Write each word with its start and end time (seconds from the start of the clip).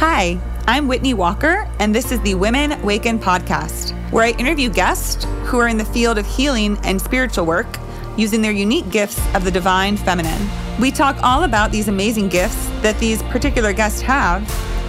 Hi, 0.00 0.40
I'm 0.66 0.88
Whitney 0.88 1.12
Walker, 1.12 1.68
and 1.78 1.94
this 1.94 2.10
is 2.10 2.18
the 2.22 2.34
Women 2.34 2.80
Waken 2.80 3.18
podcast, 3.18 3.92
where 4.10 4.24
I 4.24 4.30
interview 4.30 4.70
guests 4.70 5.26
who 5.44 5.58
are 5.58 5.68
in 5.68 5.76
the 5.76 5.84
field 5.84 6.16
of 6.16 6.24
healing 6.24 6.78
and 6.84 6.98
spiritual 6.98 7.44
work 7.44 7.66
using 8.16 8.40
their 8.40 8.50
unique 8.50 8.88
gifts 8.88 9.20
of 9.34 9.44
the 9.44 9.50
divine 9.50 9.98
feminine. 9.98 10.48
We 10.80 10.90
talk 10.90 11.22
all 11.22 11.44
about 11.44 11.70
these 11.70 11.88
amazing 11.88 12.30
gifts 12.30 12.66
that 12.80 12.98
these 12.98 13.22
particular 13.24 13.74
guests 13.74 14.00
have 14.00 14.40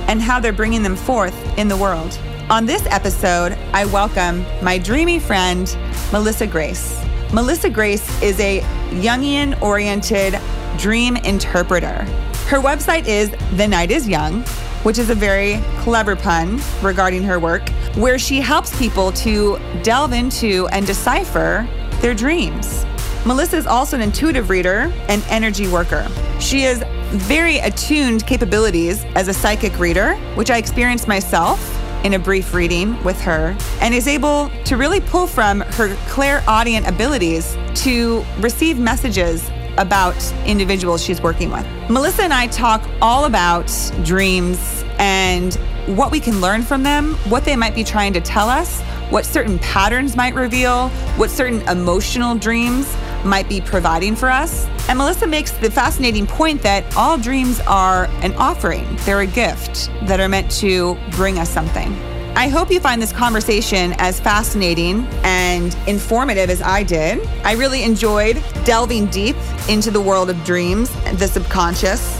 and 0.08 0.22
how 0.22 0.40
they're 0.40 0.54
bringing 0.54 0.82
them 0.82 0.96
forth 0.96 1.36
in 1.58 1.68
the 1.68 1.76
world. 1.76 2.18
On 2.50 2.66
this 2.66 2.86
episode, 2.86 3.58
I 3.74 3.84
welcome 3.88 4.46
my 4.64 4.78
dreamy 4.78 5.20
friend, 5.20 5.78
Melissa 6.14 6.48
Grace. 6.48 7.04
Melissa 7.34 7.70
Grace 7.70 8.24
is 8.24 8.40
a 8.40 8.62
Jungian 9.02 9.62
oriented 9.62 10.40
dream 10.78 11.18
interpreter. 11.18 12.06
Her 12.48 12.60
website 12.60 13.08
is 13.08 13.30
The 13.58 13.68
Night 13.68 13.92
is 13.92 14.08
Jung, 14.08 14.46
which 14.84 14.98
is 14.98 15.10
a 15.10 15.16
very 15.16 15.60
clever 15.80 16.16
pun 16.16 16.60
regarding 16.82 17.24
her 17.24 17.40
work, 17.40 17.70
where 17.96 18.18
she 18.18 18.42
helps 18.42 18.78
people 18.78 19.12
to 19.12 19.58
delve 19.84 20.14
into 20.14 20.68
and 20.72 20.86
decipher 20.86 21.68
their 22.02 22.14
dreams. 22.14 22.86
Melissa 23.26 23.58
is 23.58 23.68
also 23.68 23.96
an 23.96 24.02
intuitive 24.02 24.50
reader 24.50 24.92
and 25.08 25.24
energy 25.30 25.68
worker. 25.68 26.08
She 26.40 26.62
has 26.62 26.84
very 27.12 27.60
attuned 27.60 28.26
capabilities 28.26 29.04
as 29.16 29.28
a 29.28 29.34
psychic 29.34 29.78
reader, 29.78 30.16
which 30.36 30.50
I 30.50 30.58
experienced 30.58 31.08
myself 31.08 31.78
in 32.04 32.16
a 32.16 32.20
brief 32.20 32.54
reading 32.56 33.02
with 33.04 33.22
her, 33.22 33.56
and 33.80 33.94
is 33.94 34.08
able 34.08 34.50
to 34.66 34.76
really 34.76 35.02
pull 35.02 35.28
from 35.28 35.60
her 35.62 35.96
clairaudient 36.08 36.88
abilities 36.88 37.56
to 37.76 38.26
receive 38.40 38.80
messages 38.80 39.52
about 39.78 40.16
individuals 40.46 41.04
she's 41.04 41.22
working 41.22 41.52
with. 41.52 41.66
Melissa 41.90 42.24
and 42.24 42.34
I 42.34 42.48
talk 42.48 42.88
all 43.02 43.26
about 43.26 43.68
dreams 44.04 44.84
and 45.00 45.56
what 45.88 46.12
we 46.12 46.20
can 46.20 46.42
learn 46.42 46.62
from 46.62 46.84
them, 46.84 47.16
what 47.30 47.44
they 47.44 47.56
might 47.56 47.76
be 47.76 47.84
trying 47.84 48.14
to 48.14 48.22
tell 48.22 48.50
us, 48.50 48.82
what 49.10 49.26
certain 49.26 49.60
patterns 49.60 50.16
might 50.16 50.36
reveal, 50.36 50.90
what 51.18 51.30
certain 51.30 51.62
emotional 51.68 52.36
dreams 52.36 52.96
might 53.26 53.50
be 53.50 53.60
providing 53.62 54.16
for 54.16 54.30
us. 54.30 54.68
And 54.88 54.98
Melissa 54.98 55.28
makes 55.28 55.52
the 55.52 55.70
fascinating 55.70 56.28
point 56.28 56.62
that 56.62 56.96
all 56.96 57.18
dreams 57.18 57.60
are 57.62 58.06
an 58.22 58.34
offering, 58.36 58.88
they're 59.06 59.22
a 59.22 59.28
gift 59.28 59.90
that 60.04 60.20
are 60.20 60.30
meant 60.30 60.52
to 60.52 60.98
bring 61.12 61.40
us 61.40 61.50
something. 61.50 62.11
I 62.34 62.48
hope 62.48 62.72
you 62.72 62.80
find 62.80 63.02
this 63.02 63.12
conversation 63.12 63.94
as 63.98 64.20
fascinating 64.22 65.06
and 65.24 65.76
informative 65.86 66.50
as 66.50 66.62
I 66.62 66.82
did. 66.82 67.28
I 67.44 67.54
really 67.54 67.84
enjoyed 67.84 68.42
delving 68.64 69.08
deep 69.08 69.36
into 69.68 69.92
the 69.92 70.00
world 70.00 70.30
of 70.30 70.42
dreams, 70.46 70.90
the 71.20 71.28
subconscious, 71.28 72.18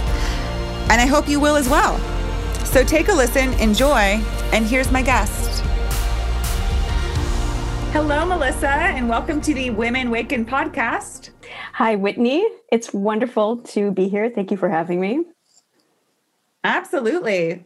and 0.90 1.00
I 1.00 1.06
hope 1.06 1.30
you 1.30 1.40
will 1.40 1.56
as 1.56 1.70
well. 1.70 1.98
So 2.66 2.84
take 2.84 3.08
a 3.08 3.14
listen, 3.14 3.54
enjoy, 3.54 4.22
and 4.52 4.66
here's 4.66 4.92
my 4.92 5.02
guest. 5.02 5.64
Hello, 7.94 8.26
Melissa, 8.26 8.68
and 8.68 9.08
welcome 9.08 9.40
to 9.40 9.54
the 9.54 9.70
Women 9.70 10.12
Waken 10.12 10.46
podcast. 10.46 11.30
Hi, 11.74 11.96
Whitney. 11.96 12.46
It's 12.70 12.94
wonderful 12.94 13.58
to 13.60 13.92
be 13.92 14.10
here. 14.10 14.30
Thank 14.30 14.52
you 14.52 14.58
for 14.58 14.68
having 14.68 15.00
me. 15.00 15.24
Absolutely 16.66 17.64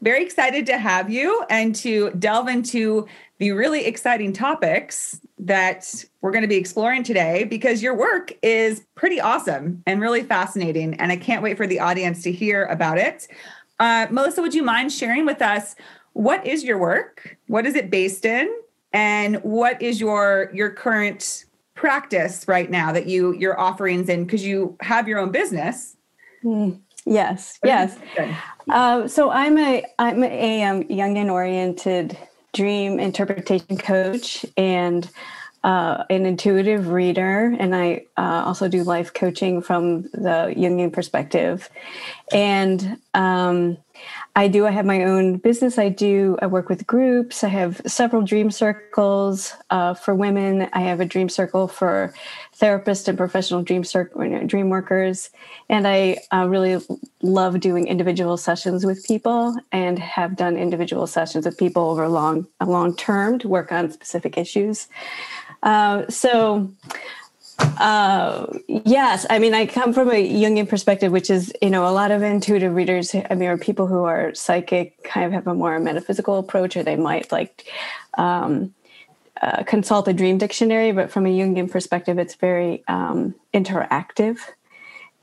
very 0.00 0.22
excited 0.22 0.66
to 0.66 0.78
have 0.78 1.10
you 1.10 1.44
and 1.50 1.74
to 1.76 2.10
delve 2.12 2.48
into 2.48 3.06
the 3.38 3.52
really 3.52 3.84
exciting 3.86 4.32
topics 4.32 5.20
that 5.38 6.04
we're 6.20 6.32
going 6.32 6.42
to 6.42 6.48
be 6.48 6.56
exploring 6.56 7.02
today 7.02 7.44
because 7.44 7.82
your 7.82 7.94
work 7.94 8.32
is 8.42 8.84
pretty 8.94 9.20
awesome 9.20 9.82
and 9.86 10.00
really 10.00 10.22
fascinating. 10.22 10.94
And 10.94 11.12
I 11.12 11.16
can't 11.16 11.42
wait 11.42 11.56
for 11.56 11.66
the 11.66 11.80
audience 11.80 12.22
to 12.22 12.32
hear 12.32 12.64
about 12.66 12.98
it. 12.98 13.28
Uh, 13.78 14.06
Melissa, 14.10 14.42
would 14.42 14.54
you 14.54 14.62
mind 14.62 14.92
sharing 14.92 15.24
with 15.24 15.40
us 15.40 15.76
what 16.12 16.44
is 16.46 16.64
your 16.64 16.78
work? 16.78 17.36
What 17.46 17.64
is 17.66 17.76
it 17.76 17.90
based 17.90 18.24
in? 18.24 18.52
And 18.92 19.36
what 19.42 19.80
is 19.80 20.00
your 20.00 20.50
your 20.52 20.70
current 20.70 21.44
practice 21.74 22.48
right 22.48 22.70
now 22.70 22.90
that 22.90 23.06
you 23.06 23.34
your 23.34 23.58
offerings 23.60 24.08
in 24.08 24.24
because 24.24 24.44
you 24.44 24.76
have 24.80 25.06
your 25.06 25.18
own 25.18 25.30
business? 25.30 25.96
Mm. 26.42 26.80
Yes, 27.08 27.58
yes. 27.64 27.98
Uh, 28.68 29.08
so 29.08 29.30
I'm 29.30 29.58
a 29.58 29.84
I'm 29.98 30.22
a 30.22 30.62
um, 30.64 30.84
Jungian 30.84 31.32
oriented 31.32 32.18
dream 32.52 33.00
interpretation 33.00 33.78
coach 33.78 34.44
and 34.56 35.08
uh, 35.64 36.04
an 36.10 36.26
intuitive 36.26 36.88
reader, 36.88 37.56
and 37.58 37.74
I 37.74 38.04
uh, 38.16 38.44
also 38.46 38.68
do 38.68 38.84
life 38.84 39.12
coaching 39.14 39.62
from 39.62 40.02
the 40.02 40.54
Jungian 40.56 40.92
perspective. 40.92 41.68
And 42.32 42.98
um, 43.14 43.78
I 44.36 44.46
do. 44.46 44.66
I 44.66 44.70
have 44.70 44.86
my 44.86 45.02
own 45.02 45.38
business. 45.38 45.78
I 45.78 45.88
do. 45.88 46.38
I 46.40 46.46
work 46.46 46.68
with 46.68 46.86
groups. 46.86 47.42
I 47.42 47.48
have 47.48 47.80
several 47.86 48.22
dream 48.22 48.50
circles 48.52 49.52
uh, 49.70 49.94
for 49.94 50.14
women. 50.14 50.68
I 50.72 50.80
have 50.80 51.00
a 51.00 51.04
dream 51.04 51.28
circle 51.28 51.66
for 51.66 52.14
therapists 52.56 53.08
and 53.08 53.18
professional 53.18 53.62
dream 53.62 53.82
circle 53.82 54.46
dream 54.46 54.68
workers. 54.68 55.30
And 55.68 55.88
I 55.88 56.18
uh, 56.32 56.46
really 56.48 56.80
love 57.20 57.58
doing 57.58 57.88
individual 57.88 58.36
sessions 58.36 58.86
with 58.86 59.04
people, 59.04 59.56
and 59.72 59.98
have 59.98 60.36
done 60.36 60.56
individual 60.56 61.08
sessions 61.08 61.44
with 61.44 61.58
people 61.58 61.90
over 61.90 62.08
long 62.08 62.46
a 62.60 62.66
long 62.66 62.94
term 62.94 63.38
to 63.40 63.48
work 63.48 63.72
on 63.72 63.90
specific 63.90 64.38
issues. 64.38 64.86
Uh, 65.64 66.06
so 66.08 66.70
uh, 67.58 68.46
yes, 68.66 69.26
I 69.30 69.38
mean, 69.38 69.54
I 69.54 69.66
come 69.66 69.92
from 69.92 70.10
a 70.10 70.14
Jungian 70.14 70.68
perspective, 70.68 71.12
which 71.12 71.30
is, 71.30 71.52
you 71.60 71.70
know, 71.70 71.88
a 71.88 71.90
lot 71.90 72.10
of 72.10 72.22
intuitive 72.22 72.74
readers, 72.74 73.14
I 73.14 73.34
mean, 73.34 73.48
are 73.48 73.58
people 73.58 73.86
who 73.86 74.04
are 74.04 74.34
psychic, 74.34 75.02
kind 75.04 75.26
of 75.26 75.32
have 75.32 75.46
a 75.46 75.54
more 75.54 75.78
metaphysical 75.78 76.38
approach, 76.38 76.76
or 76.76 76.82
they 76.82 76.96
might 76.96 77.30
like 77.32 77.66
um, 78.16 78.74
uh, 79.42 79.62
consult 79.64 80.08
a 80.08 80.12
dream 80.12 80.38
dictionary. 80.38 80.92
But 80.92 81.10
from 81.10 81.26
a 81.26 81.30
Jungian 81.30 81.70
perspective, 81.70 82.18
it's 82.18 82.34
very 82.34 82.84
um, 82.88 83.34
interactive. 83.52 84.38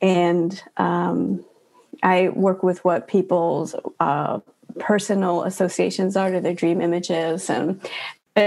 And 0.01 0.61
um, 0.77 1.43
I 2.03 2.29
work 2.29 2.63
with 2.63 2.83
what 2.83 3.07
people's 3.07 3.75
uh, 3.99 4.39
personal 4.79 5.43
associations 5.43 6.17
are 6.17 6.31
to 6.31 6.41
their 6.41 6.53
dream 6.53 6.81
images, 6.81 7.49
and 7.49 7.81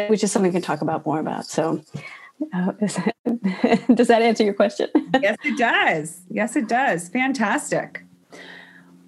which 0.08 0.22
is 0.22 0.30
something 0.30 0.50
we 0.50 0.54
can 0.54 0.62
talk 0.62 0.82
about 0.82 1.06
more 1.06 1.20
about. 1.20 1.46
So, 1.46 1.82
uh, 2.52 2.72
does 3.94 4.08
that 4.08 4.22
answer 4.22 4.44
your 4.44 4.54
question? 4.54 4.88
yes, 5.20 5.36
it 5.44 5.58
does. 5.58 6.20
Yes, 6.30 6.56
it 6.56 6.68
does. 6.68 7.08
Fantastic. 7.08 8.04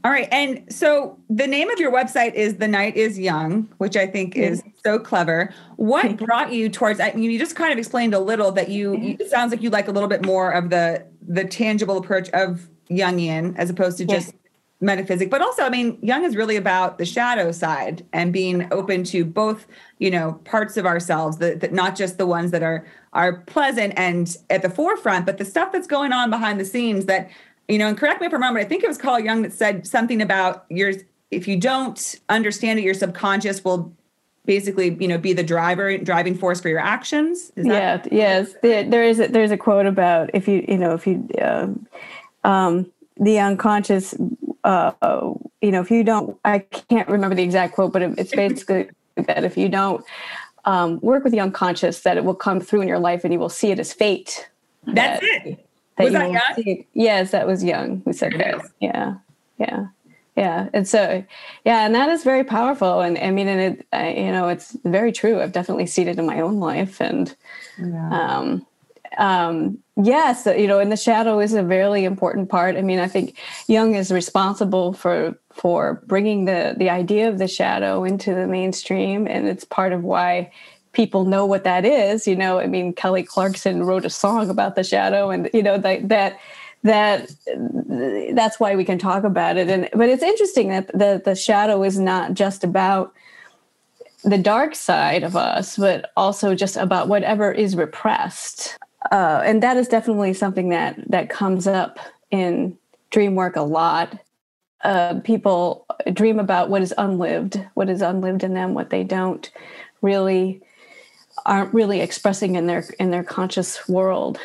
All 0.02 0.10
right. 0.10 0.28
And 0.32 0.64
so 0.72 1.18
the 1.28 1.46
name 1.46 1.69
of 1.69 1.78
your 1.78 1.92
website 1.92 2.32
is 2.32 2.56
The 2.56 2.69
Night 2.69 2.96
is 2.96 3.19
Jung, 3.19 3.69
which 3.78 3.96
I 3.96 4.06
think 4.06 4.34
is 4.34 4.62
so 4.82 4.98
clever. 4.98 5.52
What 5.76 6.16
brought 6.16 6.52
you 6.52 6.70
towards 6.70 7.00
I 7.00 7.12
mean 7.12 7.30
you 7.30 7.38
just 7.38 7.54
kind 7.54 7.70
of 7.70 7.78
explained 7.78 8.14
a 8.14 8.19
little 8.19 8.50
that 8.52 8.70
you, 8.70 8.96
you 8.96 9.16
it 9.20 9.28
sounds 9.28 9.50
like 9.50 9.62
you 9.62 9.69
like 9.69 9.88
a 9.88 9.92
little 9.92 10.08
bit 10.08 10.24
more 10.24 10.52
of 10.52 10.70
the 10.70 11.04
the 11.26 11.44
tangible 11.44 11.98
approach 11.98 12.30
of 12.30 12.69
Jungian 12.90 13.54
as 13.58 13.69
opposed 13.69 13.98
to 13.98 14.06
just 14.06 14.34
metaphysics 14.80 15.30
but 15.30 15.42
also 15.42 15.62
i 15.62 15.68
mean 15.68 15.98
Jung 16.02 16.24
is 16.24 16.36
really 16.36 16.56
about 16.56 16.98
the 16.98 17.04
shadow 17.04 17.52
side 17.52 18.04
and 18.12 18.32
being 18.32 18.66
open 18.72 19.04
to 19.04 19.24
both 19.24 19.66
you 19.98 20.10
know 20.10 20.41
parts 20.44 20.76
of 20.76 20.86
ourselves 20.86 21.38
that, 21.38 21.60
that 21.60 21.72
not 21.72 21.96
just 21.96 22.18
the 22.18 22.26
ones 22.26 22.50
that 22.50 22.62
are 22.62 22.86
are 23.12 23.40
pleasant 23.40 23.92
and 23.96 24.36
at 24.48 24.62
the 24.62 24.70
forefront 24.70 25.26
but 25.26 25.38
the 25.38 25.44
stuff 25.44 25.72
that's 25.72 25.86
going 25.86 26.12
on 26.12 26.30
behind 26.30 26.58
the 26.58 26.64
scenes 26.64 27.06
that 27.06 27.30
you 27.69 27.78
know 27.78 27.88
and 27.88 27.98
correct 27.98 28.20
me 28.20 28.26
if 28.26 28.32
i'm 28.32 28.42
wrong 28.42 28.54
but 28.54 28.62
i 28.62 28.64
think 28.64 28.82
it 28.82 28.88
was 28.88 28.98
carl 28.98 29.20
jung 29.20 29.42
that 29.42 29.52
said 29.52 29.86
something 29.86 30.22
about 30.22 30.64
your 30.70 30.92
if 31.30 31.46
you 31.46 31.58
don't 31.58 32.16
understand 32.28 32.78
it 32.78 32.82
your 32.82 32.94
subconscious 32.94 33.62
will 33.62 33.94
basically 34.46 34.96
you 34.98 35.08
know 35.08 35.19
be 35.19 35.32
the 35.32 35.42
driver 35.42 35.96
driving 35.98 36.34
force 36.34 36.60
for 36.60 36.69
your 36.69 36.81
actions. 36.81 37.52
Yeah 37.56 38.02
yes. 38.10 38.55
There, 38.62 38.82
there 38.82 39.05
is 39.05 39.20
a, 39.20 39.28
there's 39.28 39.50
a 39.50 39.56
quote 39.56 39.87
about 39.87 40.31
if 40.34 40.49
you 40.49 40.64
you 40.66 40.78
know 40.78 40.93
if 40.93 41.06
you 41.06 41.28
um, 41.40 41.87
um, 42.44 42.93
the 43.20 43.38
unconscious 43.38 44.14
uh, 44.64 44.93
you 45.61 45.70
know, 45.70 45.81
if 45.81 45.90
you 45.90 46.05
don't, 46.05 46.38
I 46.44 46.61
can't 46.61 47.08
remember 47.08 47.34
the 47.34 47.43
exact 47.43 47.75
quote, 47.75 47.93
but 47.93 48.02
it's 48.02 48.34
basically 48.34 48.90
that 49.17 49.44
if 49.44 49.56
you 49.56 49.69
don't 49.69 50.05
um, 50.64 51.00
work 51.00 51.25
with 51.25 51.32
the 51.32 51.40
unconscious, 51.40 52.00
that 52.00 52.17
it 52.17 52.25
will 52.25 52.34
come 52.34 52.61
through 52.61 52.82
in 52.82 52.88
your 52.88 52.99
life 52.99 53.25
and 53.25 53.32
you 53.32 53.38
will 53.38 53.49
see 53.49 53.70
it 53.70 53.78
as 53.78 53.93
fate. 53.93 54.49
That's 54.87 55.20
that, 55.20 55.46
it. 55.46 55.67
That 55.96 56.05
was 56.05 56.12
that 56.12 56.67
Jung? 56.67 56.84
Yes, 56.94 57.31
that 57.31 57.46
was 57.46 57.62
Jung 57.62 58.02
who 58.05 58.12
said 58.12 58.32
that. 58.38 58.62
Yeah, 58.81 59.17
yeah, 59.58 59.87
yeah. 60.37 60.69
And 60.72 60.88
so, 60.88 61.25
yeah, 61.64 61.84
and 61.84 61.94
that 61.94 62.08
is 62.08 62.25
very 62.25 62.44
powerful. 62.44 63.00
And 63.00 63.19
I 63.19 63.31
mean, 63.31 63.49
and 63.49 63.78
it, 63.78 63.87
I, 63.93 64.12
you 64.12 64.32
know, 64.32 64.49
it's 64.49 64.76
very 64.84 65.12
true. 65.12 65.40
I've 65.40 65.52
definitely 65.52 65.87
seen 65.87 66.08
it 66.08 66.19
in 66.19 66.25
my 66.25 66.40
own 66.40 66.58
life, 66.58 67.00
and 67.00 67.34
yeah. 67.78 68.38
um, 68.38 68.67
um, 69.18 69.78
yes, 70.02 70.46
you 70.46 70.66
know, 70.66 70.78
and 70.78 70.92
the 70.92 70.96
shadow 70.96 71.40
is 71.40 71.52
a 71.52 71.62
very 71.62 72.04
important 72.04 72.48
part. 72.48 72.76
I 72.76 72.82
mean, 72.82 72.98
I 72.98 73.08
think 73.08 73.36
Jung 73.66 73.94
is 73.94 74.10
responsible 74.12 74.92
for 74.92 75.36
for 75.52 76.02
bringing 76.06 76.44
the 76.44 76.74
the 76.78 76.90
idea 76.90 77.28
of 77.28 77.38
the 77.38 77.48
shadow 77.48 78.04
into 78.04 78.34
the 78.34 78.46
mainstream, 78.46 79.26
and 79.26 79.48
it's 79.48 79.64
part 79.64 79.92
of 79.92 80.04
why 80.04 80.50
people 80.92 81.24
know 81.24 81.44
what 81.44 81.64
that 81.64 81.84
is. 81.84 82.26
You 82.26 82.36
know, 82.36 82.60
I 82.60 82.66
mean, 82.66 82.92
Kelly 82.92 83.22
Clarkson 83.22 83.84
wrote 83.84 84.04
a 84.04 84.10
song 84.10 84.48
about 84.48 84.76
the 84.76 84.84
shadow, 84.84 85.30
and 85.30 85.50
you 85.52 85.62
know 85.62 85.78
that 85.78 86.08
that 86.08 86.38
that 86.82 87.30
that's 88.32 88.58
why 88.58 88.74
we 88.74 88.84
can 88.84 88.98
talk 88.98 89.22
about 89.22 89.58
it 89.58 89.68
and 89.68 89.88
but 89.92 90.08
it's 90.08 90.22
interesting 90.22 90.70
that 90.70 90.86
the 90.88 91.20
the 91.24 91.34
shadow 91.34 91.82
is 91.82 91.98
not 91.98 92.32
just 92.32 92.64
about 92.64 93.12
the 94.24 94.38
dark 94.38 94.74
side 94.74 95.22
of 95.22 95.36
us 95.36 95.76
but 95.76 96.10
also 96.16 96.54
just 96.54 96.78
about 96.78 97.06
whatever 97.06 97.52
is 97.52 97.76
repressed 97.76 98.78
uh, 99.11 99.43
and 99.44 99.62
that 99.62 99.76
is 99.76 99.88
definitely 99.88 100.35
something 100.35 100.69
that 100.70 100.97
that 101.11 101.31
comes 101.31 101.67
up 101.67 101.99
in 102.31 102.76
dream 103.11 103.35
work 103.35 103.56
a 103.56 103.62
lot. 103.62 104.19
Uh, 104.82 105.20
people 105.20 105.87
dream 106.12 106.38
about 106.38 106.70
what 106.70 106.81
is 106.81 106.94
unlived 106.97 107.62
what 107.75 107.91
is 107.91 108.00
unlived 108.00 108.43
in 108.43 108.55
them 108.55 108.73
what 108.73 108.88
they 108.88 109.05
don't 109.05 109.50
really 110.00 110.62
aren't 111.44 111.75
really 111.75 112.00
expressing 112.00 112.55
in 112.56 112.67
their 112.67 112.85
in 112.99 113.11
their 113.11 113.25
conscious 113.25 113.88
world. 113.88 114.38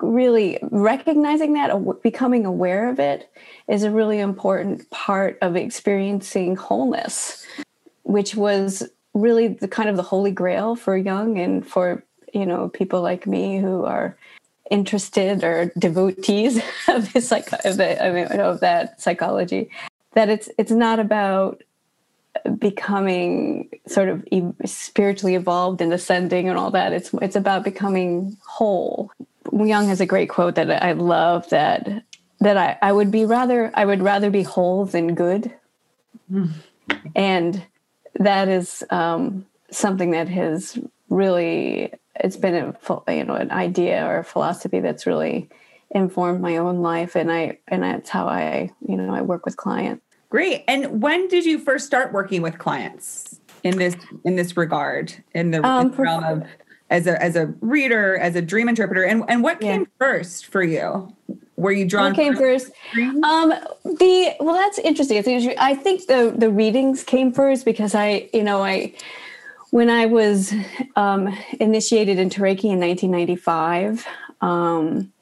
Really 0.00 0.58
recognizing 0.62 1.52
that 1.54 2.02
becoming 2.02 2.44
aware 2.44 2.88
of 2.90 2.98
it 2.98 3.30
is 3.68 3.82
a 3.82 3.90
really 3.90 4.18
important 4.18 4.88
part 4.90 5.38
of 5.42 5.56
experiencing 5.56 6.56
wholeness 6.56 7.46
which 8.06 8.36
was 8.36 8.88
really 9.14 9.48
the 9.48 9.66
kind 9.66 9.88
of 9.88 9.96
the 9.96 10.02
holy 10.02 10.30
grail 10.30 10.76
for 10.76 10.96
Jung 10.96 11.38
and 11.38 11.66
for 11.66 12.04
you 12.36 12.46
know 12.46 12.68
people 12.68 13.00
like 13.02 13.26
me 13.26 13.58
who 13.58 13.84
are 13.84 14.16
interested 14.70 15.44
or 15.44 15.72
devotees 15.78 16.60
of 16.88 17.08
his 17.08 17.28
psych 17.28 17.52
of, 17.64 17.76
the, 17.76 18.04
I 18.04 18.10
mean, 18.10 18.26
of 18.40 18.60
that 18.60 19.00
psychology 19.00 19.70
that 20.14 20.28
it's 20.28 20.48
it's 20.58 20.72
not 20.72 20.98
about 20.98 21.62
becoming 22.58 23.70
sort 23.86 24.08
of 24.08 24.24
spiritually 24.64 25.34
evolved 25.34 25.80
and 25.80 25.92
ascending 25.92 26.48
and 26.48 26.58
all 26.58 26.70
that 26.70 26.92
it's 26.92 27.14
it's 27.14 27.36
about 27.36 27.64
becoming 27.64 28.36
whole 28.44 29.10
Jung 29.52 29.88
has 29.88 30.00
a 30.00 30.06
great 30.06 30.28
quote 30.28 30.56
that 30.56 30.82
I 30.82 30.92
love 30.92 31.48
that 31.50 32.04
that 32.40 32.56
I, 32.56 32.78
I 32.82 32.92
would 32.92 33.10
be 33.10 33.24
rather 33.24 33.70
I 33.74 33.84
would 33.84 34.02
rather 34.02 34.30
be 34.30 34.42
whole 34.42 34.84
than 34.84 35.14
good. 35.14 35.52
Mm. 36.30 36.50
And 37.14 37.64
that 38.14 38.48
is 38.48 38.84
um, 38.90 39.46
something 39.70 40.10
that 40.12 40.28
has 40.28 40.78
really 41.08 41.92
it's 42.20 42.36
been 42.36 42.54
a 42.54 43.12
you 43.12 43.24
know 43.24 43.34
an 43.34 43.50
idea 43.50 44.06
or 44.06 44.18
a 44.18 44.24
philosophy 44.24 44.80
that's 44.80 45.06
really 45.06 45.48
informed 45.90 46.40
my 46.40 46.56
own 46.56 46.82
life 46.82 47.14
and 47.14 47.30
I 47.30 47.58
and 47.68 47.82
that's 47.82 48.10
how 48.10 48.26
I 48.26 48.70
you 48.86 48.96
know 48.96 49.14
I 49.14 49.22
work 49.22 49.44
with 49.44 49.56
clients. 49.56 50.02
Great. 50.28 50.64
And 50.66 51.00
when 51.00 51.28
did 51.28 51.44
you 51.44 51.58
first 51.58 51.86
start 51.86 52.12
working 52.12 52.42
with 52.42 52.58
clients 52.58 53.40
in 53.62 53.78
this 53.78 53.96
in 54.24 54.36
this 54.36 54.56
regard 54.56 55.14
in 55.34 55.50
the, 55.50 55.64
um, 55.64 55.86
in 55.86 55.92
the 55.92 56.02
realm 56.02 56.24
of 56.24 56.46
as 56.90 57.06
a 57.06 57.20
as 57.22 57.36
a 57.36 57.46
reader, 57.60 58.16
as 58.18 58.36
a 58.36 58.42
dream 58.42 58.68
interpreter, 58.68 59.04
and 59.04 59.24
and 59.28 59.42
what 59.42 59.60
came 59.60 59.82
yeah. 59.82 59.86
first 59.98 60.46
for 60.46 60.62
you? 60.62 61.14
Were 61.56 61.72
you 61.72 61.86
drawn? 61.86 62.10
What 62.10 62.16
came 62.16 62.36
first? 62.36 62.70
Um, 62.96 63.54
the 63.84 64.34
well, 64.40 64.54
that's 64.54 64.78
interesting. 64.78 65.54
I 65.58 65.74
think 65.74 66.06
the 66.06 66.34
the 66.36 66.50
readings 66.50 67.02
came 67.02 67.32
first 67.32 67.64
because 67.64 67.94
I, 67.94 68.28
you 68.32 68.42
know, 68.42 68.62
I 68.62 68.92
when 69.70 69.90
I 69.90 70.06
was 70.06 70.54
um, 70.96 71.36
initiated 71.60 72.18
into 72.18 72.40
Reiki 72.40 72.64
in 72.64 72.80
1995, 72.80 74.06
um, 74.40 75.12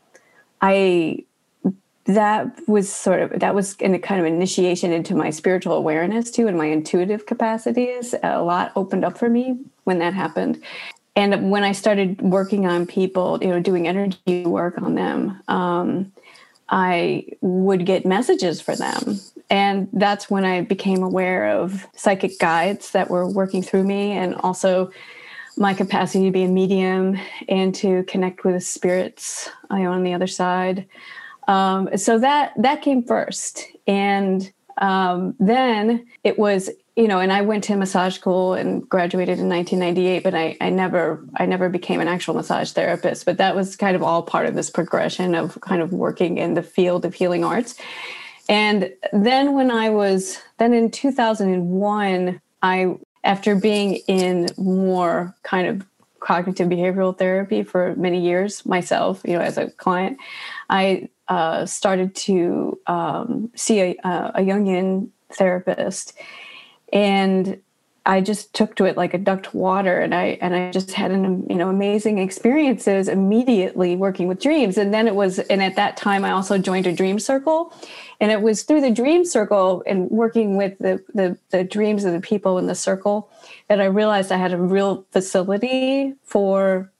I 0.60 1.24
that 2.06 2.60
was 2.68 2.92
sort 2.92 3.20
of 3.20 3.40
that 3.40 3.54
was 3.54 3.76
in 3.76 3.94
a 3.94 3.98
kind 3.98 4.20
of 4.20 4.26
initiation 4.26 4.92
into 4.92 5.14
my 5.14 5.30
spiritual 5.30 5.72
awareness 5.72 6.30
too 6.30 6.46
and 6.46 6.58
my 6.58 6.66
intuitive 6.66 7.24
capacities 7.24 8.14
a 8.22 8.42
lot 8.42 8.72
opened 8.76 9.06
up 9.06 9.16
for 9.16 9.30
me 9.30 9.58
when 9.84 10.00
that 10.00 10.12
happened 10.12 10.62
and 11.16 11.50
when 11.50 11.62
I 11.62 11.72
started 11.72 12.20
working 12.20 12.66
on 12.66 12.86
people, 12.86 13.38
you 13.40 13.48
know, 13.48 13.60
doing 13.60 13.86
energy 13.86 14.44
work 14.44 14.80
on 14.82 14.94
them, 14.94 15.40
um, 15.46 16.12
I 16.68 17.26
would 17.40 17.86
get 17.86 18.04
messages 18.04 18.60
for 18.60 18.74
them. 18.74 19.20
And 19.50 19.88
that's 19.92 20.30
when 20.30 20.44
I 20.44 20.62
became 20.62 21.02
aware 21.02 21.50
of 21.50 21.86
psychic 21.94 22.38
guides 22.38 22.92
that 22.92 23.10
were 23.10 23.28
working 23.28 23.62
through 23.62 23.84
me 23.84 24.12
and 24.12 24.34
also 24.36 24.90
my 25.56 25.74
capacity 25.74 26.24
to 26.24 26.30
be 26.30 26.44
a 26.44 26.48
medium 26.48 27.16
and 27.48 27.74
to 27.76 28.02
connect 28.04 28.44
with 28.44 28.64
spirits 28.64 29.48
on 29.70 30.02
the 30.02 30.14
other 30.14 30.26
side. 30.26 30.86
Um, 31.46 31.96
so 31.96 32.18
that 32.18 32.52
that 32.58 32.82
came 32.82 33.02
first. 33.02 33.66
And 33.86 34.50
um, 34.78 35.34
then 35.38 36.06
it 36.24 36.38
was 36.38 36.70
you 36.96 37.08
know 37.08 37.18
and 37.18 37.32
i 37.32 37.40
went 37.40 37.64
to 37.64 37.76
massage 37.76 38.14
school 38.14 38.54
and 38.54 38.88
graduated 38.88 39.38
in 39.38 39.48
1998 39.48 40.22
but 40.22 40.34
I, 40.34 40.56
I 40.60 40.70
never 40.70 41.24
i 41.36 41.46
never 41.46 41.68
became 41.68 42.00
an 42.00 42.08
actual 42.08 42.34
massage 42.34 42.70
therapist 42.72 43.24
but 43.24 43.38
that 43.38 43.56
was 43.56 43.76
kind 43.76 43.96
of 43.96 44.02
all 44.02 44.22
part 44.22 44.46
of 44.46 44.54
this 44.54 44.70
progression 44.70 45.34
of 45.34 45.60
kind 45.60 45.82
of 45.82 45.92
working 45.92 46.38
in 46.38 46.54
the 46.54 46.62
field 46.62 47.04
of 47.04 47.14
healing 47.14 47.44
arts 47.44 47.74
and 48.48 48.92
then 49.12 49.54
when 49.54 49.70
i 49.70 49.88
was 49.90 50.38
then 50.58 50.72
in 50.72 50.90
2001 50.90 52.40
i 52.62 52.94
after 53.24 53.54
being 53.54 53.96
in 54.06 54.46
more 54.56 55.34
kind 55.42 55.66
of 55.66 55.86
cognitive 56.20 56.68
behavioral 56.68 57.16
therapy 57.16 57.62
for 57.62 57.94
many 57.96 58.20
years 58.20 58.64
myself 58.64 59.20
you 59.24 59.32
know 59.32 59.40
as 59.40 59.58
a 59.58 59.70
client 59.72 60.18
i 60.70 61.08
uh, 61.28 61.64
started 61.64 62.14
to 62.14 62.78
um, 62.86 63.50
see 63.54 63.80
a, 63.80 63.96
a 64.34 64.40
Jungian 64.40 65.08
therapist 65.32 66.12
and 66.92 67.58
I 68.06 68.20
just 68.20 68.54
took 68.54 68.76
to 68.76 68.84
it 68.84 68.96
like 68.96 69.14
a 69.14 69.18
duck 69.18 69.44
to 69.44 69.56
water, 69.56 69.98
and 69.98 70.14
I 70.14 70.38
and 70.42 70.54
I 70.54 70.70
just 70.70 70.92
had 70.92 71.10
an 71.10 71.46
you 71.48 71.56
know 71.56 71.70
amazing 71.70 72.18
experiences 72.18 73.08
immediately 73.08 73.96
working 73.96 74.28
with 74.28 74.42
dreams. 74.42 74.76
And 74.76 74.92
then 74.92 75.06
it 75.06 75.14
was, 75.14 75.38
and 75.38 75.62
at 75.62 75.76
that 75.76 75.96
time 75.96 76.24
I 76.24 76.32
also 76.32 76.58
joined 76.58 76.86
a 76.86 76.92
dream 76.92 77.18
circle, 77.18 77.72
and 78.24 78.32
it 78.32 78.40
was 78.40 78.62
through 78.62 78.80
the 78.80 78.90
dream 78.90 79.22
circle 79.26 79.82
and 79.86 80.10
working 80.10 80.56
with 80.56 80.78
the 80.78 81.04
the, 81.12 81.36
the 81.50 81.62
dreams 81.62 82.06
of 82.06 82.14
the 82.14 82.22
people 82.22 82.56
in 82.56 82.66
the 82.66 82.74
circle 82.74 83.28
that 83.68 83.82
I 83.82 83.84
realized 83.84 84.32
I 84.32 84.38
had 84.38 84.54
a 84.54 84.56
real 84.56 85.04
facility 85.10 86.14
for 86.22 86.90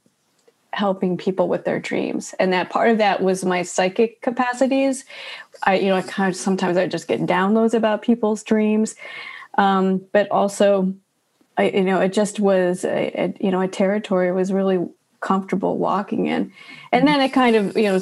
helping 0.74 1.16
people 1.16 1.48
with 1.48 1.64
their 1.64 1.80
dreams. 1.80 2.34
And 2.38 2.52
that 2.52 2.68
part 2.68 2.90
of 2.90 2.98
that 2.98 3.22
was 3.22 3.42
my 3.42 3.62
psychic 3.62 4.20
capacities. 4.20 5.06
I 5.62 5.76
you 5.76 5.88
know 5.88 5.96
i 5.96 6.02
kind 6.02 6.28
of 6.28 6.36
sometimes 6.36 6.76
i 6.76 6.86
just 6.86 7.08
get 7.08 7.22
downloads 7.22 7.72
about 7.72 8.02
people's 8.02 8.42
dreams. 8.42 8.94
Um, 9.56 10.02
but 10.12 10.30
also 10.30 10.92
I, 11.56 11.70
you 11.70 11.84
know 11.84 12.02
it 12.02 12.12
just 12.12 12.38
was 12.38 12.84
a, 12.84 13.12
a, 13.18 13.34
you 13.40 13.50
know 13.50 13.62
a 13.62 13.68
territory. 13.68 14.30
Was 14.30 14.52
really 14.52 14.86
comfortable 15.24 15.78
walking 15.78 16.26
in. 16.26 16.52
And 16.92 17.08
then 17.08 17.20
it 17.20 17.30
kind 17.30 17.56
of 17.56 17.76
you 17.76 17.84
know 17.84 17.98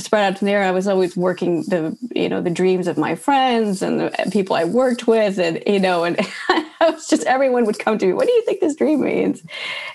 spread 0.00 0.32
out 0.32 0.38
from 0.38 0.46
there. 0.46 0.62
I 0.64 0.72
was 0.72 0.86
always 0.86 1.16
working 1.16 1.62
the 1.62 1.96
you 2.14 2.28
know 2.28 2.42
the 2.42 2.50
dreams 2.50 2.86
of 2.86 2.98
my 2.98 3.14
friends 3.14 3.80
and 3.80 4.00
the 4.00 4.30
people 4.30 4.56
i 4.56 4.64
worked 4.64 5.06
with 5.06 5.38
and 5.38 5.62
you 5.66 5.78
know 5.78 6.04
and 6.04 6.18
I 6.48 6.90
was 6.90 7.08
just 7.08 7.24
everyone 7.24 7.64
would 7.64 7.78
come 7.78 7.96
to 7.96 8.06
me 8.06 8.12
what 8.12 8.26
do 8.26 8.32
you 8.32 8.42
think 8.42 8.60
this 8.60 8.74
dream 8.74 9.00
means? 9.00 9.42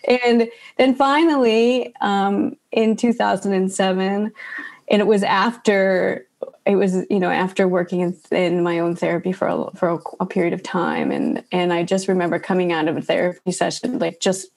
And 0.08 0.50
then 0.78 0.96
finally 0.96 1.94
um, 2.02 2.56
in 2.72 2.96
2007 2.96 4.32
and 4.90 5.02
it 5.02 5.06
was 5.06 5.24
after 5.24 6.26
it 6.66 6.78
was 6.78 7.06
you 7.10 7.20
know 7.20 7.30
after 7.30 7.68
working 7.68 8.00
in, 8.00 8.18
in 8.32 8.64
my 8.64 8.80
own 8.80 8.96
therapy 8.96 9.34
for 9.34 9.48
a, 9.48 9.72
for 9.76 9.90
a, 9.90 10.00
a, 10.22 10.26
period 10.26 10.54
of 10.54 10.64
time. 10.64 11.12
And 11.12 11.44
and 11.52 11.74
i 11.74 11.84
just 11.84 12.08
remember 12.08 12.40
coming 12.40 12.72
out 12.72 12.88
of 12.88 12.96
a 12.98 13.02
therapy 13.02 13.52
session 13.52 14.00
like 14.00 14.22
just 14.22 14.48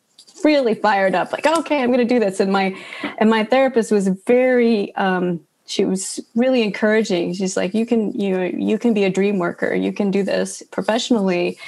really 0.47 0.75
fired 0.75 1.15
up 1.15 1.33
like 1.33 1.47
okay 1.59 1.83
i'm 1.83 1.91
going 1.93 2.07
to 2.07 2.15
do 2.15 2.21
this. 2.21 2.41
And 2.41 2.53
my 2.53 2.77
and 3.19 3.29
my 3.29 3.45
therapist 3.45 3.91
was 3.91 4.09
very 4.27 4.95
um 4.95 5.41
she 5.67 5.85
was 5.85 6.21
really 6.37 6.63
encouraging. 6.63 7.35
She's 7.35 7.57
like 7.57 7.75
you 7.75 7.85
can 7.85 8.13
you 8.13 8.41
you 8.57 8.79
can 8.79 8.95
be 8.95 9.05
a 9.05 9.11
dream 9.11 9.39
worker. 9.39 9.75
You 9.75 9.93
can 9.93 10.11
do 10.11 10.23
this 10.23 10.63
professionally. 10.71 11.59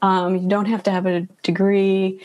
Um, 0.00 0.36
you 0.36 0.48
don't 0.48 0.66
have 0.66 0.82
to 0.84 0.90
have 0.90 1.06
a 1.06 1.20
degree. 1.42 2.20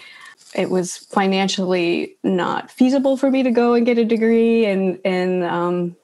It 0.55 0.69
was 0.69 0.97
financially 0.97 2.15
not 2.23 2.71
feasible 2.71 3.17
for 3.17 3.29
me 3.29 3.43
to 3.43 3.51
go 3.51 3.73
and 3.73 3.85
get 3.85 3.97
a 3.97 4.05
degree 4.05 4.65
and 4.65 4.99
and 5.03 5.43
um, 5.43 5.95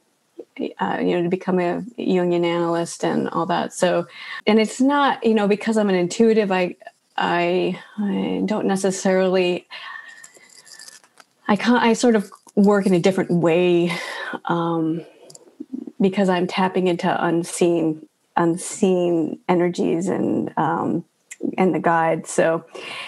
uh, 0.80 0.98
you 1.02 1.16
know, 1.16 1.24
to 1.24 1.30
become 1.30 1.60
a 1.60 1.82
Jungian 1.98 2.46
analyst 2.46 3.04
and 3.04 3.30
all 3.30 3.46
that. 3.48 3.74
So, 3.74 4.06
and 4.46 4.60
it's 4.60 4.80
not, 4.80 5.24
you 5.26 5.34
know, 5.34 5.48
because 5.48 5.78
I'm 5.78 5.90
an 5.90 5.96
intuitive, 5.96 6.52
I, 6.52 6.76
I, 7.18 7.80
I 7.98 8.42
don't 8.46 8.66
necessarily, 8.66 9.68
I 11.48 11.56
can't, 11.56 11.84
I 11.84 11.94
sort 11.94 12.16
of 12.16 12.32
work 12.56 12.86
in 12.86 12.94
a 12.94 13.00
different 13.00 13.32
way 13.32 13.92
um, 14.46 15.06
because 16.02 16.30
I'm 16.30 16.48
tapping 16.48 16.88
into 16.88 17.26
unseen, 17.26 18.08
unseen 18.36 19.40
energies 19.48 20.08
and, 20.08 20.52
um, 20.58 21.06
and 21.58 21.74
the 21.74 21.80
guide. 21.80 22.26
So 22.26 22.66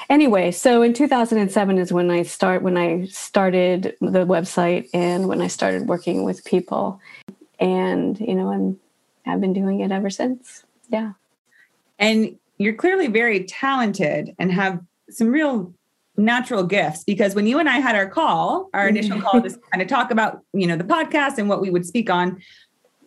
anyway, 0.09 0.51
so 0.51 0.81
in 0.81 0.93
2007 0.93 1.77
is 1.77 1.93
when 1.93 2.11
I 2.11 2.23
start 2.23 2.61
when 2.61 2.77
I 2.77 3.05
started 3.05 3.95
the 4.01 4.25
website 4.25 4.89
and 4.93 5.27
when 5.27 5.41
I 5.41 5.47
started 5.47 5.87
working 5.87 6.23
with 6.23 6.43
people. 6.45 6.99
And 7.59 8.19
you 8.19 8.35
know 8.35 8.51
i'm 8.51 8.77
i've 9.25 9.39
been 9.39 9.53
doing 9.53 9.79
it 9.79 9.91
ever 9.91 10.09
since. 10.09 10.65
Yeah. 10.89 11.13
And 11.97 12.37
you're 12.57 12.73
clearly 12.73 13.07
very 13.07 13.43
talented 13.45 14.33
and 14.39 14.51
have 14.51 14.79
some 15.09 15.27
real 15.29 15.73
natural 16.17 16.63
gifts 16.63 17.03
because 17.03 17.35
when 17.35 17.45
you 17.45 17.59
and 17.59 17.67
I 17.67 17.79
had 17.79 17.95
our 17.95 18.07
call, 18.07 18.69
our 18.73 18.87
initial 18.87 19.19
call 19.21 19.41
to 19.41 19.49
mm-hmm. 19.49 19.59
kind 19.71 19.81
of 19.81 19.87
talk 19.87 20.11
about, 20.11 20.39
you 20.53 20.65
know, 20.67 20.77
the 20.77 20.83
podcast 20.83 21.37
and 21.37 21.49
what 21.49 21.61
we 21.61 21.69
would 21.69 21.85
speak 21.85 22.09
on, 22.09 22.41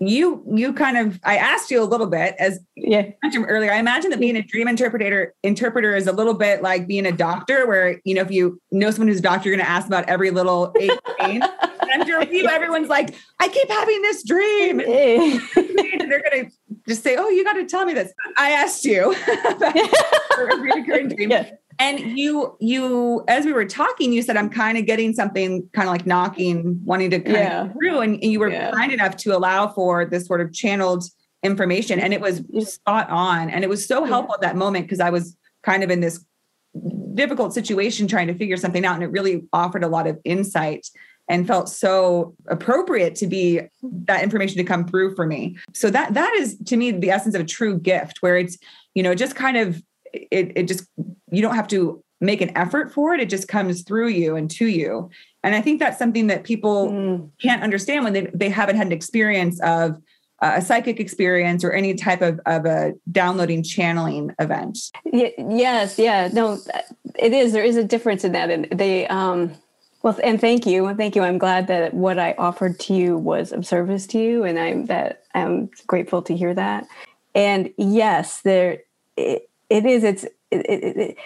you 0.00 0.44
you 0.54 0.72
kind 0.72 0.96
of 0.96 1.18
I 1.24 1.38
asked 1.38 1.72
you 1.72 1.82
a 1.82 1.84
little 1.84 2.06
bit 2.06 2.36
as 2.38 2.60
yeah 2.76 3.10
mentioned 3.22 3.46
earlier. 3.48 3.72
I 3.72 3.78
imagine 3.78 4.10
that 4.10 4.20
being 4.20 4.36
a 4.36 4.42
dream 4.42 4.68
interpreter 4.68 5.34
interpreter 5.42 5.96
is 5.96 6.06
a 6.06 6.12
little 6.12 6.34
bit 6.34 6.62
like 6.62 6.86
being 6.86 7.06
a 7.06 7.10
doctor, 7.10 7.66
where 7.66 8.00
you 8.04 8.14
know 8.14 8.22
if 8.22 8.30
you 8.30 8.60
know 8.70 8.90
someone 8.90 9.08
who's 9.08 9.18
a 9.18 9.22
doctor, 9.22 9.48
you're 9.48 9.56
going 9.56 9.66
to 9.66 9.70
ask 9.70 9.86
about 9.88 10.08
every 10.08 10.30
little 10.30 10.72
pain. 11.18 11.42
I'm 11.42 12.06
sure 12.06 12.22
you, 12.22 12.46
everyone's 12.50 12.88
like, 12.88 13.14
I 13.40 13.48
keep 13.48 13.68
having 13.68 14.02
this 14.02 14.22
dream. 14.22 14.76
they're 14.86 16.22
going 16.22 16.44
to 16.44 16.50
just 16.88 17.02
say, 17.02 17.16
"Oh, 17.16 17.28
you 17.28 17.44
got 17.44 17.54
to 17.54 17.66
tell 17.66 17.84
me 17.84 17.94
this." 17.94 18.12
I 18.36 18.50
asked 18.50 18.84
you 18.84 19.14
about 19.46 19.76
a 19.76 20.56
recurring 20.56 21.08
dream. 21.08 21.30
Yeah 21.30 21.50
and 21.78 22.18
you 22.18 22.56
you 22.60 23.24
as 23.28 23.44
we 23.44 23.52
were 23.52 23.64
talking 23.64 24.12
you 24.12 24.22
said 24.22 24.36
i'm 24.36 24.50
kind 24.50 24.76
of 24.78 24.86
getting 24.86 25.12
something 25.12 25.68
kind 25.72 25.88
of 25.88 25.92
like 25.92 26.06
knocking 26.06 26.80
wanting 26.84 27.10
to 27.10 27.20
kind 27.20 27.36
yeah. 27.36 27.64
of 27.64 27.72
through 27.72 28.00
and, 28.00 28.14
and 28.14 28.32
you 28.32 28.40
were 28.40 28.50
yeah. 28.50 28.70
kind 28.72 28.92
enough 28.92 29.16
to 29.16 29.36
allow 29.36 29.68
for 29.68 30.04
this 30.04 30.26
sort 30.26 30.40
of 30.40 30.52
channeled 30.52 31.04
information 31.42 32.00
and 32.00 32.12
it 32.12 32.20
was 32.20 32.42
spot 32.68 33.08
on 33.10 33.48
and 33.48 33.64
it 33.64 33.68
was 33.68 33.86
so 33.86 34.04
helpful 34.04 34.34
at 34.34 34.40
that 34.40 34.56
moment 34.56 34.84
because 34.84 35.00
i 35.00 35.10
was 35.10 35.36
kind 35.62 35.82
of 35.82 35.90
in 35.90 36.00
this 36.00 36.24
difficult 37.14 37.52
situation 37.52 38.06
trying 38.06 38.26
to 38.26 38.34
figure 38.34 38.56
something 38.56 38.84
out 38.84 38.94
and 38.94 39.02
it 39.02 39.10
really 39.10 39.44
offered 39.52 39.84
a 39.84 39.88
lot 39.88 40.06
of 40.06 40.18
insight 40.24 40.86
and 41.28 41.46
felt 41.46 41.68
so 41.68 42.34
appropriate 42.48 43.14
to 43.16 43.26
be 43.26 43.60
that 43.82 44.22
information 44.22 44.56
to 44.56 44.64
come 44.64 44.86
through 44.86 45.14
for 45.14 45.26
me. 45.26 45.56
So 45.74 45.90
that 45.90 46.14
that 46.14 46.34
is 46.34 46.56
to 46.66 46.76
me 46.76 46.90
the 46.90 47.10
essence 47.10 47.34
of 47.34 47.40
a 47.40 47.44
true 47.44 47.78
gift 47.78 48.18
where 48.20 48.36
it's 48.36 48.58
you 48.94 49.02
know 49.02 49.14
just 49.14 49.36
kind 49.36 49.56
of 49.56 49.82
it, 50.12 50.52
it 50.56 50.62
just 50.64 50.86
you 51.30 51.42
don't 51.42 51.54
have 51.54 51.68
to 51.68 52.02
make 52.20 52.40
an 52.40 52.56
effort 52.56 52.92
for 52.92 53.14
it. 53.14 53.20
It 53.20 53.30
just 53.30 53.48
comes 53.48 53.82
through 53.82 54.08
you 54.08 54.36
and 54.36 54.50
to 54.52 54.66
you. 54.66 55.10
And 55.44 55.54
i 55.54 55.60
think 55.60 55.78
that's 55.78 55.98
something 55.98 56.26
that 56.26 56.44
people 56.44 56.88
mm. 56.90 57.30
can't 57.40 57.62
understand 57.62 58.04
when 58.04 58.12
they, 58.12 58.26
they 58.34 58.48
haven't 58.48 58.76
had 58.76 58.86
an 58.86 58.92
experience 58.92 59.60
of 59.60 59.96
uh, 60.40 60.54
a 60.56 60.62
psychic 60.62 61.00
experience 61.00 61.64
or 61.64 61.72
any 61.72 61.94
type 61.94 62.22
of, 62.22 62.40
of 62.46 62.64
a 62.64 62.92
downloading 63.10 63.62
channeling 63.62 64.34
event. 64.38 64.78
Yes 65.04 65.98
yeah 65.98 66.28
no 66.32 66.58
it 67.18 67.32
is 67.32 67.52
there 67.52 67.64
is 67.64 67.76
a 67.76 67.84
difference 67.84 68.24
in 68.24 68.32
that 68.32 68.50
and 68.50 68.66
they 68.72 69.06
um 69.08 69.54
well 70.02 70.18
and 70.22 70.40
thank 70.40 70.66
you. 70.66 70.94
Thank 70.94 71.16
you. 71.16 71.22
I'm 71.22 71.38
glad 71.38 71.66
that 71.68 71.94
what 71.94 72.18
i 72.18 72.34
offered 72.38 72.78
to 72.80 72.94
you 72.94 73.16
was 73.16 73.52
of 73.52 73.66
service 73.66 74.06
to 74.08 74.18
you 74.18 74.44
and 74.44 74.58
i'm 74.58 74.86
that 74.86 75.24
i'm 75.34 75.70
grateful 75.86 76.22
to 76.22 76.36
hear 76.36 76.54
that. 76.54 76.86
And 77.34 77.72
yes 77.76 78.42
there 78.42 78.78
it, 79.16 79.48
it 79.70 79.86
is 79.86 80.04
it's 80.04 80.24
it, 80.24 80.66
it, 80.66 80.96
it, 80.96 81.18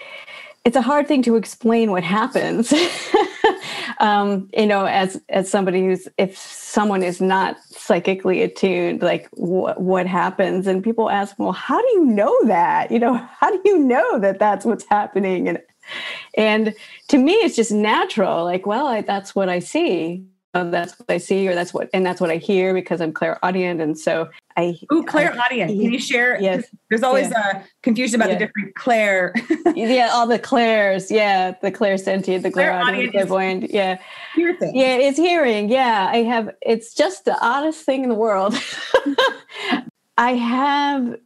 it's 0.65 0.77
a 0.77 0.83
hard 0.83 1.09
thing 1.09 1.23
to 1.23 1.37
explain 1.37 1.91
what 1.91 2.05
happens. 2.05 2.73
Um, 3.99 4.49
you 4.57 4.67
know 4.67 4.87
as 4.87 5.21
as 5.29 5.49
somebody 5.49 5.81
who's 5.85 6.09
if 6.19 6.37
someone 6.37 7.05
is 7.05 7.21
not 7.21 7.57
psychically 7.71 8.43
attuned 8.43 9.01
like 9.01 9.29
what 9.33 9.81
what 9.81 10.07
happens? 10.09 10.67
And 10.67 10.83
people 10.83 11.09
ask 11.09 11.39
well 11.39 11.53
how 11.53 11.81
do 11.81 11.89
you 11.93 12.05
know 12.07 12.37
that? 12.47 12.91
You 12.91 12.99
know 12.99 13.15
how 13.41 13.51
do 13.51 13.61
you 13.65 13.79
know 13.79 14.19
that 14.19 14.41
that's 14.41 14.65
what's 14.65 14.85
happening? 14.87 15.49
And 15.49 15.61
and 16.37 16.75
to 17.09 17.19
me 17.19 17.33
it's 17.33 17.57
just 17.57 17.73
natural 17.73 18.45
like 18.45 18.67
well 18.67 18.87
I, 18.87 19.01
that's 19.03 19.35
what 19.35 19.49
i 19.49 19.59
see 19.59 20.25
oh, 20.55 20.71
that's 20.71 20.99
what 20.99 21.11
I 21.11 21.19
see, 21.19 21.49
or 21.49 21.55
that's 21.55 21.73
what, 21.73 21.89
and 21.93 22.05
that's 22.05 22.21
what 22.21 22.31
I 22.31 22.37
hear 22.37 22.75
because 22.75 23.01
I'm 23.01 23.13
Claire 23.13 23.39
clairaudient. 23.43 23.81
And 23.81 23.99
so 23.99 24.29
I. 24.57 24.79
Ooh, 24.93 25.05
clairaudient. 25.05 25.71
I, 25.71 25.75
Can 25.75 25.93
you 25.93 25.99
share? 25.99 26.41
Yes. 26.41 26.65
There's 26.91 27.03
always 27.03 27.31
yeah. 27.31 27.63
a 27.63 27.65
confusion 27.83 28.17
about 28.17 28.31
yeah. 28.31 28.39
the 28.39 28.47
different 28.47 28.75
clair. 28.75 29.35
yeah, 29.75 30.11
all 30.13 30.27
the 30.27 30.39
clairs. 30.39 31.11
Yeah, 31.11 31.55
the 31.63 31.71
Claire 31.71 31.97
clairsentient, 31.97 32.43
the 32.43 32.51
clairaudient, 32.51 33.13
clairvoyant. 33.13 33.71
Yeah. 33.71 33.99
Hear 34.35 34.55
thing. 34.57 34.77
Yeah, 34.77 34.97
it's 34.97 35.19
hearing. 35.19 35.69
Yeah, 35.69 36.09
I 36.11 36.19
have. 36.19 36.51
It's 36.61 36.95
just 36.95 37.25
the 37.25 37.39
oddest 37.41 37.85
thing 37.85 38.03
in 38.03 38.09
the 38.09 38.15
world. 38.15 38.55
I 40.19 40.35
have 40.35 41.17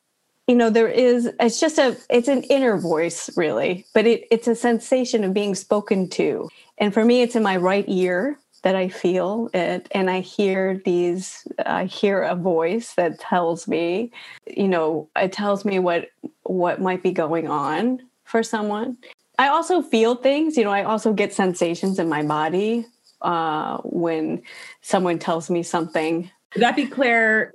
you 0.46 0.54
know 0.54 0.70
there 0.70 0.88
is 0.88 1.30
it's 1.40 1.60
just 1.60 1.78
a 1.78 1.96
it's 2.08 2.28
an 2.28 2.42
inner 2.44 2.78
voice 2.78 3.30
really 3.36 3.84
but 3.94 4.06
it, 4.06 4.26
it's 4.30 4.48
a 4.48 4.54
sensation 4.54 5.24
of 5.24 5.34
being 5.34 5.54
spoken 5.54 6.08
to. 6.10 6.48
And 6.78 6.92
for 6.92 7.04
me 7.04 7.22
it's 7.22 7.36
in 7.36 7.42
my 7.42 7.56
right 7.56 7.84
ear 7.88 8.38
that 8.62 8.76
I 8.76 8.88
feel 8.88 9.50
it 9.54 9.88
and 9.92 10.10
I 10.10 10.20
hear 10.20 10.80
these 10.84 11.46
I 11.64 11.84
hear 11.84 12.22
a 12.22 12.34
voice 12.34 12.94
that 12.94 13.18
tells 13.18 13.66
me 13.66 14.12
you 14.46 14.68
know 14.68 15.08
it 15.16 15.32
tells 15.32 15.64
me 15.64 15.78
what 15.78 16.10
what 16.42 16.80
might 16.80 17.02
be 17.02 17.12
going 17.12 17.48
on 17.48 18.00
for 18.24 18.42
someone. 18.42 18.96
I 19.38 19.48
also 19.48 19.82
feel 19.82 20.14
things 20.14 20.56
you 20.56 20.64
know 20.64 20.70
I 20.70 20.84
also 20.84 21.12
get 21.12 21.34
sensations 21.34 21.98
in 21.98 22.08
my 22.08 22.22
body 22.22 22.86
uh, 23.22 23.78
when 23.78 24.42
someone 24.82 25.18
tells 25.18 25.50
me 25.50 25.62
something. 25.62 26.30
Would 26.54 26.62
that 26.62 26.76
be 26.76 26.86
Claire? 26.86 27.54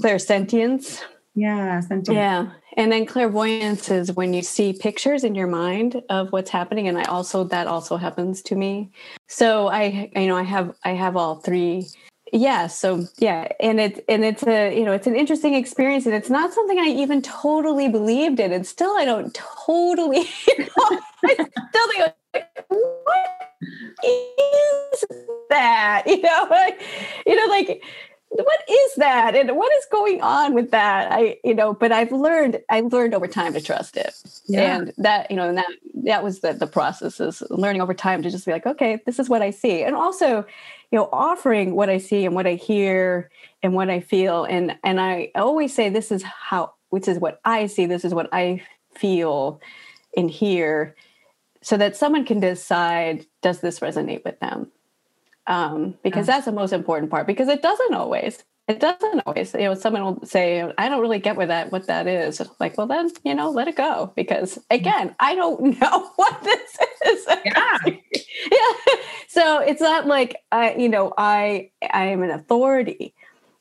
Claire 0.00 0.18
sentience 0.18 1.02
yeah 1.34 1.80
yeah 2.08 2.50
and 2.76 2.92
then 2.92 3.06
clairvoyance 3.06 3.90
is 3.90 4.12
when 4.12 4.34
you 4.34 4.42
see 4.42 4.72
pictures 4.72 5.24
in 5.24 5.34
your 5.34 5.46
mind 5.46 6.02
of 6.10 6.30
what's 6.32 6.50
happening 6.50 6.88
and 6.88 6.98
i 6.98 7.04
also 7.04 7.44
that 7.44 7.66
also 7.66 7.96
happens 7.96 8.42
to 8.42 8.54
me. 8.54 8.90
So 9.28 9.68
i 9.68 10.10
you 10.14 10.26
know 10.26 10.36
i 10.36 10.42
have 10.42 10.74
i 10.84 10.90
have 10.90 11.16
all 11.16 11.36
three. 11.36 11.86
Yeah 12.32 12.66
so 12.66 13.04
yeah 13.18 13.48
and 13.60 13.78
it's 13.80 14.00
and 14.08 14.24
it's 14.24 14.42
a 14.46 14.76
you 14.76 14.84
know 14.84 14.92
it's 14.92 15.06
an 15.06 15.16
interesting 15.16 15.54
experience 15.54 16.06
and 16.06 16.14
it's 16.14 16.30
not 16.30 16.52
something 16.52 16.78
i 16.78 16.86
even 16.86 17.20
totally 17.22 17.88
believed 17.88 18.40
in 18.40 18.52
and 18.52 18.66
still 18.66 18.96
i 18.96 19.04
don't 19.04 19.34
totally 19.66 20.20
you 20.48 20.58
know, 20.58 20.98
i 21.24 21.34
still 21.34 21.88
think 21.88 22.14
what 22.68 23.42
is 24.04 25.04
that? 25.50 26.04
You 26.12 26.20
know 26.22 26.46
like 26.50 26.80
you 27.26 27.36
know 27.36 27.46
like 27.46 27.82
what 28.34 28.60
is 28.68 28.94
that? 28.96 29.34
And 29.36 29.56
what 29.56 29.72
is 29.74 29.86
going 29.90 30.22
on 30.22 30.54
with 30.54 30.70
that? 30.70 31.12
I 31.12 31.36
you 31.44 31.54
know 31.54 31.74
but 31.74 31.92
i've 31.92 32.12
learned 32.12 32.60
i've 32.70 32.92
learned 32.92 33.14
over 33.14 33.26
time 33.26 33.52
to 33.52 33.60
trust 33.60 33.96
it. 33.96 34.14
Yeah. 34.46 34.76
and 34.76 34.92
that 34.98 35.30
you 35.30 35.36
know 35.36 35.48
and 35.48 35.58
that 35.58 35.66
that 36.04 36.24
was 36.24 36.40
the 36.40 36.52
the 36.52 36.66
process 36.66 37.20
is 37.20 37.42
learning 37.50 37.82
over 37.82 37.94
time 37.94 38.22
to 38.22 38.30
just 38.30 38.46
be 38.46 38.52
like 38.52 38.66
okay 38.66 39.00
this 39.04 39.18
is 39.18 39.28
what 39.28 39.42
i 39.42 39.50
see. 39.50 39.82
And 39.82 39.94
also 39.94 40.46
you 40.90 40.98
know 40.98 41.08
offering 41.12 41.74
what 41.74 41.90
i 41.90 41.98
see 41.98 42.24
and 42.24 42.34
what 42.34 42.46
i 42.46 42.54
hear 42.54 43.30
and 43.62 43.74
what 43.74 43.90
i 43.90 44.00
feel. 44.00 44.44
And 44.44 44.76
and 44.82 45.00
i 45.00 45.30
always 45.34 45.74
say 45.74 45.90
this 45.90 46.10
is 46.10 46.22
how 46.22 46.72
which 46.88 47.08
is 47.08 47.18
what 47.18 47.40
i 47.44 47.66
see 47.66 47.86
this 47.86 48.04
is 48.04 48.14
what 48.14 48.28
i 48.32 48.62
feel 48.94 49.60
and 50.16 50.30
hear 50.30 50.94
so 51.62 51.76
that 51.76 51.96
someone 51.96 52.24
can 52.24 52.40
decide 52.40 53.24
does 53.40 53.60
this 53.60 53.80
resonate 53.80 54.24
with 54.24 54.38
them 54.40 54.70
um, 55.46 55.94
because 56.02 56.28
yeah. 56.28 56.34
that's 56.34 56.46
the 56.46 56.52
most 56.52 56.72
important 56.72 57.10
part 57.10 57.26
because 57.26 57.48
it 57.48 57.62
doesn't 57.62 57.94
always 57.94 58.44
it 58.68 58.78
doesn't 58.78 59.22
always 59.26 59.54
you 59.54 59.60
know 59.60 59.74
someone 59.74 60.04
will 60.04 60.24
say 60.24 60.70
i 60.78 60.88
don't 60.88 61.00
really 61.00 61.18
get 61.18 61.36
what 61.36 61.48
that 61.48 61.72
what 61.72 61.86
that 61.86 62.06
is. 62.06 62.40
Like 62.60 62.78
well 62.78 62.86
then 62.86 63.10
you 63.24 63.34
know 63.34 63.50
let 63.50 63.68
it 63.68 63.76
go 63.76 64.12
because 64.14 64.58
again 64.70 65.14
i 65.20 65.34
don't 65.34 65.62
know 65.80 66.10
what 66.16 66.42
this 66.42 66.78
is. 67.06 67.26
Yeah. 67.44 67.78
Yeah. 68.50 68.94
So 69.28 69.60
it's 69.60 69.80
not 69.80 70.06
like 70.06 70.36
i 70.50 70.74
you 70.74 70.88
know 70.88 71.12
i 71.16 71.70
i 71.92 72.06
am 72.06 72.22
an 72.22 72.30
authority 72.30 73.14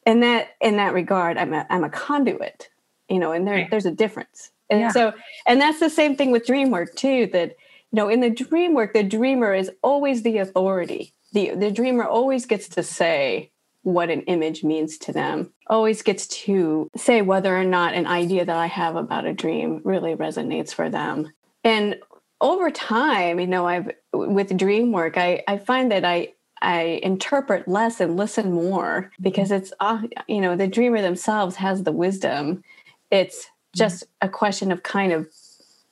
in 0.06 0.22
that 0.22 0.56
in 0.60 0.78
that 0.78 0.94
regard. 0.94 1.38
I'm 1.38 1.54
a 1.54 1.66
i'm 1.70 1.84
a 1.84 1.90
conduit 1.90 2.70
you 3.10 3.20
know 3.20 3.32
and 3.32 3.48
there 3.48 3.56
right. 3.56 3.70
there's 3.70 3.86
a 3.86 3.92
difference. 3.92 4.52
And 4.70 4.80
yeah. 4.80 4.90
so 4.90 5.14
and 5.46 5.60
that's 5.60 5.80
the 5.80 5.90
same 5.90 6.16
thing 6.16 6.32
with 6.32 6.46
dream 6.46 6.72
work 6.72 6.96
too 6.96 7.28
that 7.34 7.50
you 7.92 7.98
know 7.98 8.08
in 8.08 8.22
the 8.22 8.30
dream 8.30 8.74
work 8.74 8.94
the 8.94 9.04
dreamer 9.04 9.54
is 9.54 9.70
always 9.84 10.24
the 10.24 10.38
authority 10.38 11.14
the 11.32 11.56
the 11.56 11.72
dreamer 11.72 12.04
always 12.04 12.46
gets 12.46 12.68
to 12.70 12.84
say 12.84 13.52
what 13.84 14.10
an 14.10 14.22
image 14.22 14.64
means 14.64 14.98
to 14.98 15.12
them 15.12 15.52
always 15.68 16.04
gets 16.04 16.28
to 16.28 16.88
say 16.96 17.22
whether 17.22 17.56
or 17.58 17.64
not 17.64 17.94
an 17.94 18.06
idea 18.06 18.46
that 18.46 18.58
i 18.58 18.68
have 18.68 18.96
about 18.96 19.26
a 19.26 19.34
dream 19.34 19.82
really 19.84 20.16
resonates 20.16 20.74
for 20.74 20.90
them 20.90 21.32
and 21.64 21.98
over 22.42 22.70
time 22.70 23.40
you 23.40 23.48
know 23.48 23.68
i've 23.68 23.92
with 24.14 24.56
dream 24.58 24.92
work 24.92 25.18
i 25.18 25.42
i 25.48 25.58
find 25.58 25.92
that 25.92 26.06
i 26.06 26.32
I 26.62 27.00
interpret 27.02 27.68
less 27.68 28.00
and 28.00 28.16
listen 28.16 28.54
more 28.54 29.12
because 29.20 29.52
it's 29.52 29.74
uh, 29.80 30.02
you 30.28 30.42
know 30.42 30.56
the 30.56 30.68
dreamer 30.68 31.02
themselves 31.02 31.56
has 31.56 31.84
the 31.84 31.92
wisdom. 31.92 32.64
It's 33.10 33.48
just 33.76 34.04
a 34.22 34.30
question 34.30 34.72
of 34.72 34.84
kind 34.84 35.12
of 35.12 35.28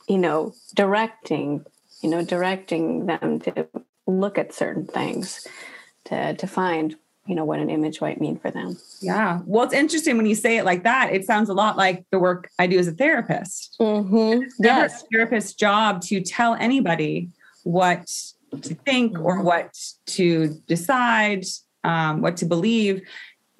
you 0.08 0.18
know 0.18 0.54
directing 0.76 1.66
you 2.02 2.10
know 2.10 2.24
directing 2.24 3.08
them 3.08 3.40
to 3.40 3.68
look 4.10 4.38
at 4.38 4.54
certain 4.54 4.86
things 4.86 5.48
to 6.06 6.34
to 6.36 6.48
find 6.48 6.96
you 7.26 7.36
know 7.36 7.46
what 7.46 7.60
an 7.60 7.70
image 7.70 8.02
might 8.02 8.20
mean 8.20 8.40
for 8.40 8.50
them. 8.50 8.78
Yeah. 9.02 9.42
Well 9.46 9.64
it's 9.64 9.74
interesting 9.74 10.18
when 10.18 10.26
you 10.26 10.36
say 10.36 10.58
it 10.58 10.66
like 10.66 10.84
that 10.84 11.14
it 11.14 11.26
sounds 11.26 11.50
a 11.50 11.54
lot 11.54 11.78
like 11.78 12.06
the 12.12 12.20
work 12.20 12.50
i 12.58 12.66
do 12.66 12.80
as 12.80 12.88
a 12.88 12.92
therapist. 12.92 13.76
Mm-hmm. 13.80 14.44
yes. 14.60 15.04
a 15.04 15.06
therapist's 15.14 15.54
job 15.54 16.02
to 16.04 16.22
tell 16.22 16.56
anybody 16.56 17.30
what 17.64 18.10
to 18.62 18.74
think 18.74 19.20
or 19.20 19.36
mm-hmm. 19.38 19.46
what 19.46 19.78
to 20.08 20.60
decide 20.68 21.46
um, 21.84 22.22
what 22.22 22.38
to 22.38 22.46
believe 22.46 23.02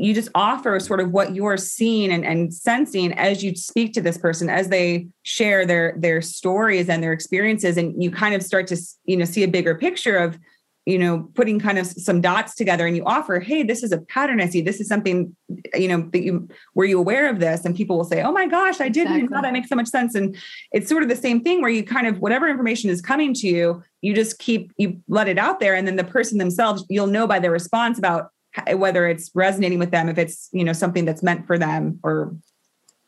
you 0.02 0.14
just 0.14 0.30
offer 0.34 0.80
sort 0.80 1.02
of 1.02 1.12
what 1.12 1.36
you're 1.36 1.58
seeing 1.58 2.10
and, 2.10 2.26
and 2.26 2.54
sensing 2.54 3.12
as 3.14 3.44
you 3.44 3.54
speak 3.54 3.92
to 3.94 4.02
this 4.02 4.18
person 4.18 4.50
as 4.50 4.70
they 4.70 5.08
share 5.24 5.66
their 5.66 5.94
their 5.98 6.22
stories 6.22 6.88
and 6.88 7.04
their 7.04 7.12
experiences. 7.12 7.76
And 7.76 8.02
you 8.02 8.10
kind 8.10 8.34
of 8.34 8.42
start 8.42 8.68
to 8.68 8.78
you 9.04 9.18
know 9.18 9.26
see 9.26 9.44
a 9.44 9.48
bigger 9.48 9.76
picture 9.76 10.16
of 10.16 10.40
you 10.86 10.98
know 10.98 11.30
putting 11.36 11.60
kind 11.60 11.78
of 11.78 11.86
some 11.86 12.22
dots 12.22 12.56
together 12.56 12.88
and 12.88 12.96
you 12.96 13.04
offer 13.04 13.42
hey 13.42 13.62
this 13.62 13.84
is 13.84 13.92
a 13.92 13.98
pattern 13.98 14.40
i 14.40 14.48
see. 14.48 14.62
This 14.62 14.80
is 14.80 14.88
something 14.88 15.36
you 15.76 15.90
know 15.90 16.10
that 16.14 16.24
you 16.24 16.48
were 16.76 16.86
you 16.86 16.98
aware 16.98 17.30
of 17.30 17.42
this? 17.42 17.66
And 17.66 17.76
people 17.76 17.98
will 17.98 18.06
say 18.06 18.22
oh 18.22 18.32
my 18.32 18.48
gosh 18.48 18.80
i 18.80 18.88
didn't 18.88 19.18
exactly. 19.18 19.42
that 19.42 19.52
makes 19.52 19.68
so 19.68 19.76
much 19.76 19.90
sense. 19.90 20.16
And 20.16 20.38
it's 20.72 20.88
sort 20.88 21.04
of 21.04 21.10
the 21.10 21.16
same 21.18 21.42
thing 21.42 21.62
where 21.62 21.70
you 21.70 21.84
kind 21.84 22.08
of 22.08 22.20
whatever 22.20 22.48
information 22.48 22.90
is 22.90 23.02
coming 23.02 23.34
to 23.34 23.48
you 23.48 23.84
you 24.02 24.16
just 24.16 24.40
keep 24.40 24.72
you 24.78 25.02
let 25.10 25.28
it 25.28 25.38
out 25.38 25.60
there. 25.60 25.76
And 25.76 25.86
then 25.86 25.98
the 25.98 26.06
person 26.06 26.38
themselves 26.38 26.86
you'll 26.88 27.08
know 27.08 27.28
by 27.28 27.40
their 27.40 27.52
response 27.52 27.98
about 27.98 28.32
whether 28.74 29.08
it's 29.08 29.32
resonating 29.34 29.80
with 29.80 29.92
them 29.92 30.10
if 30.10 30.18
it's 30.18 30.50
you 30.52 30.64
know 30.64 30.74
something 30.74 31.06
that's 31.06 31.24
meant 31.24 31.48
for 31.48 31.58
them 31.58 32.00
or. 32.04 32.36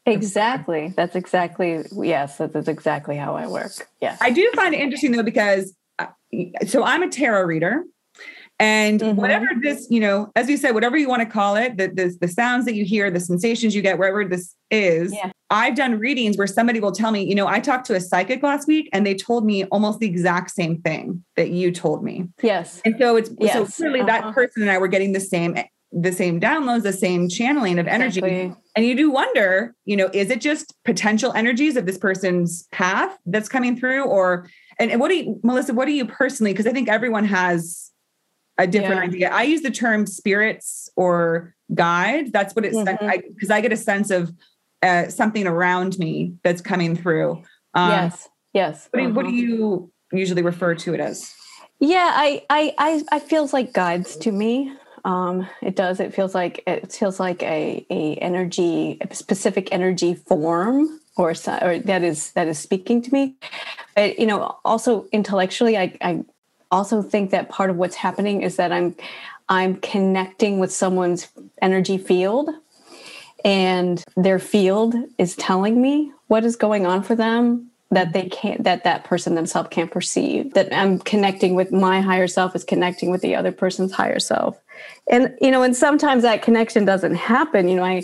Exactly. 0.07 0.91
That's 0.98 1.15
exactly 1.15 1.83
yes 1.91 2.38
that's 2.38 2.67
exactly 2.67 3.17
how 3.17 3.36
i 3.36 3.48
work. 3.48 3.71
Yeah 4.01 4.17
i 4.19 4.31
do 4.31 4.51
find 4.55 4.74
it 4.74 4.79
interesting 4.81 5.12
though 5.12 5.24
because 5.24 5.75
uh, 6.00 6.07
so 6.65 6.83
i'm 6.83 7.03
a 7.03 7.10
tarot 7.10 7.43
reader 7.43 7.83
and 8.61 8.99
mm-hmm. 8.99 9.19
whatever 9.19 9.47
this, 9.59 9.87
you 9.89 9.99
know, 9.99 10.31
as 10.35 10.47
you 10.47 10.55
said, 10.55 10.75
whatever 10.75 10.95
you 10.95 11.09
want 11.09 11.21
to 11.21 11.25
call 11.25 11.55
it, 11.55 11.77
the, 11.77 11.87
the, 11.87 12.15
the 12.21 12.27
sounds 12.27 12.65
that 12.65 12.75
you 12.75 12.85
hear, 12.85 13.09
the 13.09 13.19
sensations 13.19 13.73
you 13.73 13.81
get, 13.81 13.97
wherever 13.97 14.23
this 14.23 14.55
is, 14.69 15.11
yeah. 15.11 15.31
I've 15.49 15.75
done 15.75 15.97
readings 15.97 16.37
where 16.37 16.45
somebody 16.45 16.79
will 16.79 16.91
tell 16.91 17.11
me, 17.11 17.23
you 17.23 17.33
know, 17.33 17.47
I 17.47 17.59
talked 17.59 17.87
to 17.87 17.95
a 17.95 17.99
psychic 17.99 18.43
last 18.43 18.67
week 18.67 18.87
and 18.93 19.03
they 19.03 19.15
told 19.15 19.45
me 19.45 19.65
almost 19.65 19.99
the 19.99 20.05
exact 20.05 20.51
same 20.51 20.79
thing 20.79 21.25
that 21.37 21.49
you 21.49 21.71
told 21.71 22.03
me. 22.03 22.27
Yes. 22.43 22.81
And 22.85 22.95
so 22.99 23.15
it's 23.15 23.31
yes. 23.39 23.53
so 23.53 23.65
clearly 23.65 24.01
uh-huh. 24.01 24.21
that 24.21 24.33
person 24.35 24.61
and 24.61 24.69
I 24.69 24.77
were 24.77 24.87
getting 24.87 25.13
the 25.13 25.19
same 25.19 25.57
the 25.93 26.13
same 26.13 26.39
downloads, 26.39 26.83
the 26.83 26.93
same 26.93 27.27
channeling 27.27 27.77
of 27.77 27.85
energy. 27.85 28.19
Exactly. 28.19 28.55
And 28.77 28.85
you 28.85 28.95
do 28.95 29.11
wonder, 29.11 29.75
you 29.83 29.97
know, 29.97 30.09
is 30.13 30.29
it 30.29 30.39
just 30.39 30.73
potential 30.85 31.33
energies 31.33 31.75
of 31.75 31.85
this 31.85 31.97
person's 31.97 32.65
path 32.71 33.17
that's 33.25 33.49
coming 33.49 33.75
through? 33.77 34.05
Or 34.05 34.47
and, 34.79 34.89
and 34.89 35.01
what 35.01 35.09
do 35.09 35.17
you, 35.17 35.39
Melissa, 35.43 35.73
what 35.73 35.87
do 35.87 35.91
you 35.91 36.05
personally, 36.05 36.53
because 36.53 36.65
I 36.65 36.71
think 36.71 36.87
everyone 36.87 37.25
has 37.25 37.90
a 38.58 38.67
different 38.67 39.01
yeah. 39.01 39.08
idea. 39.08 39.29
I 39.31 39.43
use 39.43 39.62
the 39.62 39.72
term 39.72 40.05
spirits 40.05 40.89
or 40.96 41.55
guide. 41.74 42.31
That's 42.31 42.55
what 42.55 42.65
it's 42.65 42.77
mm-hmm. 42.77 43.29
because 43.34 43.50
I, 43.50 43.58
I, 43.58 43.62
get 43.62 43.72
a 43.72 43.77
sense 43.77 44.12
of 44.12 44.31
uh, 44.81 45.08
something 45.10 45.48
around 45.48 45.98
me 46.00 46.34
that's 46.43 46.62
coming 46.62 46.96
through. 46.96 47.43
Um, 47.74 47.89
yes. 47.89 48.29
Yes. 48.53 48.89
What, 48.91 49.03
uh-huh. 49.03 49.13
what, 49.13 49.25
do 49.25 49.31
you 49.31 49.91
usually 50.12 50.41
refer 50.41 50.75
to 50.75 50.93
it 50.93 51.00
as? 51.00 51.34
Yeah, 51.79 52.12
I 52.13 52.43
I 52.50 52.75
I, 52.77 53.03
I 53.13 53.20
feels 53.20 53.53
like 53.53 53.74
guides 53.74 54.15
to 54.17 54.31
me. 54.31 54.72
Um, 55.03 55.48
it 55.63 55.75
does. 55.75 56.00
It 56.00 56.13
feels 56.13 56.36
like 56.36 56.63
it 56.67 56.91
feels 56.91 57.20
like 57.20 57.41
a 57.41 57.86
a 57.89 58.15
energy, 58.17 58.98
a 59.01 59.13
specific 59.15 59.70
energy 59.72 60.13
form, 60.13 61.00
or 61.17 61.31
or 61.62 61.79
that 61.79 62.03
is 62.03 62.34
that 62.34 62.48
is 62.48 62.60
speaking 62.60 63.01
to 63.01 63.12
me. 63.12 63.36
But 63.96 64.20
you 64.20 64.27
know, 64.27 64.58
also 64.63 65.08
intellectually, 65.12 65.75
I 65.75 65.98
I 66.01 66.24
also 66.71 67.01
think 67.01 67.31
that 67.31 67.49
part 67.49 67.69
of 67.69 67.77
what's 67.77 67.95
happening 67.95 68.41
is 68.41 68.55
that 68.55 68.71
I'm 68.71 68.95
I'm 69.49 69.75
connecting 69.77 70.59
with 70.59 70.71
someone's 70.71 71.27
energy 71.61 71.97
field 71.97 72.49
and 73.43 74.03
their 74.15 74.39
field 74.39 74.95
is 75.17 75.35
telling 75.35 75.81
me 75.81 76.11
what 76.27 76.45
is 76.45 76.55
going 76.55 76.85
on 76.85 77.03
for 77.03 77.15
them 77.15 77.69
that 77.89 78.13
they 78.13 78.29
can't 78.29 78.63
that 78.63 78.85
that 78.85 79.03
person 79.03 79.35
themselves 79.35 79.69
can't 79.69 79.91
perceive. 79.91 80.53
That 80.53 80.73
i'm 80.73 80.99
connecting 80.99 81.55
with 81.55 81.71
my 81.71 82.01
higher 82.01 82.27
self 82.27 82.55
is 82.55 82.63
connecting 82.63 83.11
with 83.11 83.21
the 83.21 83.35
other 83.35 83.51
person's 83.51 83.91
higher 83.91 84.19
self. 84.19 84.59
And 85.09 85.35
you 85.41 85.51
know 85.51 85.63
and 85.63 85.75
sometimes 85.75 86.23
that 86.23 86.41
connection 86.41 86.85
doesn't 86.85 87.15
happen. 87.15 87.67
You 87.67 87.75
know 87.75 87.83
i 87.83 88.03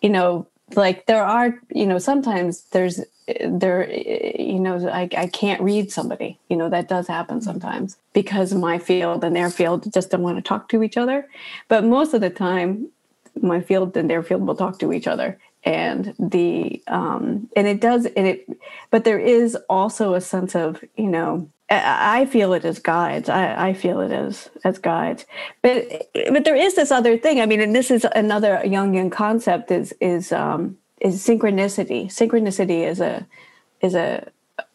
you 0.00 0.08
know 0.08 0.46
like 0.74 1.06
there 1.06 1.24
are 1.24 1.58
you 1.70 1.86
know 1.86 1.98
sometimes 1.98 2.62
there's 2.72 3.00
there 3.44 3.90
you 3.90 4.58
know 4.58 4.88
I, 4.88 5.08
I 5.16 5.26
can't 5.26 5.60
read 5.60 5.92
somebody 5.92 6.38
you 6.48 6.56
know 6.56 6.68
that 6.68 6.88
does 6.88 7.06
happen 7.06 7.40
sometimes 7.42 7.96
because 8.12 8.54
my 8.54 8.78
field 8.78 9.24
and 9.24 9.36
their 9.36 9.50
field 9.50 9.92
just 9.92 10.10
don't 10.10 10.22
want 10.22 10.36
to 10.36 10.42
talk 10.42 10.68
to 10.70 10.82
each 10.82 10.96
other 10.96 11.28
but 11.68 11.84
most 11.84 12.14
of 12.14 12.20
the 12.20 12.30
time 12.30 12.88
my 13.40 13.60
field 13.60 13.96
and 13.96 14.08
their 14.08 14.22
field 14.22 14.46
will 14.46 14.56
talk 14.56 14.78
to 14.78 14.92
each 14.92 15.06
other 15.06 15.38
and 15.64 16.14
the 16.18 16.82
um 16.86 17.48
and 17.56 17.66
it 17.66 17.80
does 17.80 18.06
and 18.06 18.26
it 18.26 18.48
but 18.90 19.04
there 19.04 19.18
is 19.18 19.56
also 19.68 20.14
a 20.14 20.20
sense 20.20 20.54
of 20.54 20.82
you 20.96 21.08
know 21.08 21.48
I 21.70 22.24
feel 22.24 22.54
it 22.54 22.64
as 22.64 22.78
guides. 22.78 23.28
I, 23.28 23.68
I, 23.68 23.72
feel 23.74 24.00
it 24.00 24.10
as 24.10 24.48
as 24.64 24.78
guides. 24.78 25.26
But 25.60 26.10
but 26.30 26.44
there 26.46 26.56
is 26.56 26.76
this 26.76 26.90
other 26.90 27.18
thing. 27.18 27.42
I 27.42 27.46
mean, 27.46 27.60
and 27.60 27.74
this 27.74 27.90
is 27.90 28.06
another 28.14 28.62
Jungian 28.64 29.12
concept 29.12 29.70
is 29.70 29.92
is 30.00 30.32
um, 30.32 30.78
is 31.00 31.24
synchronicity. 31.24 32.06
Synchronicity 32.06 32.86
is 32.86 33.00
a 33.00 33.26
is 33.80 33.94
a 33.94 34.30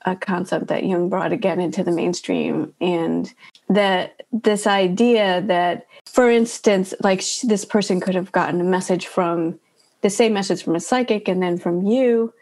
a 0.06 0.16
concept 0.16 0.68
that 0.68 0.86
Jung 0.86 1.10
brought 1.10 1.34
again 1.34 1.60
into 1.60 1.84
the 1.84 1.92
mainstream, 1.92 2.74
and 2.80 3.34
that 3.70 4.24
this 4.32 4.66
idea 4.66 5.42
that, 5.42 5.88
for 6.06 6.30
instance, 6.30 6.94
like 7.02 7.24
this 7.44 7.66
person 7.66 8.00
could 8.00 8.16
have 8.16 8.32
gotten 8.32 8.62
a 8.62 8.66
message 8.66 9.08
from 9.08 9.60
the 10.02 10.10
same 10.10 10.34
message 10.34 10.64
from 10.64 10.76
a 10.76 10.80
psychic, 10.80 11.28
and 11.28 11.42
then 11.42 11.58
from 11.58 11.86
you, 11.86 12.34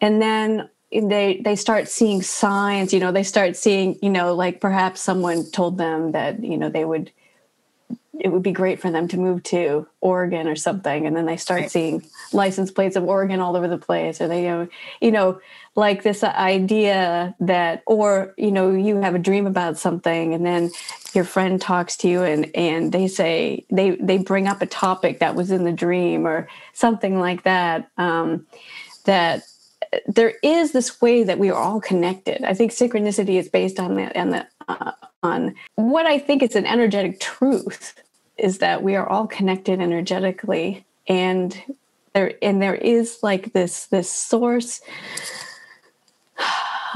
and 0.00 0.20
then 0.20 0.68
they 0.92 1.40
they 1.44 1.54
start 1.54 1.88
seeing 1.88 2.20
signs 2.20 2.92
you 2.92 2.98
know 2.98 3.12
they 3.12 3.22
start 3.22 3.56
seeing 3.56 3.96
you 4.02 4.10
know 4.10 4.34
like 4.34 4.60
perhaps 4.60 5.00
someone 5.00 5.48
told 5.50 5.78
them 5.78 6.12
that 6.12 6.42
you 6.42 6.58
know 6.58 6.68
they 6.68 6.84
would 6.84 7.12
it 8.18 8.28
would 8.30 8.42
be 8.42 8.52
great 8.52 8.80
for 8.80 8.90
them 8.90 9.08
to 9.08 9.16
move 9.16 9.42
to 9.42 9.86
Oregon 10.00 10.46
or 10.46 10.56
something 10.56 11.06
and 11.06 11.16
then 11.16 11.26
they 11.26 11.36
start 11.36 11.62
right. 11.62 11.70
seeing 11.70 12.04
license 12.32 12.70
plates 12.70 12.96
of 12.96 13.04
Oregon 13.04 13.40
all 13.40 13.56
over 13.56 13.68
the 13.68 13.78
place 13.78 14.20
or 14.20 14.28
they 14.28 14.44
you 14.44 14.50
know 14.50 14.68
you 15.00 15.10
know 15.10 15.40
like 15.76 16.02
this 16.02 16.22
idea 16.24 17.34
that 17.40 17.82
or 17.86 18.34
you 18.36 18.50
know 18.50 18.70
you 18.70 18.96
have 19.00 19.14
a 19.14 19.18
dream 19.18 19.46
about 19.46 19.78
something 19.78 20.34
and 20.34 20.44
then 20.44 20.70
your 21.12 21.24
friend 21.24 21.60
talks 21.60 21.96
to 21.96 22.08
you 22.08 22.22
and 22.22 22.50
and 22.54 22.92
they 22.92 23.08
say 23.08 23.64
they 23.70 23.90
they 23.92 24.18
bring 24.18 24.46
up 24.46 24.62
a 24.62 24.66
topic 24.66 25.18
that 25.18 25.34
was 25.34 25.50
in 25.50 25.64
the 25.64 25.72
dream 25.72 26.26
or 26.26 26.48
something 26.72 27.18
like 27.18 27.42
that 27.44 27.90
um, 27.98 28.46
that 29.04 29.42
there 30.06 30.34
is 30.42 30.72
this 30.72 31.00
way 31.00 31.24
that 31.24 31.38
we 31.38 31.50
are 31.50 31.60
all 31.60 31.80
connected. 31.80 32.44
I 32.44 32.54
think 32.54 32.72
synchronicity 32.72 33.36
is 33.38 33.48
based 33.48 33.80
on 33.80 33.96
that 33.96 34.14
and 34.14 34.46
uh, 34.68 34.92
on 35.22 35.54
what 35.74 36.06
I 36.06 36.18
think 36.18 36.42
is 36.42 36.54
an 36.54 36.66
energetic 36.66 37.20
truth 37.20 37.94
is 38.38 38.58
that 38.58 38.82
we 38.82 38.96
are 38.96 39.08
all 39.08 39.26
connected 39.26 39.80
energetically 39.80 40.84
and 41.06 41.60
there 42.12 42.34
and 42.42 42.60
there 42.60 42.74
is 42.74 43.18
like 43.22 43.52
this 43.52 43.86
this 43.86 44.10
source 44.10 44.80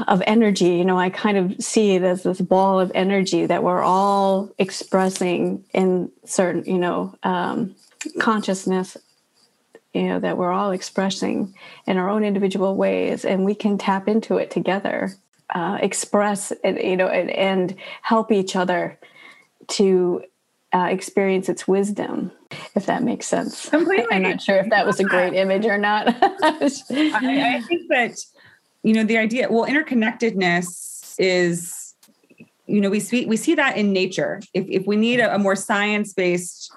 of 0.07 0.21
energy. 0.27 0.75
You 0.75 0.85
know 0.85 0.97
i 0.97 1.09
kind 1.09 1.37
of 1.37 1.63
see 1.63 1.95
it 1.95 2.03
as 2.03 2.23
this 2.23 2.41
ball 2.41 2.79
of 2.79 2.91
energy 2.93 3.45
that 3.45 3.63
we're 3.63 3.83
all 3.83 4.51
expressing 4.57 5.63
in 5.73 6.11
certain 6.25 6.65
you 6.65 6.77
know 6.77 7.15
um, 7.23 7.75
consciousness 8.19 8.97
you 9.93 10.03
know 10.03 10.19
that 10.19 10.37
we're 10.37 10.51
all 10.51 10.71
expressing 10.71 11.53
in 11.87 11.97
our 11.97 12.09
own 12.09 12.23
individual 12.23 12.75
ways 12.75 13.23
and 13.23 13.45
we 13.45 13.55
can 13.55 13.77
tap 13.77 14.07
into 14.07 14.37
it 14.37 14.51
together 14.51 15.15
uh, 15.53 15.77
express 15.81 16.51
and 16.63 16.77
you 16.79 16.97
know 16.97 17.07
and, 17.07 17.29
and, 17.31 17.75
help 18.01 18.31
each 18.31 18.55
other 18.55 18.99
to 19.67 20.23
uh, 20.75 20.87
experience 20.87 21.47
its 21.47 21.67
wisdom 21.67 22.31
if 22.75 22.85
that 22.85 23.01
makes 23.01 23.25
sense 23.25 23.69
Completely. 23.69 24.05
i'm 24.11 24.23
not 24.23 24.41
sure 24.41 24.57
if 24.57 24.69
that 24.69 24.85
was 24.85 24.99
a 24.99 25.05
great 25.05 25.33
image 25.33 25.65
or 25.65 25.77
not 25.77 26.07
I, 26.09 27.55
I 27.55 27.61
think 27.61 27.87
that 27.89 28.17
you 28.83 28.93
know 28.93 29.05
the 29.05 29.17
idea 29.17 29.49
well 29.49 29.65
interconnectedness 29.65 31.15
is 31.17 31.95
you 32.65 32.81
know 32.81 32.89
we 32.89 32.99
see 32.99 33.25
we 33.25 33.37
see 33.37 33.55
that 33.55 33.77
in 33.77 33.93
nature 33.93 34.41
if, 34.53 34.65
if 34.67 34.85
we 34.85 34.97
need 34.97 35.21
a, 35.21 35.33
a 35.33 35.39
more 35.39 35.55
science-based 35.55 36.73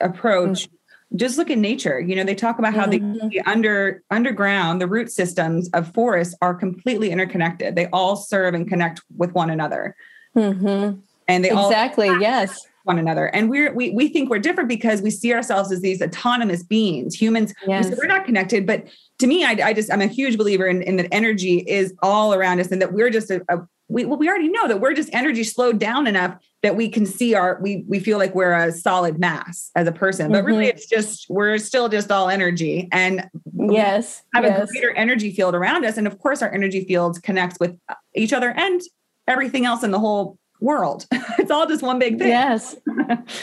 approach 0.00 0.64
mm-hmm 0.64 0.76
just 1.14 1.36
look 1.36 1.50
at 1.50 1.58
nature. 1.58 2.00
You 2.00 2.16
know, 2.16 2.24
they 2.24 2.34
talk 2.34 2.58
about 2.58 2.72
how 2.72 2.86
mm-hmm. 2.86 3.28
the, 3.28 3.42
under 3.42 4.02
underground, 4.10 4.80
the 4.80 4.86
root 4.86 5.12
systems 5.12 5.68
of 5.74 5.92
forests 5.92 6.34
are 6.40 6.54
completely 6.54 7.10
interconnected. 7.10 7.76
They 7.76 7.86
all 7.92 8.16
serve 8.16 8.54
and 8.54 8.66
connect 8.66 9.02
with 9.18 9.34
one 9.34 9.50
another. 9.50 9.94
Mm-hmm. 10.34 11.00
And 11.28 11.44
they 11.44 11.50
exactly 11.50 12.08
yes 12.18 12.66
one 12.84 12.98
another. 12.98 13.26
And 13.26 13.48
we're 13.48 13.72
we 13.72 13.90
we 13.90 14.08
think 14.08 14.30
we're 14.30 14.38
different 14.38 14.68
because 14.68 15.02
we 15.02 15.10
see 15.10 15.32
ourselves 15.32 15.72
as 15.72 15.80
these 15.80 16.02
autonomous 16.02 16.62
beings. 16.62 17.14
Humans, 17.14 17.54
yes. 17.66 17.88
we 17.90 17.96
are 17.96 18.08
not 18.08 18.24
connected. 18.24 18.66
But 18.66 18.88
to 19.18 19.26
me, 19.26 19.44
I, 19.44 19.50
I, 19.62 19.72
just 19.72 19.92
I'm 19.92 20.00
a 20.00 20.06
huge 20.06 20.36
believer 20.36 20.66
in, 20.66 20.82
in 20.82 20.96
that 20.96 21.08
energy 21.12 21.58
is 21.58 21.94
all 22.02 22.34
around 22.34 22.60
us, 22.60 22.70
and 22.72 22.82
that 22.82 22.92
we're 22.92 23.10
just 23.10 23.30
a, 23.30 23.42
a 23.48 23.58
we 23.92 24.04
well, 24.04 24.18
we 24.18 24.28
already 24.28 24.48
know 24.48 24.66
that 24.68 24.80
we're 24.80 24.94
just 24.94 25.10
energy 25.12 25.44
slowed 25.44 25.78
down 25.78 26.06
enough 26.06 26.36
that 26.62 26.76
we 26.76 26.88
can 26.88 27.04
see 27.04 27.34
our 27.34 27.58
we 27.60 27.84
we 27.86 28.00
feel 28.00 28.18
like 28.18 28.34
we're 28.34 28.54
a 28.54 28.72
solid 28.72 29.18
mass 29.18 29.70
as 29.76 29.86
a 29.86 29.92
person 29.92 30.30
but 30.30 30.38
mm-hmm. 30.38 30.46
really 30.46 30.66
it's 30.66 30.86
just 30.86 31.26
we're 31.28 31.58
still 31.58 31.88
just 31.88 32.10
all 32.10 32.28
energy 32.28 32.88
and 32.90 33.28
yes 33.68 34.22
have 34.34 34.44
yes. 34.44 34.62
a 34.62 34.72
greater 34.72 34.92
energy 34.92 35.32
field 35.32 35.54
around 35.54 35.84
us 35.84 35.96
and 35.96 36.06
of 36.06 36.18
course 36.18 36.42
our 36.42 36.52
energy 36.52 36.84
fields 36.84 37.18
connects 37.18 37.58
with 37.60 37.76
each 38.14 38.32
other 38.32 38.50
and 38.56 38.80
everything 39.28 39.66
else 39.66 39.82
in 39.82 39.90
the 39.90 39.98
whole 39.98 40.38
world. 40.62 41.06
It's 41.38 41.50
all 41.50 41.66
just 41.66 41.82
one 41.82 41.98
big 41.98 42.18
thing. 42.18 42.28
Yes. 42.28 42.76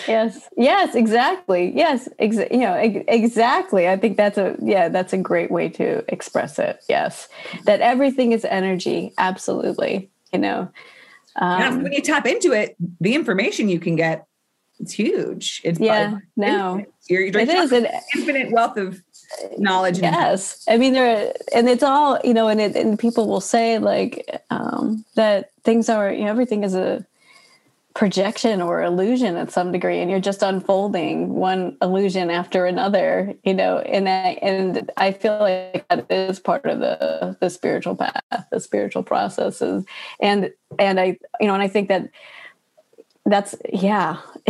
Yes. 0.08 0.47
Yes 0.55 0.95
exactly. 0.95 1.73
Yes 1.75 2.08
exa- 2.19 2.49
you 2.51 2.60
know 2.60 2.73
ex- 2.73 3.03
exactly. 3.08 3.89
I 3.89 3.97
think 3.97 4.15
that's 4.15 4.38
a 4.38 4.55
yeah 4.62 4.88
that's 4.89 5.12
a 5.12 5.17
great 5.17 5.51
way 5.51 5.69
to 5.69 6.03
express 6.13 6.60
it. 6.60 6.79
Yes. 6.88 7.27
That 7.65 7.82
everything 7.82 8.32
is 8.32 8.45
energy. 8.45 9.13
Absolutely. 9.17 10.10
You 10.32 10.39
know 10.39 10.69
Um, 11.36 11.84
when 11.84 11.91
you 11.93 12.01
tap 12.01 12.25
into 12.25 12.51
it, 12.53 12.75
the 13.01 13.15
information 13.15 13.69
you 13.69 13.79
can 13.79 13.95
get 13.95 14.25
it's 14.80 14.94
huge. 14.94 15.62
It's 15.63 15.80
yeah, 15.80 16.18
no, 16.36 16.86
you're, 17.08 17.22
you're 17.22 17.39
it 17.39 17.50
is 17.50 17.72
an 17.72 17.88
infinite 18.15 18.52
wealth 18.52 18.78
of 18.78 19.02
knowledge. 19.58 20.00
Yes, 20.00 20.65
I 20.68 20.78
mean 20.78 20.94
there, 20.94 21.34
and 21.54 21.68
it's 21.68 21.84
all 21.84 22.20
you 22.24 22.34
know, 22.34 22.48
and 22.48 22.62
it, 22.62 22.76
and 22.76 22.98
people 22.98 23.28
will 23.28 23.42
say 23.42 23.80
like 23.80 24.42
um, 24.50 25.06
that 25.15 25.52
things 25.63 25.89
are 25.89 26.12
you 26.12 26.26
know 26.26 26.32
everything 26.32 26.63
is 26.63 26.76
a 26.76 27.06
projection 27.96 28.62
or 28.62 28.82
illusion 28.82 29.36
at 29.36 29.52
some 29.52 29.72
degree 29.72 30.00
and 30.00 30.10
you're 30.12 30.20
just 30.20 30.44
unfolding 30.44 31.34
one 31.34 31.76
illusion 31.82 32.30
after 32.30 32.65
another 32.65 33.34
you 33.44 33.54
know 33.54 33.80
and 33.80 34.08
I, 34.08 34.38
and 34.42 34.89
I 34.96 35.12
feel 35.12 35.38
like 35.39 35.86
that 35.89 36.10
is 36.10 36.39
part 36.39 36.65
of 36.65 36.80
the 36.80 37.36
the 37.42 37.50
spiritual 37.50 37.96
path 37.96 38.22
the 38.52 38.60
spiritual 38.60 39.04
processes 39.04 39.84
and 40.22 40.52
and 40.78 41.00
I 41.00 41.18
you 41.42 41.48
know 41.48 41.56
and 41.56 41.63
I 41.63 41.68
think 41.68 41.89
that 41.89 42.10
that's 43.25 43.55
yeah 43.71 44.17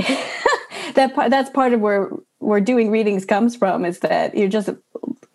that 0.96 1.14
part 1.14 1.30
that's 1.30 1.50
part 1.50 1.74
of 1.74 1.82
where 1.82 2.10
where 2.40 2.62
doing 2.62 2.92
readings 2.92 3.26
comes 3.26 3.56
from 3.56 3.86
is 3.86 4.00
that 4.00 4.36
you're 4.36 4.50
just 4.50 4.70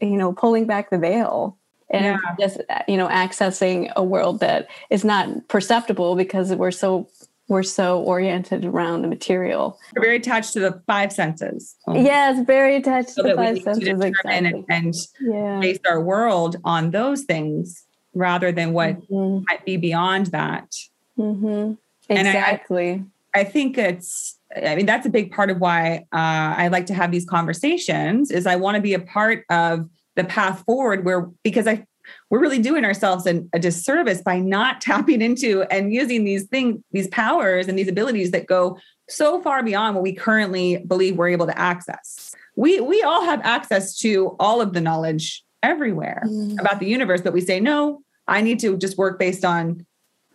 you 0.01 0.17
know 0.17 0.33
pulling 0.33 0.67
back 0.67 0.91
the 0.91 0.99
veil 0.99 1.57
and 1.91 2.05
yeah. 2.05 2.19
just 2.39 2.61
you 2.89 2.97
know 2.97 3.09
accessing 3.09 3.93
a 3.97 4.03
world 4.03 4.41
that 4.41 4.69
is 4.91 5.05
not 5.05 5.49
perceptible 5.49 6.17
because 6.17 6.53
we're 6.55 6.71
so 6.71 7.09
we're 7.49 7.63
so 7.63 8.01
oriented 8.01 8.65
around 8.65 9.03
the 9.03 9.09
material. 9.09 9.79
We're 9.95 10.03
very 10.03 10.17
attached 10.17 10.55
to 10.55 10.61
the 10.61 10.83
five 10.87 11.13
senses. 11.13 11.77
Yes, 11.93 12.45
very 12.47 12.77
attached 12.77 13.11
so 13.11 13.23
to 13.23 13.29
the 13.29 13.35
five 13.35 13.61
senses. 13.61 13.89
exactly. 13.89 14.33
and, 14.33 14.65
and 14.71 14.95
yeah. 15.21 15.61
base 15.61 15.79
our 15.87 16.01
world 16.01 16.57
on 16.65 16.91
those 16.91 17.25
things 17.25 17.85
rather 18.15 18.51
than 18.51 18.73
what 18.73 18.99
mm-hmm. 19.11 19.45
might 19.47 19.65
be 19.67 19.77
beyond 19.77 20.27
that. 20.27 20.75
Mm-hmm. 21.19 21.75
Exactly. 22.09 22.91
And 22.91 23.01
I, 23.03 23.05
I, 23.35 23.45
think 23.45 23.79
it's, 23.79 24.39
I 24.55 24.77
mean, 24.77 24.87
that's 24.87 25.07
a 25.07 25.11
big 25.11 25.33
part 25.33 25.51
of 25.51 25.59
why 25.59 26.07
uh, 26.13 26.55
I 26.57 26.69
like 26.69 26.87
to 26.87 26.95
have 26.95 27.11
these 27.11 27.27
conversations 27.27 28.31
is 28.31 28.47
I 28.47 28.57
want 28.57 28.77
to 28.77 28.81
be 28.81 28.95
a 28.95 29.01
part 29.01 29.45
of 29.51 29.89
the 30.17 30.25
path 30.25 30.63
forward 30.65 31.05
where, 31.05 31.29
because 31.43 31.67
I 31.67 31.87
we're 32.31 32.41
really 32.41 32.59
doing 32.59 32.85
ourselves 32.85 33.27
an, 33.27 33.49
a 33.53 33.59
disservice 33.59 34.21
by 34.23 34.39
not 34.39 34.81
tapping 34.81 35.23
into 35.23 35.63
and 35.71 35.93
using 35.93 36.25
these 36.25 36.45
things, 36.45 36.83
these 36.93 37.09
powers 37.09 37.69
and 37.69 37.79
these 37.79 37.89
abilities 37.89 38.31
that 38.33 38.47
go 38.47 38.79
so 39.09 39.41
far 39.43 39.63
beyond 39.63 39.95
what 39.95 40.03
we 40.03 40.13
currently 40.13 40.79
believe 40.79 41.17
we're 41.17 41.29
able 41.29 41.47
to 41.47 41.59
access. 41.59 42.35
We 42.57 42.81
we 42.81 43.03
all 43.03 43.25
have 43.25 43.41
access 43.43 43.99
to 43.99 44.37
all 44.39 44.61
of 44.61 44.73
the 44.73 44.81
knowledge 44.81 45.45
everywhere 45.63 46.23
mm. 46.27 46.59
about 46.61 46.79
the 46.79 46.87
universe, 46.87 47.21
but 47.21 47.33
we 47.33 47.41
say, 47.41 47.61
no, 47.61 48.03
I 48.27 48.43
need 48.43 48.61
to 48.61 48.77
just 48.77 48.97
work 48.97 49.19
based 49.19 49.45
on 49.45 49.87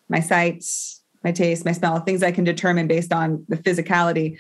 my 0.10 0.20
sight, 0.20 0.64
my 1.24 1.32
taste, 1.32 1.66
my 1.66 1.72
smell, 1.72 2.00
things 2.00 2.24
I 2.24 2.32
can 2.32 2.44
determine 2.44 2.88
based 2.88 3.14
on 3.14 3.46
the 3.50 3.58
physicality. 3.58 4.38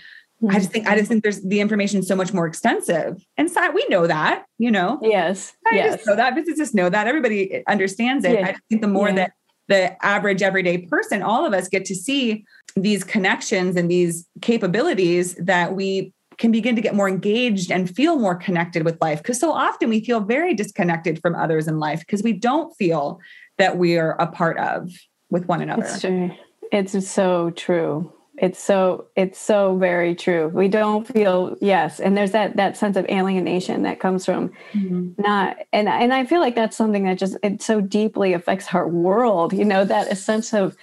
I 0.47 0.53
just 0.53 0.71
think 0.71 0.87
I 0.87 0.95
just 0.95 1.09
think 1.09 1.23
there's 1.23 1.41
the 1.41 1.59
information 1.59 2.01
so 2.01 2.15
much 2.15 2.33
more 2.33 2.47
extensive. 2.47 3.21
And 3.37 3.51
so 3.51 3.71
we 3.71 3.85
know 3.89 4.07
that, 4.07 4.45
you 4.57 4.71
know. 4.71 4.97
Yes. 5.01 5.53
I 5.67 5.75
yes. 5.75 5.95
just 5.95 6.07
know 6.07 6.15
that 6.15 6.33
physicists 6.33 6.73
know 6.73 6.89
that. 6.89 7.07
Everybody 7.07 7.61
understands 7.67 8.23
it. 8.23 8.39
Yeah. 8.39 8.47
I 8.47 8.55
think 8.69 8.81
the 8.81 8.87
more 8.87 9.09
yeah. 9.09 9.15
that 9.15 9.31
the 9.67 10.05
average 10.05 10.41
everyday 10.41 10.79
person, 10.79 11.21
all 11.21 11.45
of 11.45 11.53
us 11.53 11.67
get 11.67 11.83
to 11.85 11.95
see 11.95 12.45
these 12.75 13.03
connections 13.03 13.75
and 13.75 13.91
these 13.91 14.27
capabilities 14.41 15.35
that 15.35 15.75
we 15.75 16.13
can 16.37 16.51
begin 16.51 16.75
to 16.75 16.81
get 16.81 16.95
more 16.95 17.09
engaged 17.09 17.69
and 17.69 17.93
feel 17.93 18.17
more 18.17 18.35
connected 18.35 18.83
with 18.83 18.97
life. 19.01 19.21
Because 19.21 19.39
so 19.39 19.51
often 19.51 19.89
we 19.89 20.03
feel 20.03 20.21
very 20.21 20.53
disconnected 20.53 21.21
from 21.21 21.35
others 21.35 21.67
in 21.67 21.79
life 21.79 21.99
because 21.99 22.23
we 22.23 22.31
don't 22.31 22.73
feel 22.77 23.19
that 23.57 23.77
we 23.77 23.97
are 23.97 24.11
a 24.21 24.27
part 24.27 24.57
of 24.57 24.89
with 25.29 25.47
one 25.47 25.61
another. 25.61 25.83
It's 25.83 25.99
true. 25.99 26.31
It's 26.71 27.07
so 27.07 27.51
true 27.51 28.13
it's 28.41 28.59
so 28.59 29.05
it's 29.15 29.37
so 29.37 29.75
very 29.77 30.15
true 30.15 30.47
we 30.49 30.67
don't 30.67 31.05
feel 31.07 31.57
yes 31.59 31.99
and 31.99 32.15
there's 32.15 32.31
that 32.31 32.55
that 32.55 32.77
sense 32.77 32.95
of 32.95 33.05
alienation 33.09 33.83
that 33.83 33.99
comes 33.99 34.25
from 34.25 34.49
mm-hmm. 34.71 35.09
not 35.21 35.57
and 35.73 35.89
and 35.89 36.13
i 36.13 36.25
feel 36.25 36.39
like 36.39 36.55
that's 36.55 36.77
something 36.77 37.03
that 37.03 37.17
just 37.17 37.37
it 37.43 37.61
so 37.61 37.81
deeply 37.81 38.33
affects 38.33 38.73
our 38.73 38.87
world 38.87 39.51
you 39.51 39.65
know 39.65 39.83
that 39.83 40.11
a 40.11 40.15
sense 40.15 40.53
of 40.53 40.75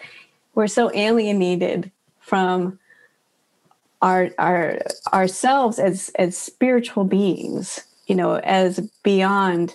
we're 0.54 0.66
so 0.66 0.90
alienated 0.94 1.90
from 2.20 2.78
our 4.02 4.30
our 4.38 4.78
ourselves 5.12 5.78
as 5.78 6.10
as 6.16 6.36
spiritual 6.36 7.04
beings 7.04 7.86
you 8.06 8.14
know 8.14 8.34
as 8.36 8.80
beyond 9.02 9.74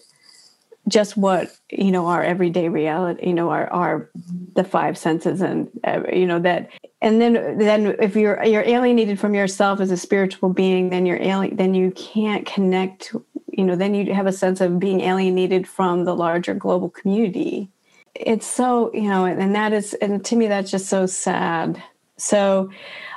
just 0.92 1.18
what 1.18 1.52
you 1.72 1.92
know 1.92 2.08
our 2.08 2.24
everyday 2.24 2.70
reality 2.70 3.28
you 3.28 3.34
know 3.34 3.50
our 3.50 3.72
our 3.72 4.12
the 4.56 4.64
five 4.64 4.98
senses 4.98 5.42
and 5.42 5.70
uh, 5.86 6.02
you 6.12 6.26
know 6.26 6.40
that 6.40 6.70
and 7.02 7.22
then 7.22 7.58
then 7.58 7.96
if 8.00 8.16
you're 8.16 8.44
you're 8.44 8.64
alienated 8.64 9.20
from 9.20 9.34
yourself 9.34 9.80
as 9.80 9.90
a 9.90 9.98
spiritual 9.98 10.50
being 10.50 10.90
then 10.90 11.06
you're 11.06 11.22
alien 11.22 11.56
then 11.56 11.74
you 11.74 11.92
can't 11.92 12.46
connect 12.46 13.16
you 13.52 13.64
know 13.64 13.76
then 13.76 13.94
you 13.94 14.14
have 14.14 14.28
a 14.28 14.34
sense 14.34 14.62
of 14.62 14.80
being 14.80 15.02
alienated 15.02 15.68
from 15.68 16.06
the 16.06 16.16
larger 16.16 16.54
global 16.54 16.90
community. 16.90 17.70
It's 18.16 18.48
so 18.48 18.94
you 18.94 19.10
know 19.10 19.26
and 19.26 19.56
that 19.56 19.74
is 19.74 19.94
and 19.96 20.24
to 20.26 20.36
me 20.36 20.48
that's 20.48 20.72
just 20.72 20.88
so 20.88 21.06
sad. 21.06 21.82
So 22.18 22.70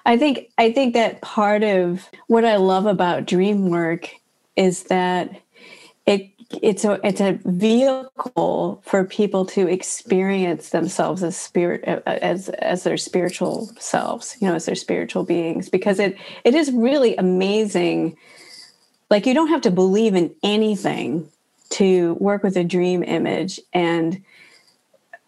i 0.06 0.16
think 0.16 0.50
i 0.58 0.72
think 0.72 0.94
that 0.94 1.20
part 1.20 1.62
of 1.62 2.08
what 2.26 2.44
i 2.44 2.56
love 2.56 2.86
about 2.86 3.26
dream 3.26 3.68
work 3.68 4.10
is 4.56 4.84
that 4.84 5.30
it 6.06 6.30
it's 6.62 6.84
a 6.84 7.00
it's 7.06 7.20
a 7.20 7.38
vehicle 7.44 8.82
for 8.84 9.04
people 9.04 9.46
to 9.46 9.68
experience 9.68 10.70
themselves 10.70 11.22
as 11.22 11.36
spirit 11.36 11.82
as 12.06 12.48
as 12.50 12.84
their 12.84 12.96
spiritual 12.96 13.70
selves 13.78 14.36
you 14.40 14.48
know 14.48 14.54
as 14.54 14.66
their 14.66 14.74
spiritual 14.74 15.24
beings 15.24 15.68
because 15.68 15.98
it 15.98 16.16
it 16.44 16.54
is 16.54 16.72
really 16.72 17.16
amazing. 17.16 18.16
Like 19.10 19.26
you 19.26 19.34
don't 19.34 19.48
have 19.48 19.62
to 19.62 19.70
believe 19.70 20.14
in 20.14 20.34
anything 20.42 21.28
to 21.70 22.14
work 22.14 22.42
with 22.42 22.56
a 22.56 22.64
dream 22.64 23.02
image 23.02 23.60
and 23.72 24.22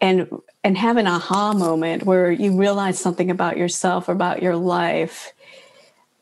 and 0.01 0.29
and 0.65 0.77
have 0.77 0.97
an 0.97 1.07
aha 1.07 1.53
moment 1.53 2.05
where 2.05 2.31
you 2.31 2.59
realize 2.59 2.99
something 2.99 3.31
about 3.31 3.57
yourself 3.57 4.09
about 4.09 4.43
your 4.43 4.57
life 4.57 5.33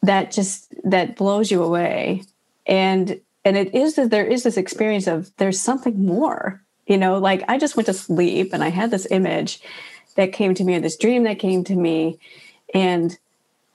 that 0.03 0.31
just 0.31 0.75
that 0.85 1.17
blows 1.17 1.51
you 1.51 1.63
away. 1.63 2.23
And 2.67 3.21
and 3.45 3.57
it 3.57 3.75
is 3.75 3.95
that 3.95 4.11
there 4.11 4.27
is 4.27 4.43
this 4.43 4.57
experience 4.57 5.07
of 5.07 5.31
there's 5.37 5.61
something 5.61 6.05
more 6.05 6.63
you 6.87 6.97
know 6.97 7.19
like 7.19 7.43
i 7.49 7.59
just 7.59 7.77
went 7.77 7.87
to 7.87 7.93
sleep 7.93 8.53
and 8.53 8.65
i 8.65 8.69
had 8.69 8.91
this 8.91 9.07
image 9.11 9.61
that 10.17 10.33
came 10.33 10.55
to 10.55 10.65
me 10.65 10.77
or 10.77 10.81
this 10.81 10.97
dream 10.97 11.25
that 11.25 11.39
came 11.39 11.65
to 11.65 11.75
me 11.75 12.19
and 12.73 13.19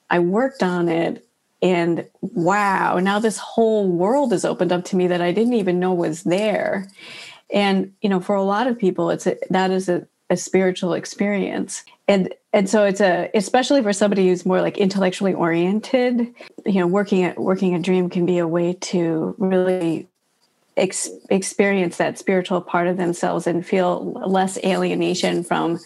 i 0.10 0.20
worked 0.20 0.64
on 0.64 0.90
it 0.90 1.26
and 1.62 2.06
wow 2.22 2.98
now 3.00 3.20
this 3.20 3.38
whole 3.38 3.88
world 3.88 4.32
is 4.34 4.46
opened 4.46 4.72
up 4.72 4.86
to 4.86 4.96
me 4.96 5.08
that 5.08 5.22
i 5.22 5.32
didn't 5.32 5.54
even 5.54 5.80
know 5.80 5.94
was 5.94 6.24
there. 6.24 6.88
And 7.52 7.94
you 8.02 8.10
know 8.10 8.20
for 8.20 8.36
a 8.36 8.44
lot 8.44 8.68
of 8.68 8.78
people 8.78 9.10
it's 9.10 9.26
a, 9.26 9.36
that 9.50 9.72
is 9.72 9.90
a, 9.90 10.08
a 10.30 10.38
spiritual 10.38 10.94
experience. 10.94 11.84
And 12.08 12.34
and 12.54 12.70
so 12.70 12.84
it's 12.84 13.02
a 13.02 13.30
especially 13.34 13.84
for 13.84 13.94
somebody 13.94 14.28
who's 14.28 14.46
more 14.46 14.62
like 14.62 14.78
intellectually 14.78 15.34
oriented 15.34 16.34
you 16.66 16.80
know 16.80 16.88
working 16.88 17.24
at 17.24 17.40
working 17.40 17.76
a 17.76 17.80
dream 17.80 18.10
can 18.10 18.26
be 18.26 18.40
a 18.40 18.48
way 18.48 18.74
to 18.74 19.36
really 19.38 20.08
ex- 20.78 21.10
experience 21.30 21.98
that 21.98 22.18
spiritual 22.18 22.62
part 22.62 22.88
of 22.88 22.98
themselves 22.98 23.46
and 23.46 23.66
feel 23.66 24.14
less 24.26 24.58
alienation 24.64 25.44
from 25.44 25.80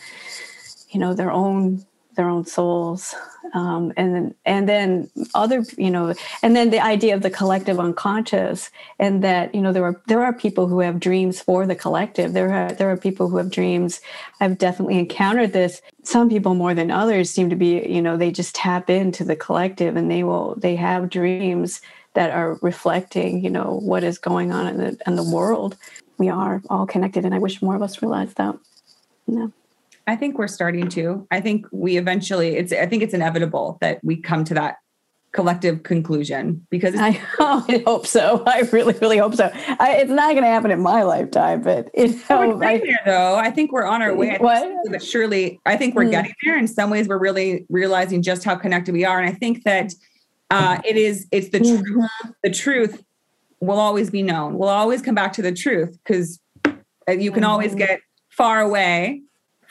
you 0.89 0.99
know 0.99 1.13
their 1.13 1.32
own 1.32 1.86
their 2.15 2.30
own 2.30 2.45
souls. 2.45 3.15
Um, 3.54 3.93
and 3.97 4.34
and 4.45 4.67
then 4.67 5.10
other 5.36 5.63
you 5.78 5.91
know 5.91 6.15
and 6.41 6.56
then 6.56 6.71
the 6.71 6.80
idea 6.80 7.13
of 7.13 7.21
the 7.21 7.30
collective 7.30 7.80
unconscious 7.80 8.71
and 8.97 9.23
that 9.23 9.54
you 9.54 9.62
know 9.62 9.71
there 9.71 9.84
are 9.84 10.02
there 10.08 10.23
are 10.23 10.34
people 10.34 10.67
who 10.67 10.80
have 10.80 10.99
dreams 10.99 11.41
for 11.41 11.67
the 11.67 11.76
collective. 11.76 12.34
There 12.34 12.52
are 12.52 12.71
there 12.71 12.89
are 12.89 12.97
people 12.97 13.30
who 13.30 13.38
have 13.38 13.52
dreams. 13.52 14.02
I've 14.39 14.58
definitely 14.58 14.97
encountered 14.97 15.54
this. 15.54 15.82
Some 16.04 16.30
people 16.30 16.56
more 16.56 16.73
than 16.73 16.89
others 16.89 17.30
seem 17.30 17.49
to 17.49 17.56
be 17.56 17.86
you 17.88 18.02
know 18.02 18.17
they 18.17 18.32
just 18.32 18.56
tap 18.56 18.89
into 18.89 19.23
the 19.23 19.36
collective 19.36 19.95
and 19.95 20.10
they 20.10 20.23
will 20.23 20.56
they 20.56 20.76
have 20.76 21.10
dreams 21.10 21.82
that 22.13 22.32
are 22.32 22.58
reflecting 22.62 23.43
you 23.43 23.49
know 23.49 23.80
what 23.84 24.04
is 24.04 24.17
going 24.17 24.52
on 24.52 24.67
in 24.67 24.78
the 24.78 24.97
in 25.06 25.15
the 25.15 25.23
world. 25.23 25.78
We 26.17 26.30
are 26.30 26.62
all 26.69 26.86
connected 26.86 27.26
and 27.26 27.34
i 27.34 27.39
wish 27.39 27.62
more 27.62 27.76
of 27.76 27.82
us 27.82 28.02
realized 28.02 28.38
that. 28.38 28.56
Yeah 29.28 29.47
I 30.07 30.15
think 30.15 30.37
we're 30.37 30.47
starting 30.47 30.89
to. 30.89 31.27
I 31.31 31.39
think 31.41 31.65
we 31.71 31.97
eventually 31.97 32.55
it's 32.57 32.73
I 32.73 32.85
think 32.85 33.03
it's 33.03 33.13
inevitable 33.13 33.77
that 33.81 33.99
we 34.03 34.17
come 34.17 34.43
to 34.45 34.53
that 34.55 34.77
collective 35.33 35.81
conclusion 35.83 36.65
because 36.69 36.95
I, 36.95 37.19
oh, 37.39 37.65
I, 37.69 37.83
hope 37.85 38.07
so. 38.07 38.43
I 38.45 38.61
really, 38.71 38.93
really 39.01 39.17
hope 39.17 39.35
so. 39.35 39.51
I, 39.79 39.97
it's 39.97 40.11
not 40.11 40.31
going 40.31 40.43
to 40.43 40.49
happen 40.49 40.71
in 40.71 40.81
my 40.81 41.03
lifetime, 41.03 41.61
but 41.61 41.89
you 41.95 42.07
know, 42.29 42.61
I, 42.61 42.77
there 42.77 42.99
though. 43.05 43.35
I 43.35 43.49
think 43.51 43.71
we're 43.71 43.85
on 43.85 44.01
our 44.01 44.15
way. 44.15 44.37
What? 44.39 44.71
But 44.89 45.03
surely, 45.03 45.59
I 45.65 45.75
think 45.75 45.95
we're 45.95 46.05
mm. 46.05 46.11
getting 46.11 46.33
there. 46.45 46.57
In 46.57 46.67
some 46.67 46.89
ways, 46.89 47.07
we're 47.07 47.17
really 47.17 47.65
realizing 47.69 48.21
just 48.21 48.43
how 48.43 48.55
connected 48.55 48.93
we 48.93 49.03
are, 49.03 49.19
and 49.19 49.29
I 49.29 49.33
think 49.33 49.63
that 49.63 49.93
uh, 50.49 50.79
it 50.85 50.95
is. 50.95 51.27
It's 51.31 51.49
the 51.49 51.59
mm-hmm. 51.59 51.83
truth. 51.83 52.35
The 52.43 52.51
truth 52.51 53.03
will 53.59 53.79
always 53.79 54.09
be 54.09 54.21
known. 54.21 54.57
We'll 54.57 54.69
always 54.69 55.01
come 55.01 55.15
back 55.15 55.33
to 55.33 55.41
the 55.41 55.51
truth 55.53 55.97
because 56.03 56.39
uh, 56.65 57.13
you 57.13 57.31
can 57.31 57.43
always 57.43 57.73
get 57.73 58.01
far 58.29 58.61
away 58.61 59.23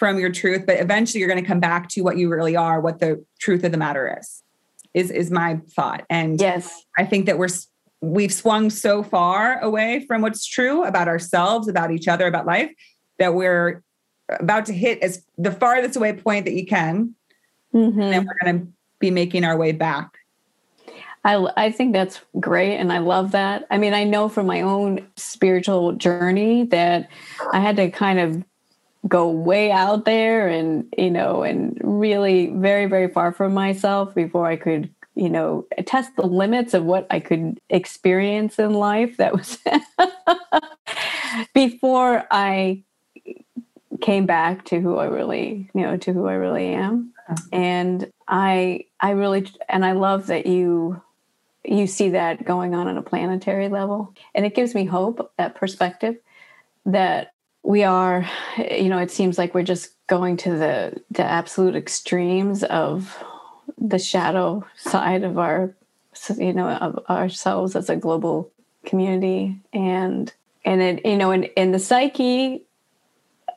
from 0.02 0.18
your 0.18 0.32
truth, 0.32 0.66
but 0.66 0.80
eventually 0.80 1.20
you're 1.20 1.28
going 1.28 1.40
to 1.40 1.46
come 1.46 1.60
back 1.60 1.88
to 1.88 2.00
what 2.00 2.16
you 2.16 2.28
really 2.28 2.56
are, 2.56 2.80
what 2.80 2.98
the 2.98 3.24
truth 3.38 3.62
of 3.62 3.70
the 3.70 3.78
matter 3.78 4.18
is. 4.18 4.42
Is 4.94 5.12
is 5.12 5.30
my 5.30 5.60
thought. 5.76 6.04
And 6.10 6.40
yes, 6.40 6.84
I 6.98 7.04
think 7.04 7.26
that 7.26 7.38
we're 7.38 7.46
we've 8.00 8.34
swung 8.34 8.68
so 8.68 9.04
far 9.04 9.60
away 9.60 10.04
from 10.08 10.20
what's 10.20 10.44
true 10.44 10.82
about 10.82 11.06
ourselves, 11.06 11.68
about 11.68 11.92
each 11.92 12.08
other, 12.08 12.26
about 12.26 12.46
life 12.46 12.72
that 13.20 13.34
we're 13.34 13.84
about 14.28 14.66
to 14.66 14.72
hit 14.72 15.00
as 15.04 15.24
the 15.38 15.52
farthest 15.52 15.94
away 15.94 16.14
point 16.14 16.46
that 16.46 16.54
you 16.54 16.66
can. 16.66 17.14
Mm-hmm. 17.72 18.00
And 18.00 18.12
then 18.12 18.26
we're 18.26 18.44
going 18.44 18.58
to 18.58 18.72
be 18.98 19.12
making 19.12 19.44
our 19.44 19.56
way 19.56 19.70
back. 19.70 20.18
I, 21.24 21.46
I 21.56 21.70
think 21.70 21.92
that's 21.92 22.20
great. 22.40 22.76
And 22.76 22.92
I 22.92 22.98
love 22.98 23.30
that. 23.30 23.68
I 23.70 23.78
mean, 23.78 23.94
I 23.94 24.02
know 24.02 24.28
from 24.28 24.46
my 24.46 24.62
own 24.62 25.06
spiritual 25.16 25.92
journey 25.92 26.64
that 26.64 27.08
I 27.52 27.60
had 27.60 27.76
to 27.76 27.88
kind 27.88 28.18
of 28.18 28.44
go 29.08 29.28
way 29.28 29.70
out 29.70 30.04
there 30.04 30.48
and, 30.48 30.92
you 30.96 31.10
know, 31.10 31.42
and 31.42 31.78
really 31.82 32.46
very, 32.46 32.86
very 32.86 33.08
far 33.08 33.32
from 33.32 33.52
myself 33.52 34.14
before 34.14 34.46
I 34.46 34.56
could, 34.56 34.90
you 35.14 35.28
know, 35.28 35.66
test 35.86 36.14
the 36.16 36.26
limits 36.26 36.72
of 36.72 36.84
what 36.84 37.06
I 37.10 37.20
could 37.20 37.60
experience 37.68 38.58
in 38.58 38.74
life. 38.74 39.16
That 39.16 39.32
was 39.32 39.58
before 41.54 42.24
I 42.30 42.82
came 44.00 44.26
back 44.26 44.64
to 44.66 44.80
who 44.80 44.96
I 44.96 45.06
really, 45.06 45.68
you 45.74 45.82
know, 45.82 45.96
to 45.96 46.12
who 46.12 46.26
I 46.26 46.34
really 46.34 46.68
am. 46.68 47.12
Uh-huh. 47.28 47.36
And 47.52 48.12
I, 48.28 48.86
I 49.00 49.10
really, 49.10 49.48
and 49.68 49.84
I 49.84 49.92
love 49.92 50.28
that 50.28 50.46
you, 50.46 51.00
you 51.64 51.86
see 51.86 52.10
that 52.10 52.44
going 52.44 52.74
on 52.74 52.88
on 52.88 52.96
a 52.96 53.02
planetary 53.02 53.68
level. 53.68 54.14
And 54.34 54.44
it 54.44 54.54
gives 54.54 54.74
me 54.74 54.84
hope, 54.84 55.32
that 55.38 55.54
perspective 55.54 56.16
that 56.84 57.31
we 57.62 57.85
are, 57.85 58.29
you 58.59 58.88
know, 58.88 58.98
it 58.98 59.11
seems 59.11 59.38
like 59.38 59.55
we're 59.55 59.62
just 59.62 59.90
going 60.07 60.37
to 60.38 60.51
the, 60.51 61.01
the 61.11 61.22
absolute 61.22 61.77
extremes 61.77 62.64
of 62.64 63.22
the 63.79 63.98
shadow 63.98 64.64
side 64.77 65.22
of 65.22 65.38
our, 65.38 65.75
you 66.37 66.53
know, 66.53 66.68
of 66.68 67.05
ourselves 67.09 67.77
as 67.77 67.88
a 67.88 67.96
global 67.96 68.51
community. 68.85 69.57
And, 69.72 70.33
and 70.64 70.83
it, 70.83 71.07
you 71.07 71.16
know, 71.16 71.31
and, 71.31 71.44
in 71.57 71.72
the 71.72 71.79
psyche, 71.79 72.64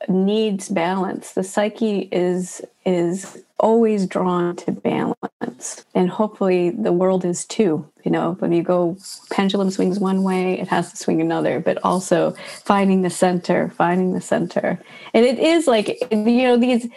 needs 0.08 0.68
balance. 0.68 1.32
The 1.32 1.42
psyche 1.42 2.08
is 2.12 2.62
is 2.84 3.42
always 3.58 4.06
drawn 4.06 4.56
to 4.56 4.72
balance, 4.72 5.84
and 5.94 6.10
hopefully 6.10 6.70
the 6.70 6.92
world 6.92 7.24
is 7.24 7.44
too. 7.44 7.88
You 8.04 8.10
know, 8.10 8.32
when 8.38 8.52
you 8.52 8.62
go 8.62 8.96
pendulum 9.30 9.70
swings 9.70 9.98
one 9.98 10.22
way, 10.22 10.60
it 10.60 10.68
has 10.68 10.90
to 10.90 10.96
swing 10.96 11.20
another. 11.20 11.60
But 11.60 11.78
also 11.84 12.32
finding 12.64 13.02
the 13.02 13.10
center, 13.10 13.70
finding 13.70 14.12
the 14.12 14.20
center, 14.20 14.78
and 15.14 15.24
it 15.24 15.38
is 15.38 15.66
like 15.66 15.98
you 16.10 16.42
know 16.42 16.56
these 16.56 16.88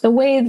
the 0.00 0.10
way 0.10 0.40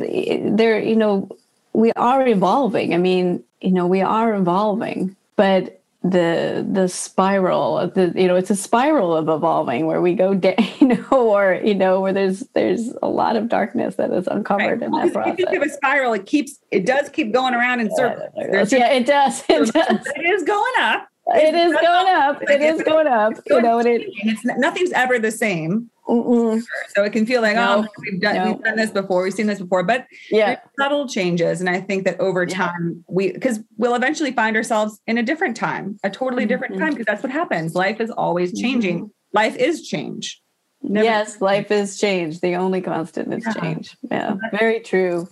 they're 0.49 0.79
you 0.79 0.95
know 0.95 1.29
we 1.73 1.91
are 1.93 2.25
evolving. 2.27 2.93
I 2.93 2.97
mean, 2.97 3.43
you 3.61 3.71
know, 3.71 3.87
we 3.87 4.01
are 4.01 4.35
evolving, 4.35 5.15
but 5.35 5.81
the 6.03 6.67
the 6.69 6.89
spiral 6.89 7.87
the 7.95 8.11
you 8.13 8.27
know 8.27 8.35
it's 8.35 8.49
a 8.49 8.57
spiral 8.57 9.15
of 9.15 9.29
evolving 9.29 9.85
where 9.85 10.01
we 10.01 10.13
go 10.13 10.33
down 10.33 10.55
you 10.79 10.87
know 10.87 11.05
or 11.11 11.61
you 11.63 11.73
know 11.73 12.01
where 12.01 12.11
there's 12.11 12.41
there's 12.53 12.91
a 13.01 13.07
lot 13.07 13.37
of 13.37 13.47
darkness 13.47 13.95
that 13.95 14.11
is 14.11 14.27
uncovered 14.27 14.81
right. 14.81 14.83
in 14.83 14.91
that 14.91 15.13
process. 15.13 15.33
If 15.33 15.39
you 15.39 15.45
give 15.47 15.61
a 15.61 15.69
spiral, 15.69 16.13
it 16.13 16.25
keeps 16.25 16.59
it 16.71 16.85
does 16.85 17.09
keep 17.09 17.33
going 17.33 17.53
around 17.53 17.79
in 17.79 17.89
circles. 17.95 18.71
yeah, 18.71 18.91
it 18.91 19.05
does. 19.05 19.43
It 19.49 19.71
does. 19.71 20.07
It 20.15 20.25
is 20.25 20.43
going 20.43 20.73
up. 20.79 21.07
It 21.27 21.55
is 21.55 21.73
going 21.73 22.07
up. 22.07 22.41
It 22.41 22.61
is 22.61 22.83
going 22.83 23.07
up. 23.07 23.33
You 23.47 23.61
know, 23.61 23.79
and 23.79 23.87
it, 23.87 24.01
it's 24.05 24.43
nothing's 24.57 24.91
ever 24.91 25.19
the 25.19 25.31
same. 25.31 25.89
Mm-mm. 26.07 26.61
So 26.95 27.03
it 27.03 27.13
can 27.13 27.25
feel 27.25 27.41
like, 27.41 27.55
no, 27.55 27.85
oh, 27.85 27.87
we've 27.99 28.19
done, 28.19 28.35
no. 28.35 28.51
we've 28.51 28.63
done 28.63 28.75
this 28.75 28.91
before, 28.91 29.23
we've 29.23 29.33
seen 29.33 29.47
this 29.47 29.59
before, 29.59 29.83
but 29.83 30.05
yeah, 30.29 30.59
subtle 30.77 31.07
changes. 31.07 31.61
And 31.61 31.69
I 31.69 31.79
think 31.79 32.03
that 32.05 32.19
over 32.19 32.45
time, 32.45 32.95
yeah. 33.07 33.13
we 33.15 33.31
because 33.31 33.61
we'll 33.77 33.95
eventually 33.95 34.31
find 34.31 34.57
ourselves 34.57 34.99
in 35.07 35.17
a 35.17 35.23
different 35.23 35.55
time, 35.55 35.97
a 36.03 36.09
totally 36.09 36.45
different 36.45 36.73
mm-hmm. 36.73 36.83
time, 36.83 36.91
because 36.91 37.05
that's 37.05 37.23
what 37.23 37.31
happens. 37.31 37.73
Life 37.73 38.01
is 38.01 38.11
always 38.11 38.59
changing. 38.59 38.99
Mm-hmm. 38.99 39.07
Life 39.37 39.55
is 39.55 39.87
change. 39.87 40.41
Never 40.81 41.05
yes, 41.05 41.39
life 41.39 41.71
is 41.71 41.97
change. 41.97 42.41
The 42.41 42.55
only 42.55 42.81
constant 42.81 43.33
is 43.33 43.45
yeah. 43.45 43.53
change. 43.53 43.95
Yeah, 44.11 44.35
very 44.51 44.81
true. 44.81 45.29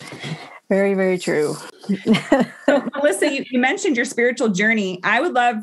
Very, 0.70 0.94
very 0.94 1.18
true. 1.18 1.58
so, 2.66 2.90
Melissa, 2.96 3.30
you, 3.30 3.44
you 3.52 3.60
mentioned 3.60 3.98
your 3.98 4.06
spiritual 4.06 4.48
journey. 4.48 5.02
I 5.04 5.20
would 5.20 5.34
love 5.34 5.58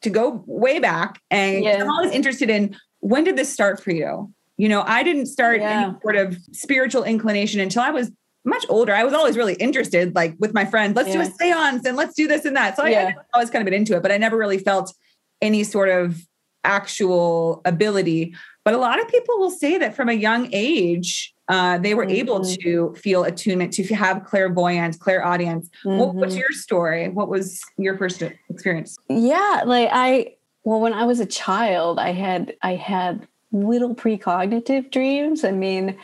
to 0.00 0.08
go 0.08 0.42
way 0.46 0.78
back, 0.78 1.20
and 1.30 1.62
yes. 1.62 1.82
I'm 1.82 1.90
always 1.90 2.12
interested 2.12 2.48
in 2.48 2.74
when 3.00 3.24
did 3.24 3.36
this 3.36 3.52
start 3.52 3.82
for 3.82 3.90
you? 3.90 4.32
You 4.56 4.68
know, 4.68 4.82
I 4.86 5.02
didn't 5.02 5.26
start 5.26 5.60
yeah. 5.60 5.86
any 5.86 5.94
sort 6.02 6.16
of 6.16 6.38
spiritual 6.52 7.04
inclination 7.04 7.60
until 7.60 7.82
I 7.82 7.90
was 7.90 8.10
much 8.44 8.64
older. 8.68 8.94
I 8.94 9.04
was 9.04 9.14
always 9.14 9.36
really 9.36 9.54
interested, 9.54 10.14
like 10.14 10.36
with 10.38 10.54
my 10.54 10.64
friends, 10.64 10.94
let's 10.94 11.08
yeah. 11.08 11.14
do 11.14 11.20
a 11.22 11.32
seance 11.32 11.86
and 11.86 11.96
let's 11.96 12.14
do 12.14 12.28
this 12.28 12.44
and 12.44 12.56
that. 12.56 12.76
So 12.76 12.84
yeah. 12.84 13.04
I, 13.04 13.08
I 13.08 13.14
always 13.34 13.50
kind 13.50 13.62
of 13.62 13.64
been 13.64 13.74
into 13.74 13.96
it, 13.96 14.02
but 14.02 14.12
I 14.12 14.18
never 14.18 14.36
really 14.36 14.58
felt 14.58 14.94
any 15.40 15.64
sort 15.64 15.88
of 15.88 16.20
actual 16.62 17.62
ability. 17.64 18.34
But 18.64 18.74
a 18.74 18.78
lot 18.78 19.00
of 19.00 19.08
people 19.08 19.38
will 19.38 19.50
say 19.50 19.78
that 19.78 19.94
from 19.96 20.08
a 20.08 20.12
young 20.12 20.48
age, 20.52 21.34
uh, 21.48 21.78
they 21.78 21.94
were 21.94 22.06
mm-hmm. 22.06 22.16
able 22.16 22.44
to 22.44 22.94
feel 22.94 23.24
attunement, 23.24 23.72
to 23.74 23.94
have 23.94 24.24
clairvoyance, 24.24 24.96
clairaudience. 24.96 25.68
Mm-hmm. 25.84 25.98
What, 25.98 26.14
what's 26.14 26.36
your 26.36 26.50
story? 26.52 27.08
What 27.08 27.28
was 27.28 27.62
your 27.76 27.98
first 27.98 28.22
experience? 28.48 28.96
Yeah, 29.08 29.62
like 29.66 29.90
I, 29.92 30.36
well, 30.64 30.80
when 30.80 30.94
I 30.94 31.04
was 31.04 31.20
a 31.20 31.26
child, 31.26 31.98
I 31.98 32.12
had 32.12 32.54
I 32.62 32.76
had 32.76 33.28
little 33.54 33.94
precognitive 33.94 34.90
dreams. 34.90 35.44
I 35.44 35.52
mean, 35.52 35.96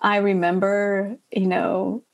I 0.00 0.16
remember, 0.18 1.16
you 1.32 1.46
know, 1.46 2.04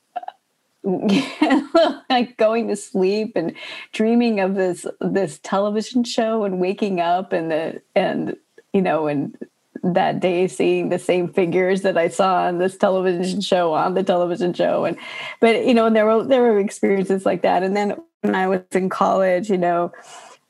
like 2.09 2.37
going 2.37 2.69
to 2.69 2.75
sleep 2.75 3.33
and 3.35 3.53
dreaming 3.91 4.39
of 4.39 4.55
this 4.55 4.85
this 5.01 5.37
television 5.39 6.03
show 6.05 6.45
and 6.45 6.59
waking 6.61 7.01
up 7.01 7.33
and 7.33 7.51
the 7.51 7.81
and 7.93 8.37
you 8.71 8.81
know 8.81 9.07
and 9.07 9.37
that 9.83 10.21
day 10.21 10.47
seeing 10.47 10.87
the 10.87 10.99
same 10.99 11.27
figures 11.27 11.81
that 11.81 11.97
I 11.97 12.07
saw 12.07 12.43
on 12.43 12.59
this 12.59 12.77
television 12.77 13.41
show 13.41 13.73
on 13.73 13.95
the 13.95 14.03
television 14.03 14.53
show 14.53 14.85
and 14.85 14.97
but 15.41 15.65
you 15.65 15.73
know 15.73 15.87
and 15.87 15.95
there 15.95 16.05
were 16.05 16.23
there 16.23 16.41
were 16.41 16.59
experiences 16.59 17.25
like 17.25 17.41
that 17.41 17.63
and 17.63 17.75
then 17.75 17.97
when 18.21 18.35
I 18.35 18.47
was 18.47 18.61
in 18.71 18.87
college 18.87 19.49
you 19.49 19.57
know 19.57 19.91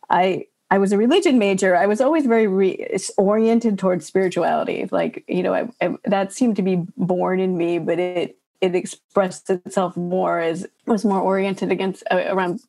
I 0.09 0.45
I 0.69 0.77
was 0.77 0.91
a 0.91 0.97
religion 0.97 1.39
major. 1.39 1.75
I 1.75 1.85
was 1.85 2.01
always 2.01 2.25
very 2.25 2.47
re- 2.47 2.99
oriented 3.17 3.79
towards 3.79 4.05
spirituality. 4.05 4.87
Like, 4.91 5.23
you 5.27 5.41
know, 5.41 5.53
I, 5.53 5.69
I, 5.81 5.95
that 6.05 6.33
seemed 6.33 6.57
to 6.57 6.61
be 6.61 6.83
born 6.97 7.39
in 7.39 7.57
me, 7.57 7.79
but 7.79 7.99
it 7.99 8.37
it 8.59 8.75
expressed 8.75 9.49
itself 9.49 9.95
more 9.95 10.39
as 10.39 10.65
was 10.85 11.05
more 11.05 11.21
oriented 11.21 11.71
against 11.71 12.03
uh, 12.11 12.23
around 12.27 12.59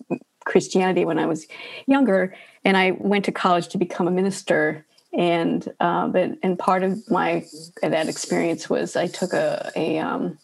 Christianity 0.45 1.05
when 1.05 1.19
I 1.19 1.27
was 1.27 1.47
younger. 1.87 2.35
And 2.65 2.77
I 2.77 2.93
went 2.93 3.25
to 3.25 3.33
college 3.33 3.69
to 3.69 3.79
become 3.79 4.07
a 4.07 4.11
minister. 4.11 4.85
And 5.13 5.67
uh, 5.81 6.09
but 6.09 6.39
and 6.43 6.59
part 6.59 6.83
of 6.83 7.11
my 7.11 7.45
that 7.83 8.09
experience 8.09 8.69
was 8.71 8.95
I 8.95 9.07
took 9.07 9.33
a 9.33 9.73
a 9.75 9.99
um, 9.99 10.39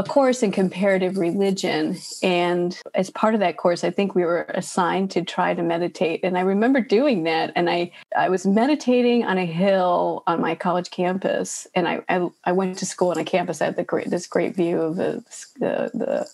a 0.00 0.02
course 0.02 0.42
in 0.42 0.50
comparative 0.50 1.18
religion. 1.18 1.98
And 2.22 2.80
as 2.94 3.10
part 3.10 3.34
of 3.34 3.40
that 3.40 3.58
course, 3.58 3.84
I 3.84 3.90
think 3.90 4.14
we 4.14 4.24
were 4.24 4.46
assigned 4.48 5.10
to 5.10 5.22
try 5.22 5.52
to 5.52 5.62
meditate. 5.62 6.20
And 6.24 6.38
I 6.38 6.40
remember 6.40 6.80
doing 6.80 7.24
that. 7.24 7.52
And 7.54 7.68
I, 7.68 7.92
I 8.16 8.30
was 8.30 8.46
meditating 8.46 9.24
on 9.24 9.36
a 9.36 9.44
hill 9.44 10.22
on 10.26 10.40
my 10.40 10.54
college 10.54 10.90
campus. 10.90 11.66
And 11.74 11.86
I, 11.86 12.02
I, 12.08 12.30
I 12.44 12.52
went 12.52 12.78
to 12.78 12.86
school 12.86 13.10
on 13.10 13.18
a 13.18 13.24
campus. 13.24 13.60
I 13.60 13.66
had 13.66 13.76
the 13.76 13.84
great, 13.84 14.08
this 14.08 14.26
great 14.26 14.56
view 14.56 14.80
of 14.80 14.96
the, 14.96 15.22
the, 15.58 15.90
the, 15.92 16.30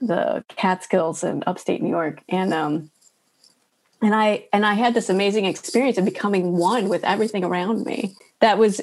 the 0.00 0.44
Catskills 0.48 1.22
in 1.22 1.44
upstate 1.46 1.82
New 1.82 1.90
York. 1.90 2.22
And, 2.30 2.54
um, 2.54 2.90
and 4.00 4.14
I, 4.14 4.46
and 4.54 4.64
I 4.64 4.72
had 4.72 4.94
this 4.94 5.10
amazing 5.10 5.44
experience 5.44 5.98
of 5.98 6.06
becoming 6.06 6.56
one 6.56 6.88
with 6.88 7.04
everything 7.04 7.44
around 7.44 7.84
me. 7.84 8.14
That 8.40 8.56
was 8.56 8.80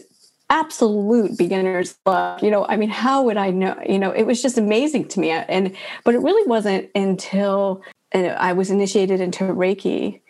absolute 0.50 1.38
beginner's 1.38 1.98
luck. 2.06 2.42
You 2.42 2.52
know, 2.52 2.66
I 2.68 2.78
mean, 2.78 2.90
how 2.90 3.24
would 3.24 3.38
I 3.38 3.52
know? 3.52 3.78
You 3.88 4.00
know, 4.00 4.12
it 4.12 4.24
was 4.24 4.42
just 4.42 4.58
amazing 4.58 5.08
to 5.10 5.20
me. 5.20 5.32
And, 5.32 5.76
but 6.04 6.16
it 6.16 6.20
really 6.20 6.48
wasn't 6.48 6.90
until 6.96 7.82
uh, 8.14 8.20
I 8.20 8.54
was 8.54 8.70
initiated 8.70 9.20
into 9.20 9.44
Reiki 9.44 10.22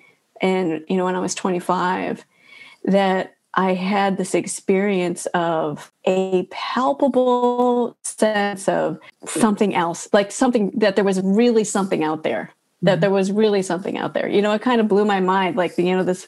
and, 0.41 0.83
you 0.87 0.97
know, 0.97 1.05
when 1.05 1.15
I 1.15 1.19
was 1.19 1.35
25 1.35 2.25
that 2.85 3.35
I 3.53 3.73
had 3.73 4.17
this 4.17 4.35
experience 4.35 5.25
of 5.27 5.91
a 6.05 6.47
palpable 6.51 7.97
sense 8.03 8.69
of 8.69 8.99
something 9.25 9.73
else, 9.73 10.07
like 10.13 10.31
something 10.31 10.71
that 10.75 10.95
there 10.95 11.05
was 11.05 11.21
really 11.21 11.63
something 11.63 12.03
out 12.03 12.23
there, 12.23 12.51
that 12.83 12.93
mm-hmm. 12.93 13.01
there 13.01 13.09
was 13.09 13.31
really 13.31 13.63
something 13.63 13.97
out 13.97 14.13
there. 14.13 14.27
You 14.27 14.43
know, 14.43 14.51
it 14.51 14.61
kind 14.61 14.79
of 14.79 14.87
blew 14.87 15.05
my 15.05 15.19
mind, 15.19 15.55
like, 15.55 15.75
you 15.77 15.95
know, 15.95 16.03
this 16.03 16.27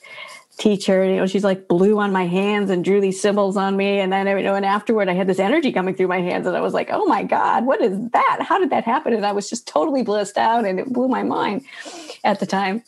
teacher. 0.59 1.03
You 1.03 1.15
know, 1.15 1.25
she's 1.25 1.43
like 1.43 1.67
blew 1.67 1.97
on 1.99 2.11
my 2.11 2.27
hands 2.27 2.69
and 2.69 2.83
drew 2.83 3.01
these 3.01 3.19
symbols 3.19 3.57
on 3.57 3.75
me. 3.75 3.99
And 3.99 4.13
then, 4.13 4.27
you 4.27 4.43
know, 4.43 4.53
and 4.53 4.65
afterward, 4.65 5.09
I 5.09 5.13
had 5.13 5.25
this 5.25 5.39
energy 5.39 5.71
coming 5.71 5.95
through 5.95 6.09
my 6.09 6.21
hands, 6.21 6.45
and 6.45 6.55
I 6.55 6.61
was 6.61 6.73
like, 6.73 6.89
"Oh 6.91 7.05
my 7.05 7.23
god, 7.23 7.65
what 7.65 7.81
is 7.81 7.97
that? 8.11 8.39
How 8.41 8.59
did 8.59 8.69
that 8.69 8.83
happen?" 8.83 9.13
And 9.13 9.25
I 9.25 9.31
was 9.31 9.49
just 9.49 9.67
totally 9.67 10.03
blissed 10.03 10.37
out, 10.37 10.65
and 10.65 10.79
it 10.79 10.93
blew 10.93 11.07
my 11.07 11.23
mind 11.23 11.65
at 12.23 12.39
the 12.39 12.45
time. 12.45 12.83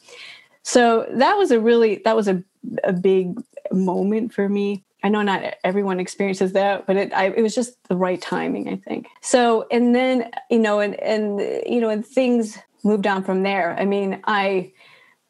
So 0.63 1.07
that 1.09 1.37
was 1.37 1.49
a 1.49 1.59
really 1.59 2.01
that 2.05 2.15
was 2.15 2.27
a 2.27 2.43
a 2.83 2.93
big 2.93 3.41
moment 3.71 4.33
for 4.33 4.47
me. 4.47 4.83
I 5.03 5.09
know 5.09 5.23
not 5.23 5.55
everyone 5.63 5.99
experiences 5.99 6.51
that, 6.53 6.85
but 6.85 6.95
it 6.95 7.13
I, 7.13 7.27
it 7.29 7.41
was 7.41 7.55
just 7.55 7.81
the 7.87 7.95
right 7.95 8.21
timing, 8.21 8.69
I 8.69 8.75
think. 8.75 9.07
So, 9.21 9.65
and 9.71 9.95
then 9.95 10.29
you 10.49 10.59
know, 10.59 10.79
and 10.79 10.95
and 10.95 11.39
you 11.65 11.81
know, 11.81 11.89
and 11.89 12.05
things 12.05 12.59
moved 12.83 13.07
on 13.07 13.23
from 13.23 13.43
there. 13.43 13.75
I 13.79 13.85
mean, 13.85 14.21
I 14.25 14.71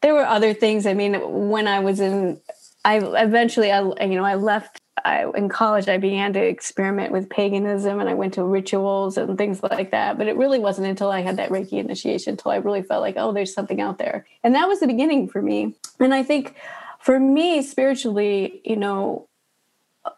there 0.02 0.14
were 0.14 0.26
other 0.26 0.54
things. 0.54 0.86
I 0.86 0.94
mean, 0.94 1.16
when 1.50 1.68
I 1.68 1.80
was 1.80 2.00
in, 2.00 2.40
I 2.84 2.98
eventually, 2.98 3.72
I 3.72 3.82
you 3.82 4.16
know, 4.16 4.26
I 4.26 4.36
left. 4.36 4.78
I, 5.04 5.26
in 5.36 5.50
college, 5.50 5.90
I 5.90 5.98
began 5.98 6.32
to 6.34 6.40
experiment 6.40 7.12
with 7.12 7.28
paganism, 7.28 8.00
and 8.00 8.08
I 8.08 8.14
went 8.14 8.36
to 8.36 8.44
rituals 8.44 9.18
and 9.18 9.36
things 9.36 9.64
like 9.64 9.90
that. 9.92 10.18
But 10.18 10.28
it 10.28 10.38
really 10.38 10.60
wasn't 10.60 10.88
until 10.88 11.10
I 11.10 11.22
had 11.22 11.38
that 11.38 11.50
Reiki 11.50 11.80
initiation 11.80 12.34
until 12.34 12.52
I 12.52 12.58
really 12.58 12.84
felt 12.84 13.02
like, 13.02 13.16
oh, 13.18 13.32
there's 13.32 13.54
something 13.54 13.82
out 13.82 13.98
there, 13.98 14.28
and 14.44 14.54
that 14.54 14.68
was 14.68 14.80
the 14.80 14.88
beginning 14.88 15.28
for 15.28 15.42
me. 15.42 15.76
And 16.00 16.14
I 16.14 16.22
think, 16.22 16.56
for 17.00 17.20
me, 17.20 17.64
spiritually, 17.64 18.62
you 18.64 18.76
know, 18.76 19.28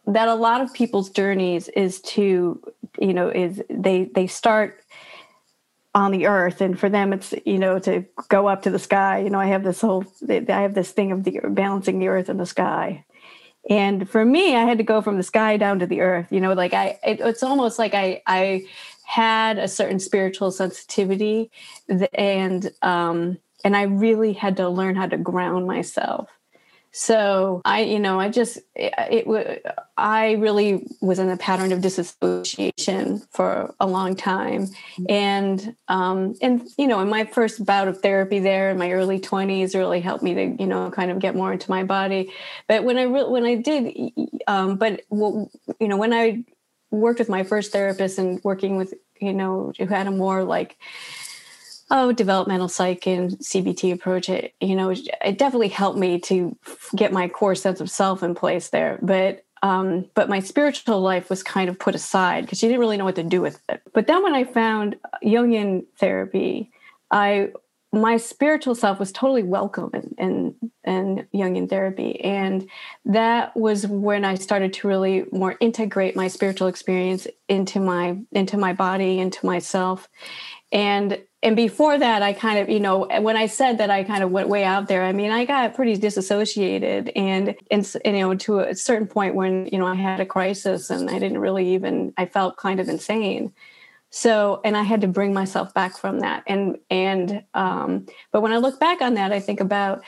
that 0.05 0.27
a 0.27 0.35
lot 0.35 0.59
of 0.61 0.73
people's 0.73 1.09
journeys 1.09 1.69
is 1.69 2.01
to, 2.01 2.61
you 2.99 3.13
know, 3.13 3.29
is 3.29 3.61
they 3.69 4.05
they 4.15 4.27
start 4.27 4.82
on 5.95 6.11
the 6.11 6.25
earth. 6.25 6.61
And 6.61 6.79
for 6.79 6.89
them 6.89 7.13
it's 7.13 7.33
you 7.45 7.59
know 7.59 7.79
to 7.79 8.05
go 8.29 8.47
up 8.47 8.63
to 8.63 8.69
the 8.69 8.79
sky. 8.79 9.19
You 9.19 9.29
know 9.29 9.39
i 9.39 9.47
have 9.47 9.63
this 9.63 9.81
whole 9.81 10.05
i 10.29 10.43
have 10.47 10.73
this 10.73 10.91
thing 10.91 11.11
of 11.11 11.23
the 11.23 11.39
balancing 11.49 11.99
the 11.99 12.07
earth 12.07 12.29
and 12.29 12.39
the 12.39 12.45
sky. 12.45 13.05
And 13.69 14.09
for 14.09 14.25
me 14.25 14.55
i 14.55 14.63
had 14.63 14.77
to 14.77 14.83
go 14.83 15.01
from 15.01 15.17
the 15.17 15.23
sky 15.23 15.57
down 15.57 15.79
to 15.79 15.87
the 15.87 16.01
earth. 16.01 16.27
You 16.31 16.41
know 16.41 16.53
like 16.53 16.73
i 16.73 16.99
it, 17.03 17.19
it's 17.21 17.43
almost 17.43 17.79
like 17.79 17.93
i 17.93 18.21
i 18.27 18.63
had 19.05 19.57
a 19.57 19.67
certain 19.67 19.99
spiritual 19.99 20.49
sensitivity 20.49 21.51
and 22.13 22.71
um 22.81 23.37
and 23.63 23.75
i 23.75 23.83
really 23.83 24.33
had 24.33 24.55
to 24.57 24.69
learn 24.69 24.95
how 24.95 25.05
to 25.05 25.17
ground 25.17 25.67
myself 25.67 26.29
so 26.93 27.61
I, 27.65 27.81
you 27.81 27.99
know, 27.99 28.19
I 28.19 28.29
just, 28.29 28.57
it, 28.75 28.93
it, 29.27 29.65
I 29.97 30.33
really 30.33 30.87
was 31.01 31.17
in 31.17 31.29
a 31.29 31.37
pattern 31.37 31.71
of 31.71 31.81
disassociation 31.81 33.23
for 33.31 33.73
a 33.79 33.87
long 33.87 34.15
time. 34.15 34.67
Mm-hmm. 34.67 35.05
And, 35.09 35.75
um, 35.87 36.35
and, 36.41 36.67
you 36.77 36.87
know, 36.87 36.99
in 36.99 37.09
my 37.09 37.25
first 37.25 37.65
bout 37.65 37.87
of 37.87 38.01
therapy 38.01 38.39
there 38.39 38.69
in 38.69 38.77
my 38.77 38.91
early 38.91 39.19
twenties 39.19 39.73
really 39.73 40.01
helped 40.01 40.23
me 40.23 40.33
to, 40.35 40.55
you 40.59 40.67
know, 40.67 40.91
kind 40.91 41.09
of 41.09 41.17
get 41.17 41.35
more 41.35 41.51
into 41.51 41.69
my 41.69 41.83
body. 41.83 42.31
But 42.67 42.83
when 42.83 42.99
I, 42.99 43.03
re- 43.03 43.27
when 43.27 43.43
I 43.43 43.55
did, 43.55 44.11
um, 44.47 44.77
but, 44.77 45.01
well, 45.09 45.51
you 45.79 45.87
know, 45.87 45.97
when 45.97 46.13
I 46.13 46.45
worked 46.91 47.17
with 47.17 47.29
my 47.29 47.43
first 47.43 47.71
therapist 47.71 48.19
and 48.19 48.39
working 48.43 48.77
with, 48.77 48.93
you 49.19 49.33
know, 49.33 49.73
who 49.79 49.87
had 49.87 50.05
a 50.05 50.11
more 50.11 50.43
like, 50.43 50.77
oh 51.93 52.11
developmental 52.11 52.67
psych 52.67 53.07
and 53.07 53.31
cbt 53.37 53.93
approach 53.93 54.27
it 54.27 54.53
you 54.59 54.75
know 54.75 54.89
it 54.89 55.37
definitely 55.37 55.69
helped 55.69 55.97
me 55.97 56.19
to 56.19 56.57
get 56.95 57.13
my 57.13 57.29
core 57.29 57.55
sense 57.55 57.79
of 57.79 57.89
self 57.89 58.21
in 58.21 58.35
place 58.35 58.69
there 58.69 58.99
but 59.01 59.45
um, 59.61 60.09
but 60.13 60.27
my 60.27 60.41
spiritual 60.41 60.99
life 60.99 61.29
was 61.29 61.41
kind 61.41 61.69
of 61.69 61.79
put 61.79 61.95
aside 61.95 62.43
because 62.43 62.59
she 62.59 62.67
didn't 62.67 62.81
really 62.81 62.97
know 62.97 63.05
what 63.05 63.15
to 63.15 63.23
do 63.23 63.39
with 63.39 63.61
it 63.69 63.81
but 63.93 64.07
then 64.07 64.21
when 64.21 64.35
i 64.35 64.43
found 64.43 64.97
jungian 65.23 65.85
therapy 65.97 66.69
i 67.11 67.49
my 67.93 68.17
spiritual 68.17 68.73
self 68.73 68.99
was 68.99 69.11
totally 69.11 69.43
welcome 69.43 69.91
in, 69.93 70.15
in, 70.17 70.55
in 70.83 71.27
Jungian 71.31 71.69
therapy. 71.69 72.19
And 72.21 72.67
that 73.05 73.55
was 73.55 73.85
when 73.85 74.25
I 74.25 74.33
started 74.33 74.73
to 74.73 74.87
really 74.87 75.25
more 75.31 75.55
integrate 75.59 76.15
my 76.15 76.27
spiritual 76.27 76.67
experience 76.67 77.27
into 77.47 77.79
my 77.79 78.17
into 78.31 78.57
my 78.57 78.73
body, 78.73 79.19
into 79.19 79.45
myself. 79.45 80.09
And 80.71 81.19
and 81.43 81.55
before 81.55 81.99
that 81.99 82.23
i 82.23 82.33
kind 82.33 82.57
of 82.57 82.69
you 82.69 82.79
know 82.79 83.05
when 83.19 83.37
i 83.37 83.45
said 83.45 83.77
that 83.77 83.89
i 83.89 84.03
kind 84.03 84.23
of 84.23 84.31
went 84.31 84.49
way 84.49 84.63
out 84.63 84.87
there 84.87 85.03
i 85.03 85.11
mean 85.11 85.29
i 85.29 85.45
got 85.45 85.75
pretty 85.75 85.95
disassociated 85.95 87.09
and 87.09 87.55
and 87.69 87.95
you 88.05 88.11
know 88.13 88.33
to 88.33 88.59
a 88.59 88.75
certain 88.75 89.05
point 89.05 89.35
when 89.35 89.67
you 89.67 89.77
know 89.77 89.85
i 89.85 89.93
had 89.93 90.19
a 90.19 90.25
crisis 90.25 90.89
and 90.89 91.09
i 91.09 91.19
didn't 91.19 91.37
really 91.37 91.73
even 91.73 92.13
i 92.17 92.25
felt 92.25 92.57
kind 92.57 92.79
of 92.79 92.89
insane. 92.89 93.53
So 94.09 94.61
and 94.63 94.77
i 94.77 94.83
had 94.83 95.01
to 95.01 95.07
bring 95.07 95.33
myself 95.33 95.73
back 95.73 95.97
from 95.97 96.19
that. 96.19 96.43
And 96.47 96.77
and 96.89 97.43
um 97.53 98.05
but 98.31 98.41
when 98.41 98.53
i 98.53 98.57
look 98.57 98.79
back 98.79 99.01
on 99.01 99.15
that 99.15 99.31
i 99.33 99.39
think 99.39 99.59
about 99.59 100.03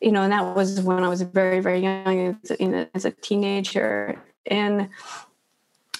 you 0.00 0.12
know 0.12 0.22
and 0.22 0.32
that 0.32 0.54
was 0.54 0.80
when 0.80 1.02
i 1.04 1.08
was 1.08 1.22
very 1.22 1.60
very 1.60 1.80
young 1.80 2.38
as, 2.42 2.56
you 2.60 2.68
know, 2.68 2.86
as 2.94 3.04
a 3.04 3.12
teenager. 3.12 4.20
And 4.48 4.88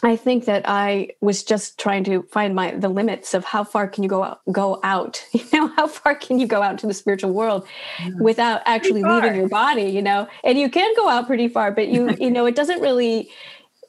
I 0.03 0.17
think 0.17 0.45
that 0.45 0.63
I 0.67 1.11
was 1.21 1.43
just 1.43 1.79
trying 1.79 2.05
to 2.05 2.23
find 2.25 2.55
my 2.55 2.73
the 2.73 2.89
limits 2.89 3.35
of 3.35 3.45
how 3.45 3.65
far 3.65 3.89
can 3.89 4.03
you 4.03 4.09
go 4.09 4.23
out, 4.23 4.41
go 4.53 4.81
out. 4.83 5.25
You 5.33 5.45
know, 5.53 5.69
how 5.77 5.87
far 5.87 6.15
can 6.15 6.39
you 6.39 6.47
go 6.47 6.63
out 6.63 6.73
into 6.73 6.87
the 6.87 6.95
spiritual 6.95 7.31
world 7.31 7.67
yeah. 8.01 8.11
without 8.19 8.63
actually 8.67 9.03
leaving 9.03 9.37
your 9.37 9.49
body? 9.49 9.85
You 9.85 10.03
know, 10.03 10.29
and 10.45 10.59
you 10.59 10.69
can 10.69 10.93
go 10.97 11.09
out 11.09 11.27
pretty 11.27 11.49
far, 11.49 11.71
but 11.71 11.89
you 11.89 12.15
you 12.19 12.31
know 12.31 12.47
it 12.47 12.57
doesn't 12.57 12.81
really 12.81 13.31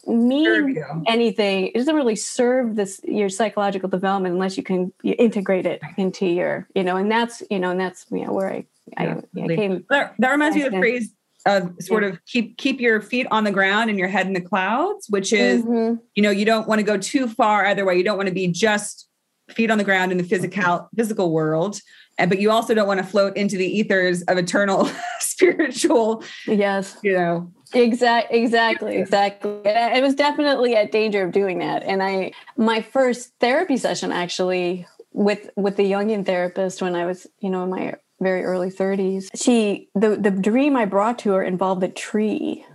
mean 0.06 0.78
anything. 1.08 1.68
It 1.68 1.74
doesn't 1.74 1.96
really 1.96 2.16
serve 2.16 2.76
this 2.76 3.02
your 3.04 3.30
psychological 3.30 3.90
development 3.90 4.34
unless 4.34 4.56
you 4.56 4.64
can 4.64 4.94
integrate 5.04 5.66
it 5.66 5.82
into 5.98 6.26
your 6.26 6.68
you 6.76 6.84
know, 6.84 6.96
and 6.96 7.12
that's 7.12 7.44
you 7.50 7.60
know, 7.60 7.72
and 7.72 7.80
that's 7.80 8.06
you 8.12 8.26
know 8.26 8.34
where 8.34 8.52
I 8.52 8.66
I, 8.98 9.22
I 9.44 9.48
came. 9.48 9.86
That, 9.90 10.14
that 10.20 10.32
reminds 10.32 10.56
me 10.56 10.64
of 10.64 10.72
the 10.72 10.78
phrase 10.78 11.12
of 11.48 11.74
sort 11.80 12.04
of 12.04 12.24
keep 12.26 12.58
keep 12.58 12.80
your 12.80 13.02
feet 13.02 13.26
on 13.32 13.46
the 13.46 13.52
ground 13.52 13.90
and 13.90 13.98
your 13.98 14.10
head 14.10 14.28
in 14.28 14.34
the 14.34 14.42
clouds 14.42 15.08
which 15.10 15.32
is 15.32 15.64
mm-hmm. 15.64 15.96
you 16.14 16.22
know 16.22 16.30
you 16.30 16.46
don't 16.46 16.68
want 16.68 16.80
to 16.80 16.84
go 16.84 16.98
too 16.98 17.28
far 17.28 17.66
either 17.66 17.86
way. 17.86 17.96
You 17.96 18.04
don't 18.04 18.18
want 18.18 18.28
to 18.28 18.36
be 18.36 18.48
just 18.48 19.08
feet 19.50 19.72
on 19.72 19.78
the 19.78 19.84
ground 19.84 20.12
in 20.12 20.18
the 20.18 20.24
physical 20.24 20.90
physical 20.96 21.32
world 21.32 21.80
but 22.18 22.40
you 22.40 22.52
also 22.52 22.74
don't 22.74 22.88
want 22.88 23.00
to 23.00 23.06
float 23.06 23.38
into 23.38 23.58
the 23.58 23.66
ethers 23.66 24.24
of 24.24 24.38
eternal 24.38 24.90
spiritual 25.20 26.24
yes. 26.46 26.98
you 27.02 27.14
know. 27.14 27.52
Exactly 27.74 28.40
exactly. 28.40 28.98
Exactly 28.98 29.62
it 29.64 30.04
was 30.04 30.16
definitely 30.16 30.76
at 30.76 30.92
danger 30.92 31.24
of 31.24 31.32
doing 31.32 31.60
that. 31.60 31.84
And 31.84 32.04
i 32.04 32.34
my 32.58 32.82
first 32.82 33.34
therapy 33.40 33.78
session 33.78 34.12
actually 34.12 34.86
with 35.14 35.50
with 35.56 35.78
the 35.78 35.92
jungian 35.92 36.26
therapist 36.26 36.82
when 36.82 36.94
i 36.94 37.06
was 37.06 37.26
you 37.40 37.50
know 37.50 37.64
in 37.64 37.70
my 37.70 37.96
very 38.20 38.44
early 38.44 38.70
30s. 38.70 39.30
She 39.36 39.90
the 39.96 40.16
the 40.16 40.32
dream 40.32 40.76
I 40.76 40.86
brought 40.86 41.20
to 41.20 41.32
her 41.32 41.44
involved 41.44 41.84
a 41.84 41.90
tree, 41.90 42.66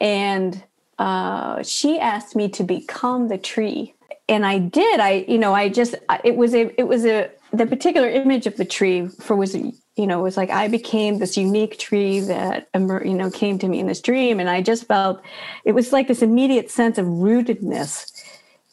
and 0.00 0.62
uh, 0.98 1.62
she 1.62 1.98
asked 1.98 2.36
me 2.36 2.48
to 2.50 2.64
become 2.64 3.28
the 3.28 3.38
tree, 3.38 3.94
and 4.28 4.46
I 4.46 4.58
did. 4.58 5.00
I 5.00 5.24
you 5.28 5.38
know 5.38 5.54
I 5.54 5.68
just 5.68 5.94
it 6.24 6.36
was 6.36 6.54
a 6.54 6.72
it 6.78 6.84
was 6.84 7.04
a 7.04 7.30
the 7.52 7.66
particular 7.66 8.08
image 8.08 8.46
of 8.46 8.56
the 8.56 8.64
tree 8.64 9.08
for 9.08 9.34
was 9.34 9.54
you 9.54 10.06
know 10.06 10.22
was 10.22 10.36
like 10.36 10.50
I 10.50 10.68
became 10.68 11.18
this 11.18 11.36
unique 11.36 11.78
tree 11.78 12.20
that 12.20 12.68
you 12.74 13.14
know 13.14 13.30
came 13.30 13.58
to 13.58 13.68
me 13.68 13.80
in 13.80 13.86
this 13.86 14.00
dream, 14.00 14.40
and 14.40 14.48
I 14.48 14.62
just 14.62 14.86
felt 14.86 15.20
it 15.64 15.72
was 15.72 15.92
like 15.92 16.08
this 16.08 16.22
immediate 16.22 16.70
sense 16.70 16.98
of 16.98 17.06
rootedness 17.06 18.12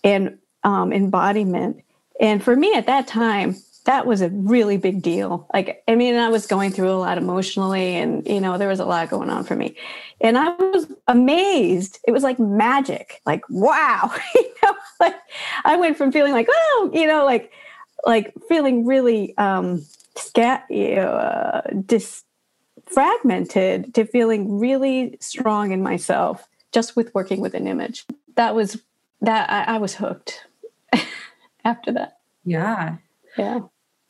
and 0.03 0.37
um, 0.63 0.93
embodiment. 0.93 1.83
And 2.19 2.43
for 2.43 2.55
me 2.55 2.73
at 2.73 2.87
that 2.87 3.07
time, 3.07 3.55
that 3.87 4.05
was 4.05 4.19
a 4.19 4.27
really 4.29 4.75
big 4.75 5.01
deal. 5.01 5.47
Like, 5.53 5.81
I 5.87 5.95
mean, 5.95 6.15
I 6.15 6.27
was 6.27 6.45
going 6.45 6.71
through 6.71 6.91
a 6.91 6.99
lot 6.99 7.17
emotionally, 7.17 7.95
and 7.95 8.27
you 8.27 8.41
know, 8.41 8.57
there 8.57 8.67
was 8.67 8.81
a 8.81 8.85
lot 8.85 9.09
going 9.09 9.29
on 9.29 9.45
for 9.45 9.55
me. 9.55 9.77
And 10.19 10.37
I 10.37 10.49
was 10.49 10.87
amazed. 11.07 11.99
It 12.05 12.11
was 12.11 12.21
like 12.21 12.37
magic. 12.37 13.21
Like, 13.25 13.43
wow. 13.49 14.13
you 14.35 14.53
know, 14.61 14.75
like 14.99 15.15
I 15.63 15.77
went 15.77 15.97
from 15.97 16.11
feeling 16.11 16.33
like, 16.33 16.49
oh, 16.51 16.91
you 16.93 17.07
know, 17.07 17.23
like 17.23 17.53
like 18.05 18.33
feeling 18.49 18.85
really 18.85 19.35
um 19.37 19.85
scat 20.17 20.65
you 20.69 20.95
know, 20.95 21.11
uh, 21.11 21.61
dis 21.85 22.25
fragmented 22.87 23.93
to 23.95 24.05
feeling 24.05 24.59
really 24.59 25.15
strong 25.21 25.71
in 25.71 25.81
myself 25.81 26.47
just 26.73 26.97
with 26.97 27.15
working 27.15 27.39
with 27.39 27.53
an 27.53 27.67
image. 27.67 28.05
That 28.35 28.53
was 28.53 28.81
that 29.21 29.49
I, 29.49 29.75
I 29.75 29.77
was 29.77 29.95
hooked 29.95 30.45
after 31.63 31.93
that. 31.93 32.17
Yeah. 32.43 32.97
Yeah. 33.37 33.61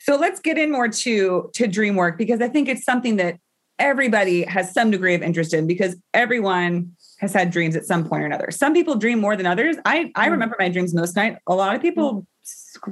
So 0.08 0.16
let's 0.16 0.40
get 0.40 0.56
in 0.56 0.72
more 0.72 0.88
to 0.88 1.50
to 1.52 1.66
dream 1.66 1.94
work 1.94 2.16
because 2.16 2.40
I 2.40 2.48
think 2.48 2.66
it's 2.66 2.82
something 2.82 3.16
that 3.16 3.38
everybody 3.78 4.42
has 4.44 4.72
some 4.72 4.90
degree 4.90 5.14
of 5.14 5.20
interest 5.20 5.52
in 5.52 5.66
because 5.66 5.96
everyone 6.14 6.96
has 7.18 7.34
had 7.34 7.50
dreams 7.50 7.76
at 7.76 7.84
some 7.84 8.08
point 8.08 8.22
or 8.22 8.26
another. 8.26 8.50
Some 8.50 8.72
people 8.72 8.94
dream 8.94 9.20
more 9.20 9.36
than 9.36 9.44
others. 9.44 9.76
I 9.84 10.10
I 10.14 10.28
mm. 10.28 10.30
remember 10.30 10.56
my 10.58 10.70
dreams 10.70 10.94
most 10.94 11.14
night. 11.14 11.36
A 11.46 11.54
lot 11.54 11.76
of 11.76 11.82
people 11.82 12.26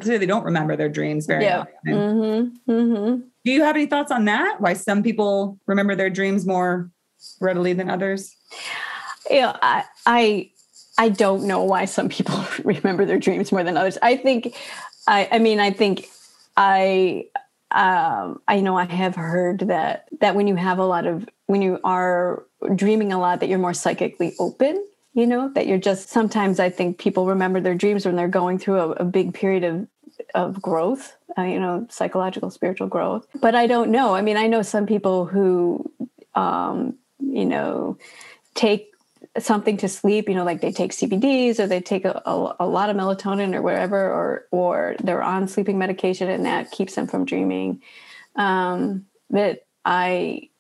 say 0.03 0.19
they 0.19 0.27
don't 0.27 0.45
remember 0.45 0.77
their 0.77 0.91
dreams 0.91 1.25
very 1.25 1.45
yeah. 1.45 1.61
often. 1.61 1.95
Mm-hmm. 1.95 2.71
Mm-hmm. 2.71 3.21
Do 3.47 3.51
you 3.51 3.62
have 3.62 3.77
any 3.77 3.87
thoughts 3.87 4.12
on 4.12 4.27
that? 4.27 4.61
Why 4.61 4.75
some 4.75 5.03
people 5.03 5.59
remember 5.64 5.95
their 5.95 6.11
dreams 6.11 6.45
more 6.45 6.91
readily 7.41 7.73
than 7.73 7.89
others? 7.89 8.37
Yeah, 9.31 9.57
I 9.62 9.85
I 10.05 10.51
I 10.99 11.09
don't 11.09 11.45
know 11.45 11.64
why 11.64 11.87
some 11.87 12.11
people 12.11 12.45
remember 12.62 13.07
their 13.07 13.19
dreams 13.19 13.53
more 13.53 13.64
than 13.64 13.79
others. 13.79 13.97
I 14.03 14.19
think 14.19 14.55
I 15.09 15.31
I 15.33 15.39
mean 15.39 15.61
I 15.61 15.71
think 15.71 16.11
I 16.57 17.27
um, 17.71 18.41
I 18.47 18.61
know 18.61 18.77
I 18.77 18.85
have 18.85 19.17
heard 19.17 19.61
that 19.61 20.09
that 20.21 20.35
when 20.35 20.47
you 20.47 20.57
have 20.57 20.79
a 20.79 20.87
lot 20.87 21.07
of 21.07 21.29
when 21.47 21.63
you 21.63 21.79
are 21.85 22.45
dreaming 22.75 23.13
a 23.13 23.19
lot 23.19 23.41
that 23.41 23.49
you're 23.49 23.59
more 23.59 23.75
psychically 23.75 24.35
open 24.39 24.85
you 25.15 25.27
know 25.27 25.51
that 25.55 25.67
you're 25.67 25.79
just 25.79 26.09
sometimes 26.09 26.59
i 26.59 26.69
think 26.69 26.99
people 26.99 27.27
remember 27.27 27.61
their 27.61 27.75
dreams 27.75 28.05
when 28.05 28.17
they're 28.17 28.29
going 28.29 28.59
through 28.59 28.79
a, 28.79 28.91
a 28.93 29.05
big 29.05 29.35
period 29.35 29.63
of 29.63 29.87
of 30.35 30.61
growth 30.61 31.17
uh, 31.39 31.43
you 31.43 31.61
know 31.61 31.87
psychological 31.91 32.51
spiritual 32.51 32.87
growth. 32.87 33.27
But 33.41 33.55
i 33.55 33.67
don't 33.67 33.91
know. 33.91 34.15
I 34.15 34.23
mean 34.23 34.37
i 34.37 34.47
know 34.47 34.63
some 34.63 34.87
people 34.87 35.27
who 35.27 35.91
um 36.35 36.97
you 37.19 37.45
know 37.45 37.99
take 38.55 38.91
something 39.39 39.76
to 39.78 39.89
sleep, 39.89 40.28
you 40.28 40.34
know, 40.34 40.45
like 40.45 40.61
they 40.61 40.72
take 40.72 40.93
CBDs 40.93 41.59
or 41.59 41.66
they 41.66 41.80
take 41.80 42.05
a, 42.05 42.22
a, 42.26 42.57
a, 42.61 42.66
lot 42.66 42.91
of 42.91 42.97
melatonin 42.97 43.55
or 43.55 43.62
whatever, 43.62 43.99
or 43.99 44.47
or 44.51 44.97
they're 45.03 45.22
on 45.22 45.49
sleeping 45.49 45.78
medication 45.78 46.28
and 46.28 46.45
that 46.45 46.70
keeps 46.70 46.95
them 46.95 47.07
from 47.07 47.24
dreaming. 47.24 47.82
Um, 48.37 49.07
but 49.30 49.66
I 49.84 50.51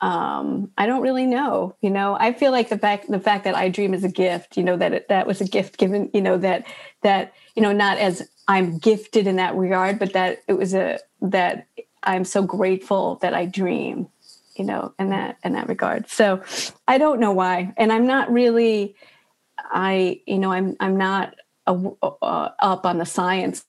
um, 0.00 0.70
I 0.76 0.86
don't 0.86 1.02
really 1.02 1.26
know. 1.26 1.76
You 1.80 1.90
know, 1.90 2.16
I 2.18 2.32
feel 2.32 2.52
like 2.52 2.68
the 2.68 2.78
fact 2.78 3.10
the 3.10 3.20
fact 3.20 3.44
that 3.44 3.54
I 3.54 3.68
dream 3.68 3.94
is 3.94 4.04
a 4.04 4.08
gift. 4.08 4.56
You 4.56 4.64
know 4.64 4.76
that 4.76 4.92
it, 4.92 5.08
that 5.08 5.26
was 5.26 5.40
a 5.40 5.46
gift 5.46 5.78
given. 5.78 6.10
You 6.12 6.22
know 6.22 6.38
that 6.38 6.66
that 7.02 7.34
you 7.54 7.62
know 7.62 7.72
not 7.72 7.98
as 7.98 8.28
I'm 8.48 8.78
gifted 8.78 9.26
in 9.26 9.36
that 9.36 9.54
regard, 9.54 9.98
but 9.98 10.12
that 10.12 10.42
it 10.48 10.54
was 10.54 10.74
a 10.74 10.98
that 11.22 11.66
I'm 12.02 12.24
so 12.24 12.42
grateful 12.42 13.16
that 13.22 13.34
I 13.34 13.46
dream 13.46 14.08
you 14.56 14.64
know 14.64 14.94
in 14.98 15.10
that 15.10 15.38
in 15.44 15.52
that 15.52 15.68
regard. 15.68 16.08
So 16.08 16.42
i 16.86 16.98
don't 16.98 17.20
know 17.20 17.32
why. 17.32 17.72
And 17.76 17.92
i'm 17.92 18.06
not 18.06 18.32
really 18.32 18.96
i 19.58 20.20
you 20.26 20.38
know 20.38 20.52
i'm 20.52 20.76
i'm 20.80 20.96
not 20.96 21.34
a, 21.66 21.72
uh, 22.02 22.50
up 22.58 22.84
on 22.84 22.98
the 22.98 23.06
science 23.06 23.64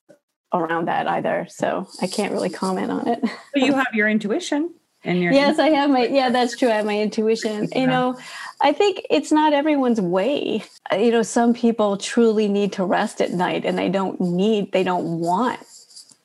around 0.54 0.88
that 0.88 1.08
either. 1.08 1.48
So 1.50 1.88
i 2.02 2.08
can't 2.08 2.32
really 2.32 2.50
comment 2.50 2.92
on 2.92 3.08
it. 3.08 3.24
But 3.54 3.64
you 3.64 3.74
have 3.74 3.94
your 3.94 4.08
intuition 4.08 4.74
and 5.04 5.22
your 5.22 5.32
yes 5.32 5.60
i 5.60 5.70
have 5.70 5.90
my 5.90 6.08
yeah 6.08 6.30
that's 6.30 6.58
true. 6.58 6.70
I 6.70 6.76
have 6.76 6.86
my 6.86 7.00
intuition. 7.00 7.70
You 7.76 7.88
know 7.88 8.18
i 8.62 8.72
think 8.72 9.06
it's 9.10 9.32
not 9.32 9.54
everyone's 9.54 10.02
way. 10.02 10.64
You 10.92 11.12
know 11.12 11.24
some 11.24 11.54
people 11.54 11.98
truly 11.98 12.48
need 12.48 12.74
to 12.74 12.86
rest 12.86 13.22
at 13.22 13.32
night 13.32 13.66
and 13.66 13.78
they 13.78 13.90
don't 13.90 14.20
need 14.22 14.72
they 14.72 14.84
don't 14.84 15.20
want 15.20 15.60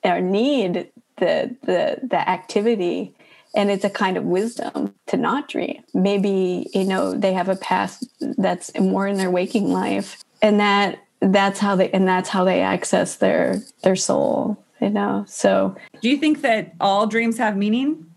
or 0.03 0.19
need 0.21 0.91
the 1.17 1.55
the 1.63 1.99
the 2.03 2.29
activity 2.29 3.15
and 3.53 3.69
it's 3.69 3.83
a 3.83 3.89
kind 3.89 4.17
of 4.17 4.23
wisdom 4.23 4.93
to 5.07 5.17
not 5.17 5.47
dream. 5.47 5.83
Maybe 5.93 6.69
you 6.73 6.85
know 6.85 7.13
they 7.13 7.33
have 7.33 7.49
a 7.49 7.55
past 7.55 8.07
that's 8.37 8.77
more 8.79 9.07
in 9.07 9.17
their 9.17 9.31
waking 9.31 9.71
life. 9.71 10.23
And 10.41 10.59
that 10.59 10.99
that's 11.19 11.59
how 11.59 11.75
they 11.75 11.89
and 11.91 12.07
that's 12.07 12.29
how 12.29 12.43
they 12.43 12.61
access 12.61 13.17
their 13.17 13.61
their 13.83 13.95
soul 13.95 14.57
you 14.81 14.89
know? 14.89 15.23
So 15.27 15.75
do 16.01 16.09
you 16.09 16.17
think 16.17 16.41
that 16.41 16.73
all 16.81 17.07
dreams 17.07 17.37
have 17.37 17.55
meaning? 17.55 18.07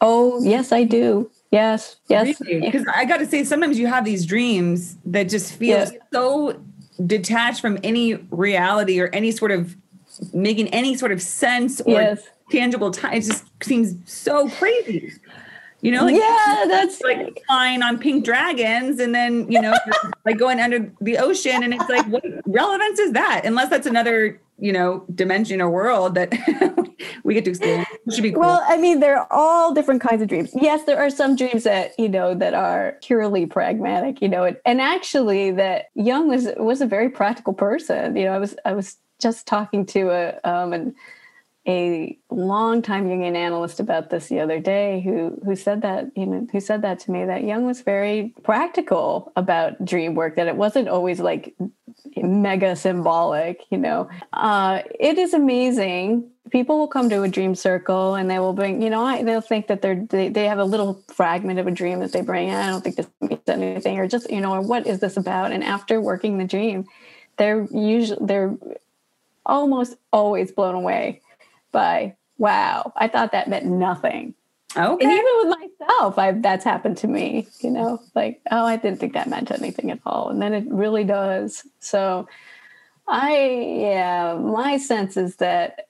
Oh 0.00 0.42
yes 0.42 0.72
i 0.72 0.84
do. 0.84 1.30
Yes 1.50 1.96
yes. 2.08 2.38
Because 2.38 2.84
really? 2.84 2.88
i 2.94 3.04
got 3.04 3.18
to 3.18 3.26
say 3.26 3.44
sometimes 3.44 3.78
you 3.78 3.86
have 3.86 4.04
these 4.04 4.26
dreams 4.26 4.96
that 5.04 5.28
just 5.28 5.52
feel 5.54 5.86
so 6.12 6.60
detached 7.04 7.60
from 7.60 7.78
any 7.82 8.14
reality 8.30 8.98
or 9.00 9.08
any 9.08 9.30
sort 9.30 9.50
of 9.50 9.76
making 10.32 10.68
any 10.68 10.96
sort 10.96 11.12
of 11.12 11.20
sense 11.20 11.80
or 11.82 11.92
yes 11.92 12.22
tangible 12.50 12.90
time. 12.90 13.14
It 13.14 13.22
just 13.22 13.44
seems 13.62 13.96
so 14.10 14.48
crazy. 14.48 15.12
You 15.82 15.92
know, 15.92 16.04
like, 16.06 16.16
yeah, 16.16 16.64
that's 16.66 17.00
like 17.02 17.42
flying 17.46 17.82
on 17.82 17.98
pink 17.98 18.24
dragons 18.24 18.98
and 18.98 19.14
then, 19.14 19.50
you 19.50 19.60
know, 19.60 19.76
like 20.24 20.38
going 20.38 20.58
under 20.58 20.90
the 21.00 21.18
ocean. 21.18 21.62
And 21.62 21.74
it's 21.74 21.88
like, 21.88 22.06
what 22.06 22.24
relevance 22.46 22.98
is 22.98 23.12
that? 23.12 23.42
Unless 23.44 23.68
that's 23.70 23.86
another, 23.86 24.40
you 24.58 24.72
know, 24.72 25.04
dimension 25.14 25.60
or 25.60 25.70
world 25.70 26.14
that 26.14 26.32
we 27.24 27.34
get 27.34 27.44
to 27.44 27.50
experience. 27.50 27.86
It 28.06 28.14
should 28.14 28.22
be 28.22 28.32
cool. 28.32 28.40
Well, 28.40 28.64
I 28.66 28.78
mean, 28.78 29.00
there 29.00 29.18
are 29.18 29.28
all 29.30 29.74
different 29.74 30.00
kinds 30.00 30.22
of 30.22 30.28
dreams. 30.28 30.50
Yes, 30.54 30.84
there 30.84 30.98
are 30.98 31.10
some 31.10 31.36
dreams 31.36 31.64
that, 31.64 31.92
you 31.98 32.08
know, 32.08 32.34
that 32.34 32.54
are 32.54 32.96
purely 33.02 33.44
pragmatic, 33.44 34.22
you 34.22 34.28
know, 34.28 34.44
and, 34.44 34.56
and 34.64 34.80
actually 34.80 35.50
that 35.52 35.90
Jung 35.94 36.26
was 36.28 36.48
was 36.56 36.80
a 36.80 36.86
very 36.86 37.10
practical 37.10 37.52
person. 37.52 38.16
You 38.16 38.24
know, 38.24 38.32
I 38.32 38.38
was 38.38 38.56
I 38.64 38.72
was 38.72 38.96
just 39.20 39.46
talking 39.46 39.84
to 39.86 40.10
a 40.10 40.40
um 40.50 40.72
and 40.72 40.94
a 41.66 42.16
long-time 42.30 43.06
Jungian 43.06 43.34
analyst 43.34 43.80
about 43.80 44.10
this 44.10 44.28
the 44.28 44.38
other 44.38 44.60
day 44.60 45.00
who 45.00 45.40
who 45.44 45.56
said 45.56 45.82
that 45.82 46.06
you 46.14 46.26
know 46.26 46.46
who 46.52 46.60
said 46.60 46.82
that 46.82 47.00
to 47.00 47.10
me 47.10 47.24
that 47.24 47.42
Jung 47.44 47.64
was 47.64 47.80
very 47.80 48.34
practical 48.44 49.32
about 49.34 49.84
dream 49.84 50.14
work 50.14 50.36
that 50.36 50.46
it 50.46 50.56
wasn't 50.56 50.88
always 50.88 51.18
like 51.18 51.56
mega 52.16 52.76
symbolic 52.76 53.62
you 53.70 53.78
know. 53.78 54.08
Uh, 54.32 54.82
it 55.00 55.18
is 55.18 55.34
amazing. 55.34 56.30
People 56.50 56.78
will 56.78 56.88
come 56.88 57.10
to 57.10 57.22
a 57.22 57.28
dream 57.28 57.56
circle 57.56 58.14
and 58.14 58.30
they 58.30 58.38
will 58.38 58.52
bring 58.52 58.80
you 58.80 58.90
know 58.90 59.04
I, 59.04 59.24
they'll 59.24 59.40
think 59.40 59.66
that 59.66 59.82
they're 59.82 60.06
they, 60.08 60.28
they 60.28 60.46
have 60.46 60.58
a 60.58 60.64
little 60.64 61.02
fragment 61.08 61.58
of 61.58 61.66
a 61.66 61.72
dream 61.72 61.98
that 62.00 62.12
they 62.12 62.20
bring 62.20 62.50
i 62.50 62.66
don't 62.68 62.82
think 62.82 62.96
this 62.96 63.08
means 63.20 63.40
anything 63.48 63.98
or 63.98 64.06
just 64.06 64.30
you 64.30 64.40
know 64.40 64.52
or 64.52 64.60
what 64.60 64.86
is 64.86 65.00
this 65.00 65.16
about? 65.16 65.50
And 65.50 65.64
after 65.64 66.00
working 66.00 66.38
the 66.38 66.44
dream 66.44 66.86
they're 67.38 67.66
usually 67.72 68.24
they're 68.24 68.56
almost 69.44 69.96
always 70.12 70.52
blown 70.52 70.74
away 70.74 71.20
by 71.76 72.16
wow. 72.38 72.90
I 72.96 73.06
thought 73.06 73.32
that 73.32 73.50
meant 73.50 73.66
nothing. 73.66 74.34
Okay. 74.76 75.04
and 75.04 75.12
even 75.12 75.32
with 75.38 75.58
myself 75.58 76.18
i 76.18 76.32
that's 76.32 76.64
happened 76.64 76.98
to 76.98 77.06
me 77.06 77.46
you 77.60 77.70
know 77.70 77.98
like 78.14 78.42
oh 78.50 78.66
i 78.66 78.76
didn't 78.76 79.00
think 79.00 79.14
that 79.14 79.28
meant 79.28 79.50
anything 79.50 79.90
at 79.90 80.00
all. 80.04 80.28
And 80.30 80.40
then 80.42 80.52
it 80.52 80.64
really 80.68 81.04
does. 81.04 81.66
So 81.78 82.26
i 83.06 83.32
yeah 83.86 84.34
my 84.34 84.76
sense 84.78 85.16
is 85.16 85.36
that 85.36 85.88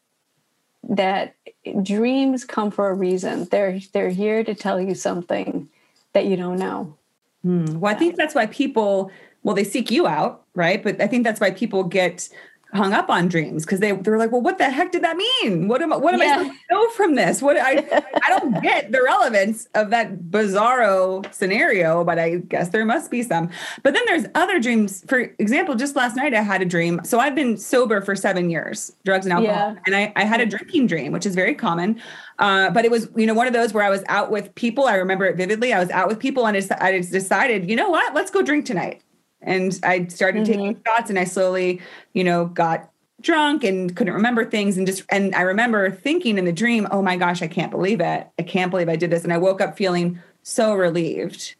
that 0.88 1.34
dreams 1.82 2.44
come 2.44 2.70
for 2.70 2.90
a 2.90 2.94
reason. 2.94 3.46
They're 3.50 3.80
they're 3.92 4.10
here 4.10 4.44
to 4.44 4.54
tell 4.54 4.80
you 4.80 4.94
something 4.94 5.68
that 6.12 6.26
you 6.26 6.36
don't 6.36 6.58
know. 6.58 6.96
Hmm. 7.42 7.78
well 7.80 7.94
i 7.94 7.98
think 7.98 8.16
that's 8.16 8.34
why 8.34 8.46
people 8.46 9.10
well 9.44 9.54
they 9.54 9.64
seek 9.64 9.90
you 9.90 10.06
out 10.06 10.44
right? 10.54 10.82
But 10.82 11.00
i 11.00 11.06
think 11.06 11.24
that's 11.24 11.40
why 11.40 11.50
people 11.50 11.82
get 11.84 12.28
hung 12.74 12.92
up 12.92 13.08
on 13.08 13.28
dreams 13.28 13.64
because 13.64 13.80
they 13.80 13.92
they're 13.92 14.18
like, 14.18 14.32
well, 14.32 14.40
what 14.40 14.58
the 14.58 14.68
heck 14.68 14.92
did 14.92 15.02
that 15.02 15.16
mean? 15.16 15.68
What 15.68 15.82
am 15.82 15.92
I, 15.92 15.96
what 15.96 16.14
am 16.14 16.20
yeah. 16.20 16.26
I 16.26 16.38
supposed 16.38 16.58
to 16.68 16.74
know 16.74 16.90
from 16.90 17.14
this? 17.14 17.42
What 17.42 17.56
I 17.56 17.86
I 18.22 18.38
don't 18.38 18.62
get 18.62 18.92
the 18.92 19.02
relevance 19.02 19.68
of 19.74 19.90
that 19.90 20.18
bizarro 20.30 21.32
scenario, 21.32 22.04
but 22.04 22.18
I 22.18 22.36
guess 22.36 22.70
there 22.70 22.84
must 22.84 23.10
be 23.10 23.22
some. 23.22 23.50
But 23.82 23.94
then 23.94 24.02
there's 24.06 24.26
other 24.34 24.60
dreams. 24.60 25.04
For 25.08 25.32
example, 25.38 25.74
just 25.74 25.96
last 25.96 26.16
night 26.16 26.34
I 26.34 26.42
had 26.42 26.62
a 26.62 26.66
dream. 26.66 27.00
So 27.04 27.18
I've 27.18 27.34
been 27.34 27.56
sober 27.56 28.00
for 28.00 28.14
seven 28.14 28.50
years, 28.50 28.92
drugs 29.04 29.26
and 29.26 29.32
alcohol, 29.32 29.74
yeah. 29.74 29.80
and 29.86 29.96
I, 29.96 30.12
I 30.16 30.24
had 30.24 30.40
a 30.40 30.46
drinking 30.46 30.86
dream, 30.86 31.12
which 31.12 31.26
is 31.26 31.34
very 31.34 31.54
common. 31.54 32.00
Uh, 32.38 32.70
but 32.70 32.84
it 32.84 32.90
was, 32.90 33.08
you 33.16 33.26
know, 33.26 33.34
one 33.34 33.46
of 33.46 33.52
those 33.52 33.72
where 33.72 33.84
I 33.84 33.90
was 33.90 34.04
out 34.08 34.30
with 34.30 34.54
people. 34.54 34.84
I 34.84 34.96
remember 34.96 35.24
it 35.24 35.36
vividly. 35.36 35.72
I 35.72 35.78
was 35.78 35.90
out 35.90 36.08
with 36.08 36.18
people 36.18 36.46
and 36.46 36.56
I 36.80 37.00
decided, 37.00 37.68
you 37.70 37.76
know 37.76 37.88
what? 37.88 38.14
Let's 38.14 38.30
go 38.30 38.42
drink 38.42 38.66
tonight. 38.66 39.02
And 39.42 39.78
I 39.82 40.06
started 40.06 40.44
mm-hmm. 40.44 40.52
taking 40.52 40.82
shots 40.86 41.10
and 41.10 41.18
I 41.18 41.24
slowly, 41.24 41.80
you 42.12 42.24
know, 42.24 42.46
got 42.46 42.90
drunk 43.20 43.64
and 43.64 43.96
couldn't 43.96 44.12
remember 44.14 44.44
things 44.44 44.76
and 44.76 44.86
just 44.86 45.02
and 45.10 45.34
I 45.34 45.40
remember 45.40 45.90
thinking 45.90 46.38
in 46.38 46.44
the 46.44 46.52
dream, 46.52 46.86
"Oh 46.90 47.02
my 47.02 47.16
gosh, 47.16 47.42
I 47.42 47.48
can't 47.48 47.70
believe 47.70 48.00
it. 48.00 48.26
I 48.38 48.42
can't 48.42 48.70
believe 48.70 48.88
I 48.88 48.96
did 48.96 49.10
this." 49.10 49.24
And 49.24 49.32
I 49.32 49.38
woke 49.38 49.60
up 49.60 49.76
feeling 49.76 50.20
so 50.42 50.74
relieved 50.74 51.54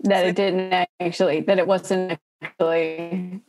that 0.00 0.22
so, 0.22 0.28
it 0.28 0.36
didn't 0.36 0.88
actually 1.00 1.40
that 1.42 1.58
it 1.58 1.66
wasn't 1.66 2.18
actually 2.42 3.40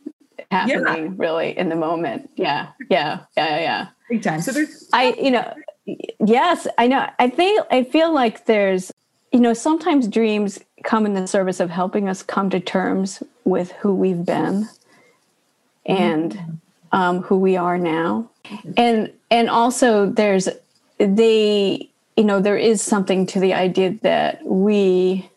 happening 0.50 1.04
yeah. 1.04 1.08
really 1.16 1.56
in 1.56 1.68
the 1.68 1.76
moment. 1.76 2.30
Yeah. 2.36 2.68
Yeah. 2.88 3.20
Yeah, 3.36 3.60
yeah. 3.60 3.88
Big 4.08 4.22
time. 4.22 4.40
So 4.40 4.52
there's 4.52 4.88
I 4.92 5.12
you 5.12 5.30
know 5.30 5.54
yes, 5.86 6.66
I 6.78 6.86
know. 6.86 7.08
I 7.18 7.28
think 7.28 7.64
I 7.70 7.84
feel 7.84 8.12
like 8.12 8.46
there's 8.46 8.92
you 9.32 9.40
know, 9.40 9.54
sometimes 9.54 10.08
dreams 10.08 10.58
come 10.82 11.06
in 11.06 11.14
the 11.14 11.26
service 11.26 11.60
of 11.60 11.70
helping 11.70 12.08
us 12.08 12.22
come 12.22 12.50
to 12.50 12.60
terms 12.60 13.22
with 13.44 13.72
who 13.72 13.94
we've 13.94 14.24
been 14.24 14.68
and 15.86 16.58
um, 16.92 17.22
who 17.22 17.38
we 17.38 17.56
are 17.56 17.78
now. 17.78 18.30
And 18.76 19.12
and 19.30 19.48
also 19.48 20.10
there's 20.10 20.48
they 20.98 21.88
you 22.16 22.24
know 22.24 22.40
there 22.40 22.56
is 22.56 22.82
something 22.82 23.26
to 23.26 23.40
the 23.40 23.54
idea 23.54 23.96
that 24.02 24.44
we 24.44 25.28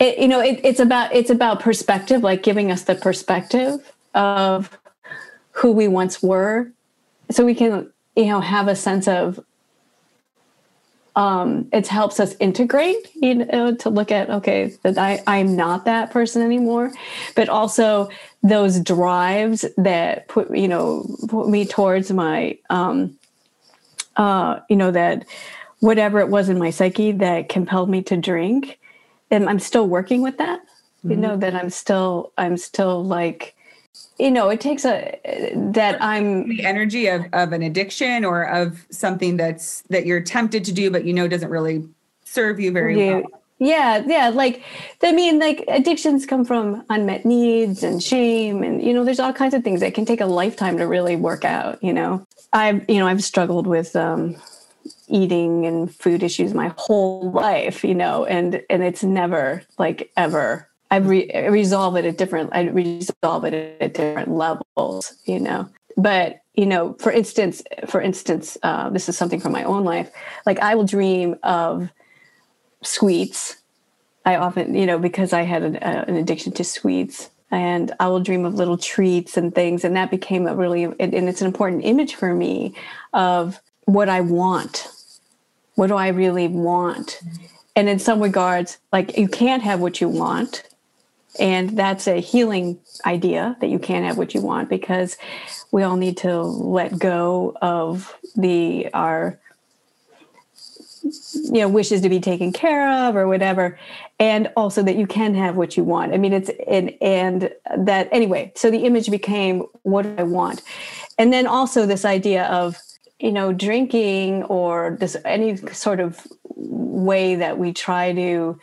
it, 0.00 0.18
you 0.18 0.28
know 0.28 0.40
it, 0.40 0.60
it's 0.64 0.80
about 0.80 1.14
it's 1.14 1.30
about 1.30 1.60
perspective 1.60 2.22
like 2.22 2.42
giving 2.42 2.70
us 2.70 2.82
the 2.82 2.94
perspective 2.94 3.92
of 4.14 4.76
who 5.52 5.72
we 5.72 5.88
once 5.88 6.22
were. 6.22 6.70
So 7.30 7.44
we 7.44 7.54
can 7.54 7.90
you 8.16 8.26
know 8.26 8.40
have 8.40 8.68
a 8.68 8.76
sense 8.76 9.06
of 9.06 9.44
um, 11.16 11.68
it 11.72 11.86
helps 11.86 12.18
us 12.18 12.34
integrate, 12.40 13.08
you 13.14 13.34
know, 13.36 13.74
to 13.76 13.90
look 13.90 14.10
at 14.10 14.30
okay, 14.30 14.74
that 14.82 14.98
I 14.98 15.22
I'm 15.26 15.54
not 15.54 15.84
that 15.84 16.10
person 16.10 16.42
anymore, 16.42 16.92
but 17.36 17.48
also 17.48 18.08
those 18.42 18.80
drives 18.80 19.64
that 19.76 20.26
put 20.28 20.54
you 20.56 20.68
know 20.68 21.06
put 21.28 21.48
me 21.48 21.66
towards 21.66 22.10
my 22.10 22.58
um, 22.68 23.16
uh, 24.16 24.60
you 24.68 24.76
know 24.76 24.90
that 24.90 25.24
whatever 25.80 26.18
it 26.18 26.28
was 26.28 26.48
in 26.48 26.58
my 26.58 26.70
psyche 26.70 27.12
that 27.12 27.48
compelled 27.48 27.90
me 27.90 28.02
to 28.02 28.16
drink, 28.16 28.80
and 29.30 29.48
I'm 29.48 29.60
still 29.60 29.86
working 29.86 30.20
with 30.20 30.38
that. 30.38 30.60
Mm-hmm. 30.60 31.10
You 31.10 31.16
know 31.16 31.36
that 31.36 31.54
I'm 31.54 31.70
still 31.70 32.32
I'm 32.36 32.56
still 32.56 33.04
like 33.04 33.54
you 34.18 34.30
know 34.30 34.48
it 34.48 34.60
takes 34.60 34.84
a 34.84 35.18
that 35.54 36.00
i'm 36.02 36.48
the 36.48 36.64
energy 36.64 37.06
of, 37.06 37.24
of 37.32 37.52
an 37.52 37.62
addiction 37.62 38.24
or 38.24 38.42
of 38.42 38.86
something 38.90 39.36
that's 39.36 39.82
that 39.90 40.06
you're 40.06 40.20
tempted 40.20 40.64
to 40.64 40.72
do 40.72 40.90
but 40.90 41.04
you 41.04 41.12
know 41.12 41.28
doesn't 41.28 41.50
really 41.50 41.86
serve 42.24 42.60
you 42.60 42.70
very 42.70 42.98
yeah. 42.98 43.14
well 43.14 43.24
yeah 43.58 44.02
yeah 44.06 44.28
like 44.28 44.62
i 45.02 45.12
mean 45.12 45.38
like 45.38 45.64
addictions 45.68 46.26
come 46.26 46.44
from 46.44 46.84
unmet 46.90 47.24
needs 47.24 47.82
and 47.82 48.02
shame 48.02 48.62
and 48.62 48.82
you 48.82 48.92
know 48.92 49.04
there's 49.04 49.20
all 49.20 49.32
kinds 49.32 49.54
of 49.54 49.62
things 49.62 49.80
that 49.80 49.94
can 49.94 50.04
take 50.04 50.20
a 50.20 50.26
lifetime 50.26 50.76
to 50.76 50.86
really 50.86 51.16
work 51.16 51.44
out 51.44 51.82
you 51.82 51.92
know 51.92 52.24
i've 52.52 52.88
you 52.88 52.98
know 52.98 53.06
i've 53.06 53.22
struggled 53.22 53.66
with 53.66 53.94
um 53.94 54.36
eating 55.08 55.66
and 55.66 55.94
food 55.94 56.22
issues 56.22 56.54
my 56.54 56.72
whole 56.76 57.30
life, 57.30 57.84
you 57.84 57.94
know, 57.94 58.24
and 58.24 58.62
and 58.70 58.82
it's 58.82 59.02
never 59.02 59.62
like 59.78 60.10
ever. 60.16 60.68
I, 60.94 60.98
re- 60.98 61.48
resolve 61.48 61.96
it 61.96 62.04
at 62.04 62.18
different. 62.18 62.50
I 62.52 62.68
resolve 62.68 63.44
it 63.44 63.54
at 63.80 63.94
different 63.94 64.30
levels, 64.30 65.14
you 65.24 65.40
know. 65.40 65.68
But 65.96 66.40
you 66.54 66.66
know, 66.66 66.94
for 67.00 67.10
instance, 67.10 67.62
for 67.88 68.00
instance, 68.00 68.56
uh, 68.62 68.90
this 68.90 69.08
is 69.08 69.18
something 69.18 69.40
from 69.40 69.50
my 69.50 69.64
own 69.64 69.82
life. 69.82 70.10
Like 70.46 70.60
I 70.60 70.76
will 70.76 70.84
dream 70.84 71.36
of 71.42 71.90
sweets. 72.82 73.56
I 74.24 74.36
often, 74.36 74.74
you 74.74 74.86
know, 74.86 74.98
because 74.98 75.32
I 75.32 75.42
had 75.42 75.64
an, 75.64 75.76
uh, 75.78 76.04
an 76.06 76.16
addiction 76.16 76.52
to 76.52 76.64
sweets, 76.64 77.28
and 77.50 77.92
I 77.98 78.06
will 78.06 78.20
dream 78.20 78.44
of 78.44 78.54
little 78.54 78.78
treats 78.78 79.36
and 79.36 79.52
things, 79.52 79.84
and 79.84 79.96
that 79.96 80.12
became 80.12 80.46
a 80.46 80.54
really, 80.54 80.84
and 80.84 81.28
it's 81.28 81.40
an 81.40 81.48
important 81.48 81.84
image 81.84 82.14
for 82.14 82.32
me 82.32 82.74
of 83.12 83.60
what 83.86 84.08
I 84.08 84.20
want. 84.20 84.88
What 85.74 85.88
do 85.88 85.96
I 85.96 86.08
really 86.08 86.46
want? 86.46 87.20
And 87.74 87.88
in 87.88 87.98
some 87.98 88.20
regards, 88.20 88.78
like 88.92 89.18
you 89.18 89.26
can't 89.26 89.62
have 89.64 89.80
what 89.80 90.00
you 90.00 90.08
want. 90.08 90.62
And 91.38 91.76
that's 91.76 92.06
a 92.06 92.20
healing 92.20 92.78
idea 93.04 93.56
that 93.60 93.68
you 93.68 93.78
can't 93.78 94.04
have 94.04 94.16
what 94.16 94.34
you 94.34 94.40
want 94.40 94.68
because 94.68 95.16
we 95.70 95.82
all 95.82 95.96
need 95.96 96.16
to 96.18 96.40
let 96.42 96.98
go 96.98 97.56
of 97.60 98.16
the 98.36 98.88
our 98.94 99.38
you 101.02 101.60
know 101.60 101.68
wishes 101.68 102.00
to 102.00 102.08
be 102.08 102.20
taken 102.20 102.52
care 102.52 103.08
of 103.08 103.16
or 103.16 103.26
whatever. 103.26 103.78
And 104.18 104.50
also 104.56 104.82
that 104.82 104.96
you 104.96 105.06
can 105.06 105.34
have 105.34 105.56
what 105.56 105.76
you 105.76 105.84
want. 105.84 106.14
I 106.14 106.18
mean 106.18 106.32
it's 106.32 106.50
and 106.66 106.94
and 107.00 107.52
that 107.76 108.08
anyway 108.12 108.52
so 108.54 108.70
the 108.70 108.84
image 108.84 109.10
became 109.10 109.64
what 109.82 110.02
do 110.02 110.14
i 110.16 110.22
want. 110.22 110.62
And 111.18 111.32
then 111.32 111.46
also 111.46 111.86
this 111.86 112.04
idea 112.04 112.44
of 112.46 112.78
you 113.18 113.32
know 113.32 113.52
drinking 113.52 114.44
or 114.44 114.96
this 115.00 115.16
any 115.24 115.56
sort 115.56 116.00
of 116.00 116.26
way 116.56 117.34
that 117.34 117.58
we 117.58 117.72
try 117.72 118.12
to 118.12 118.58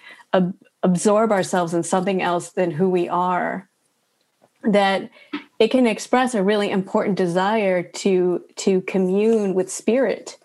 absorb 0.84 1.32
ourselves 1.32 1.74
in 1.74 1.84
something 1.84 2.22
else 2.22 2.50
than 2.52 2.72
who 2.72 2.90
we 2.90 3.08
are 3.08 3.70
that 4.64 5.10
it 5.60 5.70
can 5.70 5.88
express 5.88 6.34
a 6.34 6.44
really 6.44 6.70
important 6.70 7.18
desire 7.18 7.84
to 7.84 8.44
to 8.56 8.82
commune 8.82 9.54
with 9.54 9.72
spirit 9.72 10.38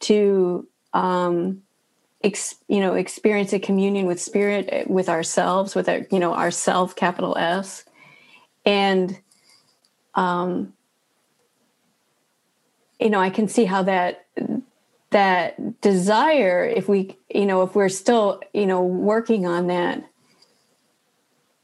to 0.00 0.66
um 0.92 1.62
ex, 2.22 2.56
you 2.68 2.80
know 2.80 2.94
experience 2.94 3.52
a 3.52 3.58
communion 3.58 4.06
with 4.06 4.20
spirit 4.20 4.68
eh, 4.70 4.84
with 4.86 5.08
ourselves 5.08 5.74
with 5.74 5.88
our 5.88 6.06
you 6.10 6.18
know 6.18 6.34
ourself 6.34 6.94
capital 6.96 7.36
s. 7.36 7.84
And 8.64 9.18
um 10.14 10.72
you 13.00 13.10
know 13.10 13.20
i 13.20 13.30
can 13.30 13.48
see 13.48 13.64
how 13.64 13.82
that 13.82 14.26
that 15.12 15.80
desire 15.80 16.64
if 16.64 16.88
we 16.88 17.16
you 17.28 17.46
know 17.46 17.62
if 17.62 17.74
we're 17.74 17.88
still 17.88 18.40
you 18.52 18.66
know 18.66 18.82
working 18.82 19.46
on 19.46 19.68
that 19.68 20.04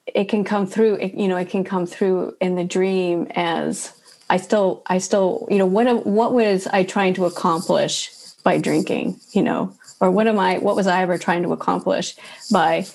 it 0.07 0.25
can 0.25 0.43
come 0.45 0.67
through 0.67 0.95
it, 0.95 1.15
you 1.15 1.29
know 1.29 1.37
it 1.37 1.51
can 1.51 1.65
come 1.65 1.87
through 1.87 2.35
in 2.41 2.55
the 2.55 2.65
dream 2.65 3.27
as 3.35 3.93
i 4.31 4.37
still 4.37 4.83
i 4.87 4.99
still 4.99 5.47
you 5.51 5.59
know 5.59 5.67
what 5.67 6.07
what 6.07 6.33
was 6.33 6.67
i 6.69 6.83
trying 6.85 7.15
to 7.15 7.25
accomplish 7.25 8.11
by 8.45 8.59
drinking 8.59 9.21
you 9.33 9.43
know? 9.43 9.75
Or 10.01 10.11
what 10.11 10.27
am 10.27 10.39
i 10.39 10.59
what 10.59 10.77
was 10.77 10.87
i 10.87 11.03
ever 11.03 11.19
trying 11.19 11.43
to 11.43 11.53
accomplish 11.53 12.15
by 12.51 12.87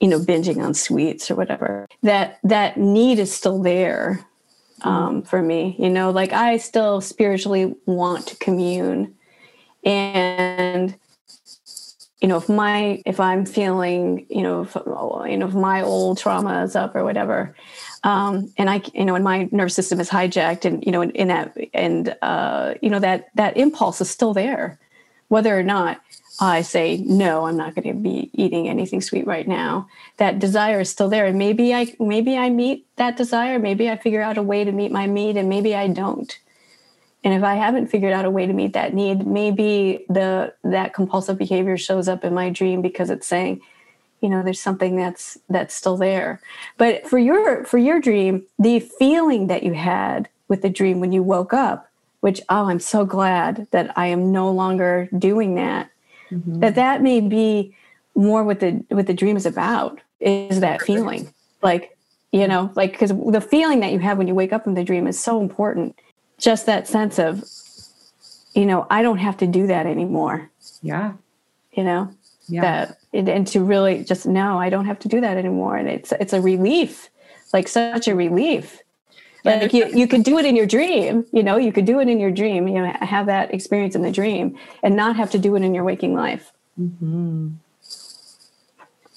you 0.00 0.08
know 0.08 0.18
binging 0.18 0.62
on 0.64 0.74
sweets 0.74 1.30
or 1.30 1.34
whatever? 1.34 1.86
That 2.02 2.38
that 2.44 2.76
need 2.76 3.18
is 3.18 3.32
still 3.32 3.62
there 3.62 4.26
um, 4.82 5.22
for 5.22 5.42
me 5.42 5.76
you 5.78 5.90
know? 5.90 6.10
Like 6.10 6.32
i 6.32 6.56
still 6.56 7.00
spiritually 7.00 7.74
want 7.86 8.26
to 8.28 8.36
commune 8.36 9.14
and 9.84 10.96
you 12.20 12.28
know 12.28 12.38
if 12.38 12.48
my 12.48 13.02
if 13.04 13.20
i'm 13.20 13.44
feeling 13.44 14.24
you 14.30 14.42
know 14.42 14.62
if, 14.62 14.74
you 14.74 15.36
know 15.36 15.46
if 15.46 15.52
my 15.54 15.82
old 15.82 16.16
trauma 16.16 16.62
is 16.64 16.74
up 16.74 16.96
or 16.96 17.04
whatever 17.04 17.54
um, 18.02 18.50
and 18.56 18.70
i 18.70 18.80
you 18.94 19.04
know 19.04 19.14
and 19.14 19.24
my 19.24 19.46
nervous 19.52 19.74
system 19.74 20.00
is 20.00 20.08
hijacked 20.08 20.64
and 20.64 20.82
you 20.86 20.90
know 20.90 21.02
in, 21.02 21.10
in 21.10 21.28
that 21.28 21.54
and 21.74 22.16
uh, 22.22 22.72
you 22.80 22.88
know 22.88 22.98
that 22.98 23.28
that 23.34 23.56
impulse 23.58 24.00
is 24.00 24.08
still 24.08 24.32
there. 24.32 24.78
Whether 25.28 25.58
or 25.58 25.62
not 25.62 26.00
i 26.40 26.62
say 26.62 26.96
no 27.06 27.46
i'm 27.46 27.56
not 27.56 27.74
going 27.76 27.86
to 27.86 27.94
be 27.94 28.28
eating 28.32 28.68
anything 28.68 29.00
sweet 29.00 29.24
right 29.24 29.46
now 29.46 29.88
that 30.16 30.38
desire 30.38 30.80
is 30.80 30.90
still 30.90 31.08
there. 31.08 31.26
And 31.26 31.38
maybe 31.38 31.74
i 31.74 31.94
maybe 31.98 32.38
i 32.38 32.48
meet 32.48 32.86
that 32.96 33.16
desire. 33.18 33.58
Maybe 33.58 33.90
i 33.90 33.96
figure 33.96 34.22
out 34.22 34.38
a 34.38 34.42
way 34.42 34.64
to 34.64 34.72
meet 34.72 34.92
my 34.92 35.06
need 35.06 35.36
and 35.36 35.48
maybe 35.48 35.74
i 35.74 35.88
don't 35.88 36.38
and 37.24 37.34
if 37.34 37.42
i 37.42 37.54
haven't 37.54 37.88
figured 37.88 38.12
out 38.12 38.24
a 38.24 38.30
way 38.30 38.46
to 38.46 38.52
meet 38.52 38.74
that 38.74 38.94
need 38.94 39.26
maybe 39.26 40.04
the 40.08 40.52
that 40.62 40.94
compulsive 40.94 41.36
behavior 41.36 41.76
shows 41.76 42.08
up 42.08 42.24
in 42.24 42.32
my 42.32 42.50
dream 42.50 42.80
because 42.80 43.10
it's 43.10 43.26
saying 43.26 43.60
you 44.24 44.30
know 44.30 44.42
there's 44.42 44.60
something 44.60 44.96
that's 44.96 45.36
that's 45.50 45.74
still 45.74 45.98
there. 45.98 46.40
But 46.78 47.06
for 47.06 47.18
your 47.18 47.62
for 47.66 47.76
your 47.76 48.00
dream 48.00 48.46
the 48.58 48.80
feeling 48.80 49.48
that 49.48 49.64
you 49.64 49.74
had 49.74 50.30
with 50.48 50.62
the 50.62 50.70
dream 50.70 50.98
when 50.98 51.12
you 51.12 51.22
woke 51.22 51.52
up 51.52 51.90
which 52.20 52.40
oh 52.48 52.70
i'm 52.70 52.80
so 52.80 53.04
glad 53.04 53.66
that 53.70 53.92
i 53.98 54.06
am 54.06 54.32
no 54.32 54.50
longer 54.50 55.10
doing 55.18 55.56
that 55.56 55.90
mm-hmm. 56.30 56.60
that 56.60 56.74
that 56.74 57.02
may 57.02 57.20
be 57.20 57.76
more 58.14 58.44
what 58.44 58.60
the 58.60 58.82
what 58.88 59.06
the 59.06 59.12
dream 59.12 59.36
is 59.36 59.44
about 59.44 60.00
is 60.20 60.60
that 60.60 60.80
feeling. 60.80 61.32
Like 61.60 61.94
you 62.32 62.48
know 62.48 62.72
like 62.74 62.92
because 62.92 63.10
the 63.10 63.42
feeling 63.42 63.80
that 63.80 63.92
you 63.92 63.98
have 63.98 64.16
when 64.16 64.26
you 64.26 64.34
wake 64.34 64.54
up 64.54 64.64
from 64.64 64.72
the 64.72 64.84
dream 64.84 65.06
is 65.06 65.22
so 65.22 65.38
important 65.38 65.98
just 66.44 66.66
that 66.66 66.86
sense 66.86 67.18
of 67.18 67.42
you 68.54 68.66
know 68.66 68.86
i 68.90 69.02
don't 69.02 69.18
have 69.18 69.38
to 69.38 69.46
do 69.46 69.66
that 69.66 69.86
anymore. 69.86 70.50
Yeah. 70.82 71.14
You 71.72 71.84
know? 71.84 72.14
Yeah. 72.46 72.60
that 72.60 72.98
and 73.14 73.46
to 73.48 73.64
really 73.64 74.04
just 74.04 74.26
no 74.26 74.58
i 74.58 74.68
don't 74.68 74.84
have 74.84 74.98
to 75.00 75.08
do 75.08 75.20
that 75.22 75.38
anymore. 75.38 75.76
And 75.76 75.88
it's 75.88 76.12
it's 76.20 76.34
a 76.34 76.40
relief 76.40 77.08
like 77.54 77.66
such 77.68 78.06
a 78.06 78.14
relief. 78.14 78.80
Yeah, 79.44 79.56
like 79.56 79.74
you, 79.74 79.86
you 79.94 80.08
could 80.08 80.24
do 80.24 80.38
it 80.38 80.46
in 80.46 80.56
your 80.56 80.66
dream 80.66 81.26
you 81.32 81.42
know 81.42 81.56
you 81.56 81.72
could 81.72 81.84
do 81.84 82.00
it 82.00 82.08
in 82.08 82.18
your 82.18 82.30
dream 82.30 82.66
you 82.66 82.80
know 82.80 82.92
have 83.00 83.26
that 83.26 83.52
experience 83.52 83.94
in 83.94 84.02
the 84.02 84.10
dream 84.10 84.58
and 84.82 84.96
not 84.96 85.16
have 85.16 85.30
to 85.32 85.38
do 85.38 85.54
it 85.56 85.62
in 85.62 85.74
your 85.74 85.84
waking 85.84 86.14
life. 86.14 86.52
Mm-hmm. 86.80 87.48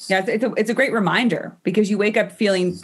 yeah 0.07 0.19
it's, 0.19 0.29
it's, 0.29 0.43
a, 0.43 0.51
it's 0.53 0.69
a 0.69 0.73
great 0.73 0.93
reminder 0.93 1.55
because 1.63 1.89
you 1.89 1.97
wake 1.97 2.17
up 2.17 2.31
feeling 2.31 2.79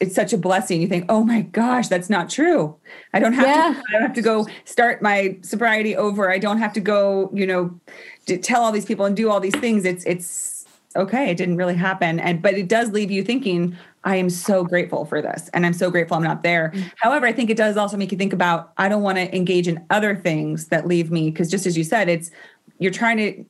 it's 0.00 0.14
such 0.14 0.32
a 0.32 0.38
blessing. 0.38 0.80
You 0.80 0.88
think, 0.88 1.06
oh 1.08 1.24
my 1.24 1.42
gosh, 1.42 1.88
that's 1.88 2.10
not 2.10 2.30
true. 2.30 2.76
I 3.12 3.20
don't 3.20 3.32
have 3.32 3.46
yeah. 3.46 3.72
to. 3.74 3.82
I 3.88 3.92
don't 3.92 4.02
have 4.02 4.14
to 4.14 4.22
go 4.22 4.46
start 4.64 5.02
my 5.02 5.38
sobriety 5.42 5.96
over. 5.96 6.30
I 6.30 6.38
don't 6.38 6.58
have 6.58 6.72
to 6.74 6.80
go, 6.80 7.30
you 7.32 7.46
know, 7.46 7.78
to 8.26 8.38
tell 8.38 8.62
all 8.62 8.72
these 8.72 8.84
people 8.84 9.04
and 9.04 9.16
do 9.16 9.30
all 9.30 9.40
these 9.40 9.56
things. 9.56 9.84
It's 9.84 10.04
it's 10.04 10.66
okay. 10.96 11.30
It 11.30 11.36
didn't 11.36 11.56
really 11.56 11.74
happen, 11.74 12.20
and 12.20 12.42
but 12.42 12.54
it 12.54 12.68
does 12.68 12.90
leave 12.90 13.10
you 13.10 13.22
thinking. 13.22 13.76
I 14.06 14.16
am 14.16 14.28
so 14.28 14.64
grateful 14.64 15.06
for 15.06 15.22
this, 15.22 15.48
and 15.54 15.64
I'm 15.64 15.72
so 15.72 15.90
grateful 15.90 16.16
I'm 16.16 16.22
not 16.22 16.42
there. 16.42 16.72
Mm-hmm. 16.74 16.88
However, 16.96 17.26
I 17.26 17.32
think 17.32 17.48
it 17.48 17.56
does 17.56 17.76
also 17.76 17.96
make 17.96 18.12
you 18.12 18.18
think 18.18 18.32
about. 18.32 18.72
I 18.76 18.88
don't 18.88 19.02
want 19.02 19.16
to 19.16 19.34
engage 19.34 19.66
in 19.66 19.84
other 19.90 20.14
things 20.14 20.68
that 20.68 20.86
leave 20.86 21.10
me 21.10 21.30
because, 21.30 21.50
just 21.50 21.66
as 21.66 21.76
you 21.76 21.84
said, 21.84 22.08
it's 22.08 22.30
you're 22.78 22.92
trying 22.92 23.16
to 23.16 23.44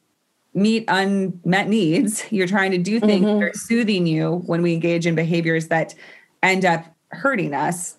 meet 0.54 0.84
unmet 0.88 1.68
needs. 1.68 2.24
You're 2.30 2.46
trying 2.46 2.70
to 2.70 2.78
do 2.78 3.00
things 3.00 3.26
mm-hmm. 3.26 3.40
that 3.40 3.46
are 3.46 3.52
soothing 3.54 4.06
you 4.06 4.42
when 4.46 4.62
we 4.62 4.72
engage 4.72 5.06
in 5.06 5.14
behaviors 5.14 5.68
that 5.68 5.94
end 6.50 6.64
up 6.64 6.84
hurting 7.10 7.54
us. 7.54 7.96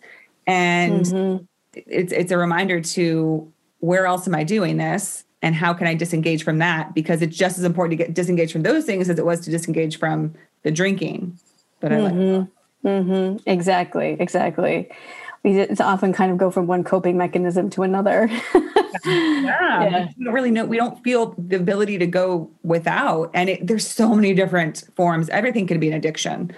And 0.48 1.06
mm-hmm. 1.06 1.44
it's 1.74 2.12
it's 2.12 2.32
a 2.32 2.38
reminder 2.38 2.82
to 2.82 3.52
where 3.80 4.06
else 4.06 4.28
am 4.28 4.36
I 4.36 4.44
doing 4.44 4.78
this? 4.78 5.24
And 5.42 5.54
how 5.54 5.74
can 5.74 5.86
I 5.86 5.94
disengage 5.94 6.44
from 6.44 6.58
that? 6.60 6.96
Because 6.96 7.22
it's 7.22 7.38
just 7.38 7.58
as 7.58 7.64
important 7.64 8.00
to 8.00 8.04
get 8.04 8.14
disengaged 8.14 8.52
from 8.52 8.64
those 8.64 8.86
things 8.86 9.10
as 9.10 9.20
it 9.20 9.26
was 9.26 9.42
to 9.42 9.52
disengage 9.52 10.00
from 10.00 10.34
the 10.64 10.72
drinking. 10.72 11.38
But 11.80 11.94
I 11.94 11.98
mm-hmm. 11.98 12.36
like 12.36 12.48
mm-hmm. 12.84 13.50
exactly, 13.50 14.18
exactly. 14.20 14.90
We 15.44 15.60
it's 15.60 15.82
often 15.82 16.14
kind 16.14 16.32
of 16.32 16.40
go 16.40 16.50
from 16.50 16.66
one 16.66 16.84
coping 16.84 17.18
mechanism 17.18 17.70
to 17.72 17.84
another. 17.84 18.28
yeah, 19.06 19.84
yeah. 19.84 20.08
we 20.18 20.26
don't 20.26 20.34
really 20.34 20.52
know. 20.52 20.66
We 20.66 20.78
don't 20.78 21.04
feel 21.04 21.36
the 21.38 21.58
ability 21.58 22.00
to 22.00 22.08
go 22.08 22.50
without, 22.64 23.30
and 23.36 23.50
it, 23.50 23.68
there's 23.68 23.88
so 23.88 24.16
many 24.16 24.34
different 24.34 24.84
forms. 24.96 25.30
Everything 25.30 25.68
can 25.68 25.80
be 25.80 25.88
an 25.88 25.94
addiction. 25.94 26.52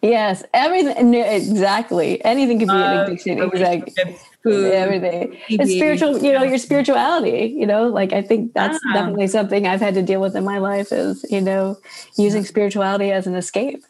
Yes, 0.00 0.44
everything. 0.54 1.12
Exactly. 1.14 2.24
Anything 2.24 2.60
can 2.60 2.68
be 2.68 2.74
uh, 2.74 2.92
an 2.92 2.98
addiction. 3.00 3.42
Exactly. 3.42 4.16
Food, 4.44 4.72
everything. 4.72 5.32
TV. 5.32 5.60
It's 5.60 5.72
spiritual, 5.72 6.22
you 6.22 6.32
know, 6.32 6.44
your 6.44 6.58
spirituality, 6.58 7.52
you 7.56 7.66
know, 7.66 7.88
like 7.88 8.12
I 8.12 8.22
think 8.22 8.54
that's 8.54 8.78
ah. 8.86 8.94
definitely 8.94 9.26
something 9.26 9.66
I've 9.66 9.80
had 9.80 9.94
to 9.94 10.02
deal 10.02 10.20
with 10.20 10.36
in 10.36 10.44
my 10.44 10.58
life 10.58 10.92
is, 10.92 11.26
you 11.28 11.40
know, 11.40 11.76
using 12.16 12.44
spirituality 12.44 13.10
as 13.10 13.26
an 13.26 13.34
escape. 13.34 13.82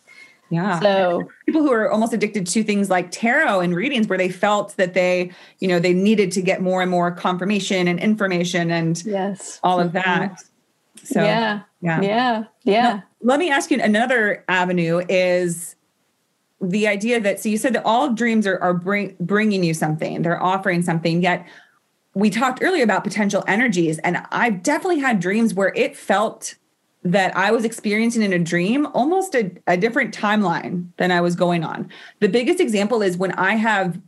Yeah. 0.51 0.81
So 0.81 1.29
people 1.45 1.61
who 1.61 1.71
are 1.73 1.91
almost 1.91 2.15
addicted 2.15 2.47
to 2.47 2.65
things 2.65 2.89
like 2.89 3.11
tarot 3.11 3.61
and 3.61 3.77
readings 3.77 4.09
where 4.09 4.17
they 4.17 4.31
felt 4.31 4.75
that 4.79 4.95
they, 4.95 5.31
you 5.59 5.69
know, 5.69 5.79
they 5.79 5.93
needed 5.93 6.33
to 6.33 6.43
get 6.43 6.63
more 6.63 6.81
and 6.81 6.91
more 6.91 7.11
confirmation 7.11 7.87
and 7.87 8.01
information 8.01 8.71
and 8.71 9.05
yes, 9.05 9.61
all 9.63 9.79
of 9.79 9.93
that. 9.93 10.33
Mm-hmm. 10.33 11.05
So 11.05 11.23
yeah. 11.23 11.61
Yeah. 11.81 12.01
Yeah. 12.01 12.45
Yeah. 12.65 12.83
Now, 12.83 13.05
let 13.21 13.39
me 13.39 13.51
ask 13.51 13.71
you 13.71 13.81
another 13.81 14.45
avenue 14.49 15.03
is 15.09 15.77
the 16.61 16.89
idea 16.89 17.21
that 17.21 17.41
so 17.41 17.49
you 17.49 17.57
said 17.57 17.73
that 17.75 17.85
all 17.85 18.13
dreams 18.13 18.47
are, 18.47 18.59
are 18.59 18.75
bring, 18.75 19.15
bringing 19.21 19.63
you 19.63 19.73
something 19.73 20.23
they're 20.23 20.43
offering 20.43 20.83
something 20.83 21.23
yet 21.23 21.47
we 22.19 22.31
talked 22.31 22.61
earlier 22.63 22.83
about 22.83 23.05
potential 23.05 23.45
energies, 23.47 24.01
and 24.01 24.21
I've 24.33 24.65
definitely 24.65 24.99
had 24.99 25.21
dreams 25.21 25.55
where 25.55 25.73
it 25.77 25.97
felt 25.97 26.57
that 27.05 27.35
I 27.37 27.53
was 27.53 27.65
experiencing 27.65 28.23
in 28.23 28.33
a 28.33 28.41
dream 28.41 28.87
almost 28.87 29.37
a, 29.37 29.53
a 29.69 29.77
different 29.77 30.13
timeline 30.13 30.89
than 30.97 31.13
I 31.13 31.21
was 31.21 31.37
going 31.37 31.63
on. 31.63 31.89
The 32.19 32.29
biggest 32.29 32.59
example 32.59 33.03
is 33.03 33.17
when 33.17 33.31
I 33.33 33.55
have 33.55 34.01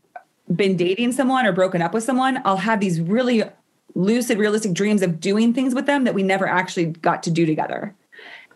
been 0.55 0.77
dating 0.77 1.13
someone 1.13 1.47
or 1.47 1.53
broken 1.53 1.83
up 1.83 1.95
with 1.95 2.03
someone, 2.03 2.43
I'll 2.45 2.57
have 2.57 2.81
these 2.81 3.01
really 3.01 3.45
lucid, 3.95 4.39
realistic 4.39 4.73
dreams 4.73 5.03
of 5.03 5.21
doing 5.21 5.55
things 5.55 5.73
with 5.73 5.87
them 5.87 6.03
that 6.03 6.15
we 6.15 6.25
never 6.25 6.49
actually 6.49 6.87
got 6.87 7.23
to 7.23 7.31
do 7.31 7.47
together. 7.47 7.95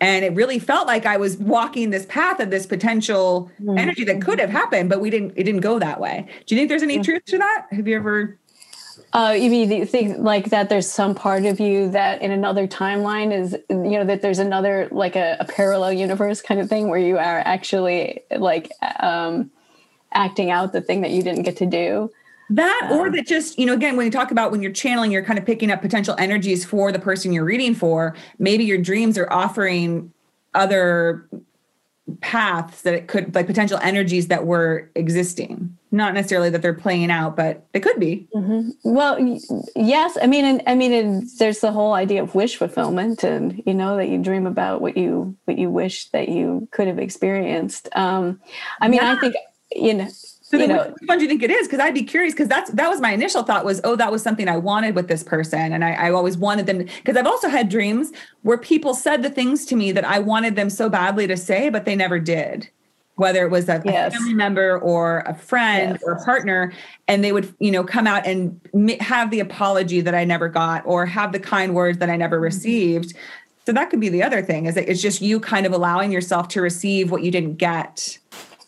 And 0.04 0.22
it 0.22 0.34
really 0.34 0.58
felt 0.58 0.86
like 0.86 1.06
I 1.06 1.16
was 1.16 1.38
walking 1.38 1.88
this 1.88 2.04
path 2.04 2.38
of 2.38 2.50
this 2.50 2.66
potential 2.66 3.50
mm-hmm. 3.58 3.78
energy 3.78 4.04
that 4.04 4.20
could 4.20 4.38
have 4.38 4.50
happened, 4.50 4.90
but 4.90 5.00
we 5.00 5.08
didn't, 5.08 5.32
it 5.34 5.44
didn't 5.44 5.62
go 5.62 5.78
that 5.78 5.98
way. 5.98 6.28
Do 6.44 6.54
you 6.54 6.60
think 6.60 6.68
there's 6.68 6.82
any 6.82 6.98
truth 7.02 7.24
to 7.24 7.38
that? 7.38 7.68
Have 7.70 7.88
you 7.88 7.96
ever 7.96 8.38
uh, 9.14 9.34
you 9.36 9.48
mean 9.48 9.70
you 9.70 9.86
think 9.86 10.18
like 10.18 10.46
that 10.46 10.68
there's 10.68 10.90
some 10.90 11.14
part 11.14 11.44
of 11.44 11.58
you 11.58 11.88
that 11.90 12.20
in 12.20 12.32
another 12.32 12.66
timeline 12.66 13.32
is 13.32 13.56
you 13.70 13.96
know 13.96 14.04
that 14.04 14.22
there's 14.22 14.40
another 14.40 14.88
like 14.90 15.14
a, 15.14 15.36
a 15.38 15.44
parallel 15.44 15.92
universe 15.92 16.42
kind 16.42 16.60
of 16.60 16.68
thing 16.68 16.88
where 16.88 16.98
you 16.98 17.16
are 17.16 17.38
actually 17.38 18.20
like 18.36 18.70
um, 19.00 19.50
acting 20.12 20.50
out 20.50 20.72
the 20.72 20.80
thing 20.80 21.00
that 21.00 21.12
you 21.12 21.22
didn't 21.22 21.44
get 21.44 21.56
to 21.56 21.66
do 21.66 22.10
that 22.50 22.88
or 22.92 23.06
um, 23.06 23.12
that 23.12 23.26
just 23.26 23.58
you 23.58 23.66
know 23.66 23.74
again 23.74 23.96
when 23.96 24.04
you 24.04 24.12
talk 24.12 24.30
about 24.30 24.50
when 24.50 24.62
you're 24.62 24.72
channeling 24.72 25.10
you're 25.10 25.24
kind 25.24 25.38
of 25.38 25.46
picking 25.46 25.70
up 25.70 25.80
potential 25.80 26.14
energies 26.18 26.64
for 26.64 26.92
the 26.92 26.98
person 26.98 27.32
you're 27.32 27.44
reading 27.44 27.74
for 27.74 28.14
maybe 28.38 28.64
your 28.64 28.78
dreams 28.78 29.16
are 29.16 29.32
offering 29.32 30.12
other 30.54 31.26
paths 32.20 32.82
that 32.82 32.92
it 32.92 33.08
could 33.08 33.34
like 33.34 33.46
potential 33.46 33.78
energies 33.82 34.28
that 34.28 34.44
were 34.44 34.90
existing 34.94 35.74
not 35.90 36.12
necessarily 36.12 36.50
that 36.50 36.60
they're 36.60 36.74
playing 36.74 37.10
out 37.10 37.34
but 37.34 37.66
it 37.72 37.80
could 37.80 37.98
be 37.98 38.28
mm-hmm. 38.34 38.68
well 38.84 39.18
yes 39.74 40.18
i 40.20 40.26
mean 40.26 40.44
and, 40.44 40.62
i 40.66 40.74
mean 40.74 40.92
and 40.92 41.26
there's 41.38 41.60
the 41.60 41.72
whole 41.72 41.94
idea 41.94 42.22
of 42.22 42.34
wish 42.34 42.56
fulfillment 42.56 43.24
and 43.24 43.62
you 43.64 43.72
know 43.72 43.96
that 43.96 44.10
you 44.10 44.18
dream 44.18 44.46
about 44.46 44.82
what 44.82 44.98
you 44.98 45.34
what 45.46 45.56
you 45.56 45.70
wish 45.70 46.10
that 46.10 46.28
you 46.28 46.68
could 46.72 46.86
have 46.86 46.98
experienced 46.98 47.88
um 47.96 48.38
i 48.82 48.88
mean 48.88 49.00
yeah. 49.00 49.12
i 49.12 49.18
think 49.18 49.34
you 49.72 49.94
know 49.94 50.08
so 50.60 50.66
know, 50.66 50.84
which 50.84 51.08
one 51.08 51.18
do 51.18 51.24
you 51.24 51.28
think 51.28 51.42
it 51.42 51.50
is? 51.50 51.66
Because 51.66 51.80
I'd 51.80 51.94
be 51.94 52.02
curious 52.02 52.34
because 52.34 52.48
that's 52.48 52.70
that 52.72 52.88
was 52.88 53.00
my 53.00 53.12
initial 53.12 53.42
thought 53.42 53.64
was, 53.64 53.80
oh, 53.84 53.96
that 53.96 54.12
was 54.12 54.22
something 54.22 54.48
I 54.48 54.56
wanted 54.56 54.94
with 54.94 55.08
this 55.08 55.22
person. 55.22 55.72
And 55.72 55.84
I, 55.84 55.92
I 55.92 56.10
always 56.10 56.36
wanted 56.36 56.66
them 56.66 56.78
because 56.78 57.16
I've 57.16 57.26
also 57.26 57.48
had 57.48 57.68
dreams 57.68 58.12
where 58.42 58.58
people 58.58 58.94
said 58.94 59.22
the 59.22 59.30
things 59.30 59.64
to 59.66 59.76
me 59.76 59.92
that 59.92 60.04
I 60.04 60.18
wanted 60.18 60.56
them 60.56 60.70
so 60.70 60.88
badly 60.88 61.26
to 61.26 61.36
say, 61.36 61.68
but 61.68 61.84
they 61.84 61.96
never 61.96 62.18
did. 62.18 62.68
Whether 63.16 63.44
it 63.44 63.50
was 63.50 63.68
a, 63.68 63.80
yes. 63.84 64.12
a 64.12 64.16
family 64.16 64.34
member 64.34 64.78
or 64.80 65.20
a 65.20 65.34
friend 65.34 65.92
yes. 65.92 66.02
or 66.04 66.12
a 66.14 66.24
partner, 66.24 66.72
and 67.06 67.22
they 67.22 67.30
would, 67.30 67.54
you 67.60 67.70
know, 67.70 67.84
come 67.84 68.08
out 68.08 68.26
and 68.26 68.60
have 68.98 69.30
the 69.30 69.38
apology 69.38 70.00
that 70.00 70.16
I 70.16 70.24
never 70.24 70.48
got 70.48 70.84
or 70.84 71.06
have 71.06 71.30
the 71.30 71.38
kind 71.38 71.76
words 71.76 71.98
that 71.98 72.10
I 72.10 72.16
never 72.16 72.36
mm-hmm. 72.36 72.44
received. 72.44 73.14
So 73.66 73.72
that 73.72 73.88
could 73.88 74.00
be 74.00 74.08
the 74.08 74.22
other 74.22 74.42
thing 74.42 74.66
is 74.66 74.74
that 74.74 74.90
it's 74.90 75.00
just 75.00 75.22
you 75.22 75.38
kind 75.38 75.64
of 75.64 75.72
allowing 75.72 76.10
yourself 76.10 76.48
to 76.48 76.60
receive 76.60 77.10
what 77.10 77.22
you 77.22 77.30
didn't 77.30 77.54
get 77.54 78.18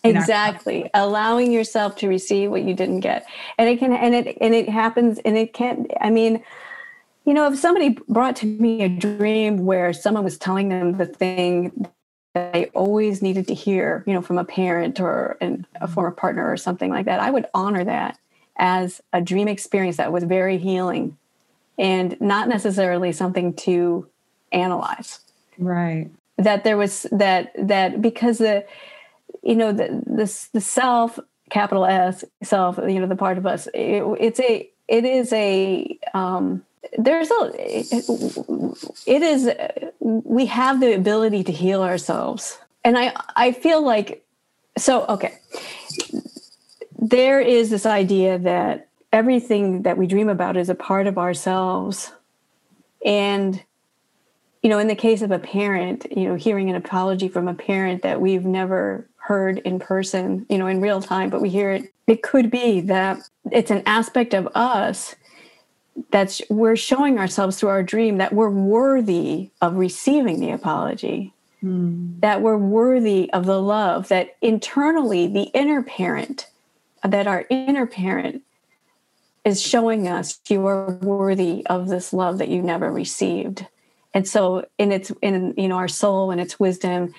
exactly. 0.09 0.91
allowing 0.95 1.53
yourself 1.53 1.97
to 1.97 2.09
receive 2.09 2.51
what 2.51 2.63
you 2.63 2.75
didn't 2.75 3.01
get. 3.01 3.27
And 3.59 3.69
it 3.69 3.79
can 3.79 3.93
and 3.93 4.15
it 4.15 4.39
and 4.41 4.55
it 4.55 4.69
happens 4.69 5.19
and 5.25 5.37
it 5.37 5.53
can't 5.53 5.91
i 6.01 6.11
mean 6.11 6.43
you 7.25 7.35
know 7.35 7.51
if 7.51 7.59
somebody 7.59 7.99
brought 8.09 8.37
to 8.37 8.47
me 8.47 8.83
a 8.83 8.89
dream 8.89 9.65
where 9.65 9.93
someone 9.93 10.25
was 10.25 10.39
telling 10.39 10.69
them 10.69 10.97
the 10.97 11.07
thing 11.07 11.89
that 12.35 12.53
they 12.53 12.67
always 12.67 13.23
needed 13.23 13.49
to 13.49 13.55
hear 13.55 14.05
you 14.07 14.13
know 14.13 14.23
from 14.23 14.39
a 14.39 14.45
parent 14.45 15.01
or 15.01 15.37
an, 15.41 15.67
a 15.77 15.85
mm-hmm. 15.85 15.95
former 15.95 16.11
partner 16.11 16.51
or 16.51 16.57
something 16.57 16.91
like 16.91 17.07
that 17.07 17.21
i 17.21 17.31
would 17.31 17.47
honor 17.55 17.85
that 17.85 18.19
as 18.59 19.01
a 19.13 19.21
dream 19.21 19.49
experience 19.49 19.97
that 19.97 20.13
was 20.13 20.25
very 20.25 20.59
healing 20.59 21.17
and 21.79 22.19
not 22.21 22.49
necessarily 22.49 23.13
something 23.13 23.53
to 23.53 24.07
analyze. 24.53 25.21
Right. 25.59 26.11
That 26.39 26.65
there 26.65 26.77
was 26.77 27.07
that 27.13 27.53
that 27.59 28.03
because 28.03 28.39
the 28.39 28.65
you 29.47 29.55
know 29.55 29.73
the 29.73 30.03
the, 30.07 30.49
the 30.53 30.61
self 30.61 31.19
capital 31.51 31.87
S 31.87 32.25
self 32.43 32.79
you 32.79 32.99
know 33.01 33.07
the 33.07 33.17
part 33.17 33.39
of 33.39 33.47
us 33.47 33.69
it, 33.69 34.03
it's 34.21 34.41
a 34.41 34.69
it 34.89 35.05
is 35.05 35.33
a 35.33 35.99
um, 36.15 36.65
there's 36.99 37.31
a 37.31 37.51
it 39.07 39.23
is 39.23 39.51
we 40.01 40.47
have 40.47 40.81
the 40.81 40.95
ability 40.95 41.45
to 41.45 41.53
heal 41.53 41.83
ourselves. 41.83 42.59
And 42.85 42.99
i 42.99 43.13
i 43.35 43.53
feel 43.53 43.85
like 43.85 44.25
so 44.79 45.07
okay. 45.07 45.39
There 46.99 47.41
is 47.41 47.71
this 47.71 47.87
idea 47.87 48.39
that 48.39 48.89
everything 49.13 49.83
that 49.83 49.97
we 49.97 50.07
dream 50.07 50.29
about 50.29 50.57
is 50.57 50.69
a 50.69 50.75
part 50.75 51.07
of 51.07 51.19
ourselves. 51.19 52.13
And 53.05 53.63
you 54.63 54.71
know 54.71 54.79
in 54.79 54.89
the 54.89 54.97
case 54.97 55.23
of 55.23 55.31
a 55.31 55.39
parent 55.39 56.07
you 56.11 56.29
know 56.29 56.35
hearing 56.35 56.69
an 56.71 56.77
apology 56.77 57.29
from 57.29 57.47
a 57.47 57.55
parent 57.55 58.03
that 58.03 58.21
we've 58.21 58.45
never 58.45 59.09
heard 59.27 59.59
in 59.59 59.81
person, 59.81 60.47
you 60.49 60.57
know, 60.57 60.69
in 60.69 60.81
real 60.81 61.03
time, 61.03 61.31
but 61.31 61.43
we 61.43 61.49
hear 61.49 61.73
it. 61.73 61.93
It 62.07 62.23
could 62.23 62.49
be 62.49 62.81
that 62.83 63.19
it's 63.51 63.73
an 63.73 63.83
aspect 63.85 64.35
of 64.35 64.49
us 64.55 65.17
that's 66.11 66.41
we're 66.49 66.77
showing 66.77 67.19
ourselves 67.19 67.59
through 67.59 67.71
our 67.71 67.83
dream 67.83 68.19
that 68.19 68.33
we're 68.33 68.51
worthy 68.51 69.51
of 69.61 69.75
receiving 69.75 70.39
the 70.39 70.53
apology. 70.53 71.33
Mm. 71.65 72.21
That 72.21 72.41
we're 72.41 72.57
worthy 72.57 73.29
of 73.33 73.47
the 73.47 73.61
love, 73.61 74.09
that 74.09 74.37
internally 74.43 75.27
the 75.27 75.51
inner 75.55 75.83
parent, 75.83 76.49
that 77.03 77.27
our 77.27 77.47
inner 77.51 77.87
parent 77.87 78.43
is 79.45 79.61
showing 79.61 80.07
us 80.07 80.39
you 80.49 80.67
are 80.67 80.93
worthy 81.03 81.67
of 81.67 81.89
this 81.89 82.13
love 82.13 82.39
that 82.39 82.49
you 82.49 82.63
never 82.63 82.93
received. 82.93 83.67
And 84.15 84.29
so 84.29 84.67
in 84.79 84.93
its 84.93 85.11
in 85.21 85.55
you 85.57 85.67
know 85.67 85.77
our 85.77 85.89
soul 85.89 86.31
and 86.31 86.41
its 86.41 86.61
wisdom 86.61 87.13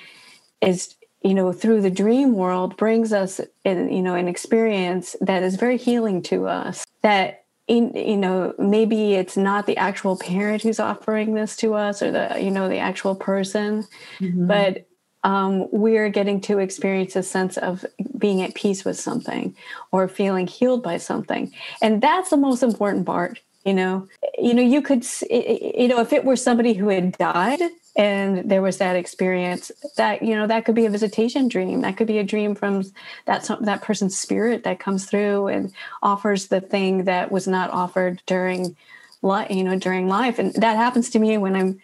is 0.62 0.96
you 1.28 1.34
know 1.34 1.52
through 1.52 1.82
the 1.82 1.90
dream 1.90 2.34
world 2.34 2.78
brings 2.78 3.12
us 3.12 3.42
in 3.66 3.92
you 3.92 4.02
know 4.02 4.16
an 4.16 4.28
experience 4.28 5.16
that 5.20 5.44
is 5.44 5.56
very 5.56 5.78
healing 5.78 6.22
to 6.22 6.48
us 6.48 6.86
that 7.02 7.44
in, 7.68 7.94
you 7.94 8.16
know 8.16 8.54
maybe 8.58 9.16
it's 9.16 9.36
not 9.36 9.66
the 9.66 9.78
actual 9.78 10.18
parent 10.18 10.64
who's 10.64 10.80
offering 10.80 11.34
this 11.34 11.58
to 11.58 11.74
us 11.74 12.02
or 12.02 12.12
the 12.12 12.38
you 12.40 12.50
know 12.50 12.70
the 12.70 12.78
actual 12.78 13.14
person 13.14 13.86
mm-hmm. 14.20 14.48
but 14.48 14.86
um, 15.24 15.68
we're 15.72 16.10
getting 16.10 16.40
to 16.42 16.60
experience 16.60 17.16
a 17.18 17.24
sense 17.24 17.58
of 17.58 17.86
being 18.18 18.42
at 18.42 18.54
peace 18.54 18.86
with 18.86 18.98
something 18.98 19.54
or 19.92 20.08
feeling 20.08 20.48
healed 20.48 20.82
by 20.82 20.98
something 20.98 21.52
and 21.82 22.02
that's 22.02 22.30
the 22.30 22.38
most 22.38 22.64
important 22.64 23.06
part 23.06 23.42
you 23.66 23.74
know 23.74 24.08
you 24.38 24.54
know 24.54 24.62
you 24.62 24.82
could 24.82 25.06
you 25.30 25.90
know 25.90 26.00
if 26.00 26.14
it 26.14 26.24
were 26.24 26.38
somebody 26.38 26.74
who 26.74 26.88
had 26.88 27.18
died 27.18 27.60
and 27.98 28.50
there 28.50 28.62
was 28.62 28.78
that 28.78 28.96
experience 28.96 29.72
that 29.98 30.22
you 30.22 30.36
know 30.36 30.48
that 30.48 30.66
could 30.66 30.76
be 30.76 30.86
a 30.86 30.90
visitation 30.90 31.48
dream. 31.48 31.82
That 31.82 31.98
could 31.98 32.08
be 32.08 32.20
a 32.20 32.24
dream 32.24 32.54
from 32.56 32.84
that 33.26 33.50
that 33.62 33.82
person's 33.82 34.18
spirit 34.18 34.64
that 34.64 34.80
comes 34.80 35.06
through 35.06 35.48
and 35.48 35.74
offers 36.04 36.48
the 36.48 36.62
thing 36.62 37.06
that 37.06 37.32
was 37.32 37.48
not 37.48 37.72
offered 37.72 38.22
during 38.28 38.76
life 39.24 39.50
you 39.50 39.64
know 39.64 39.78
during 39.78 40.08
life. 40.08 40.38
And 40.38 40.54
that 40.54 40.78
happens 40.78 41.10
to 41.10 41.20
me 41.20 41.38
when 41.38 41.56
i'm 41.56 41.82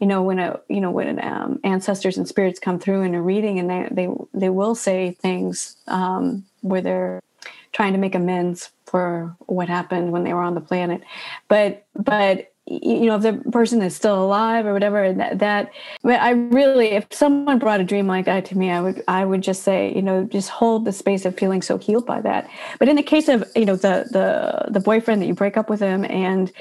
you 0.00 0.06
know 0.06 0.22
when 0.22 0.38
a 0.38 0.58
you 0.68 0.80
know 0.80 0.90
when 0.90 1.22
um, 1.22 1.60
ancestors 1.62 2.16
and 2.16 2.26
spirits 2.26 2.58
come 2.58 2.78
through 2.78 3.02
in 3.02 3.14
a 3.14 3.22
reading 3.22 3.58
and 3.58 3.68
they 3.68 3.86
they 3.90 4.08
they 4.32 4.48
will 4.48 4.74
say 4.74 5.12
things 5.20 5.76
um, 5.86 6.44
where 6.62 6.80
they're 6.80 7.20
trying 7.72 7.92
to 7.92 7.98
make 7.98 8.14
amends 8.14 8.70
for 8.86 9.36
what 9.40 9.68
happened 9.68 10.10
when 10.10 10.24
they 10.24 10.32
were 10.32 10.42
on 10.42 10.54
the 10.54 10.60
planet. 10.60 11.02
But 11.48 11.86
but 11.94 12.52
you 12.70 13.06
know 13.06 13.16
if 13.16 13.22
the 13.22 13.50
person 13.50 13.82
is 13.82 13.96
still 13.96 14.22
alive 14.22 14.64
or 14.64 14.72
whatever 14.72 15.12
that, 15.12 15.38
that 15.40 15.72
but 16.02 16.20
i 16.20 16.30
really 16.30 16.88
if 16.90 17.06
someone 17.10 17.58
brought 17.58 17.80
a 17.80 17.84
dream 17.84 18.06
like 18.06 18.24
that 18.26 18.44
to 18.44 18.56
me 18.56 18.70
i 18.70 18.80
would 18.80 19.02
i 19.08 19.24
would 19.24 19.42
just 19.42 19.62
say 19.62 19.92
you 19.94 20.02
know 20.02 20.24
just 20.24 20.48
hold 20.48 20.84
the 20.84 20.92
space 20.92 21.24
of 21.24 21.36
feeling 21.36 21.62
so 21.62 21.78
healed 21.78 22.06
by 22.06 22.20
that. 22.20 22.48
But 22.78 22.88
in 22.88 22.96
the 22.96 23.02
case 23.02 23.28
of 23.28 23.44
you 23.56 23.64
know 23.64 23.76
the 23.76 24.06
the 24.10 24.70
the 24.70 24.80
boyfriend 24.80 25.20
that 25.22 25.26
you 25.26 25.34
break 25.34 25.56
up 25.56 25.68
with 25.68 25.80
him 25.80 26.04
and 26.04 26.52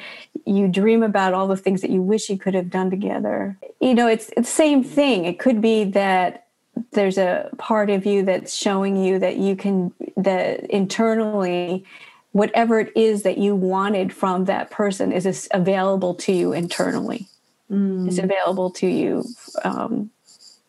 you 0.45 0.67
dream 0.67 1.03
about 1.03 1.33
all 1.33 1.47
the 1.47 1.57
things 1.57 1.81
that 1.81 1.91
you 1.91 2.01
wish 2.01 2.29
you 2.29 2.37
could 2.37 2.53
have 2.53 2.69
done 2.69 2.89
together 2.89 3.57
you 3.79 3.93
know 3.93 4.07
it's 4.07 4.29
it's 4.35 4.49
the 4.49 4.55
same 4.55 4.83
thing. 4.83 5.25
It 5.25 5.39
could 5.39 5.61
be 5.61 5.83
that 5.85 6.47
there's 6.91 7.17
a 7.17 7.49
part 7.57 7.89
of 7.89 8.05
you 8.05 8.23
that's 8.23 8.55
showing 8.55 8.95
you 8.95 9.19
that 9.19 9.37
you 9.37 9.55
can 9.55 9.93
that 10.17 10.61
internally 10.69 11.85
whatever 12.31 12.79
it 12.79 12.91
is 12.95 13.23
that 13.23 13.37
you 13.37 13.55
wanted 13.55 14.13
from 14.13 14.45
that 14.45 14.69
person 14.69 15.11
is 15.11 15.47
available 15.51 16.13
to 16.13 16.31
you 16.31 16.53
internally 16.53 17.27
mm. 17.71 18.07
it's 18.07 18.17
available 18.17 18.69
to 18.69 18.87
you 18.87 19.23
um, 19.63 20.09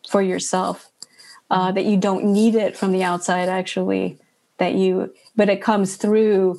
for 0.09 0.21
yourself 0.21 0.91
uh, 1.49 1.71
that 1.71 1.85
you 1.85 1.97
don't 1.97 2.23
need 2.23 2.55
it 2.55 2.77
from 2.77 2.91
the 2.91 3.03
outside 3.03 3.49
actually 3.49 4.17
that 4.57 4.75
you 4.75 5.13
but 5.35 5.49
it 5.49 5.61
comes 5.61 5.95
through 5.95 6.57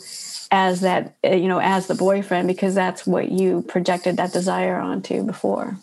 as 0.51 0.81
that 0.81 1.15
uh, 1.25 1.31
you 1.31 1.49
know 1.49 1.61
as 1.61 1.87
the 1.87 1.95
boyfriend 1.95 2.47
because 2.47 2.75
that's 2.75 3.07
what 3.07 3.31
you 3.31 3.63
projected 3.69 4.17
that 4.17 4.33
desire 4.33 4.77
onto 4.77 5.23
before 5.25 5.77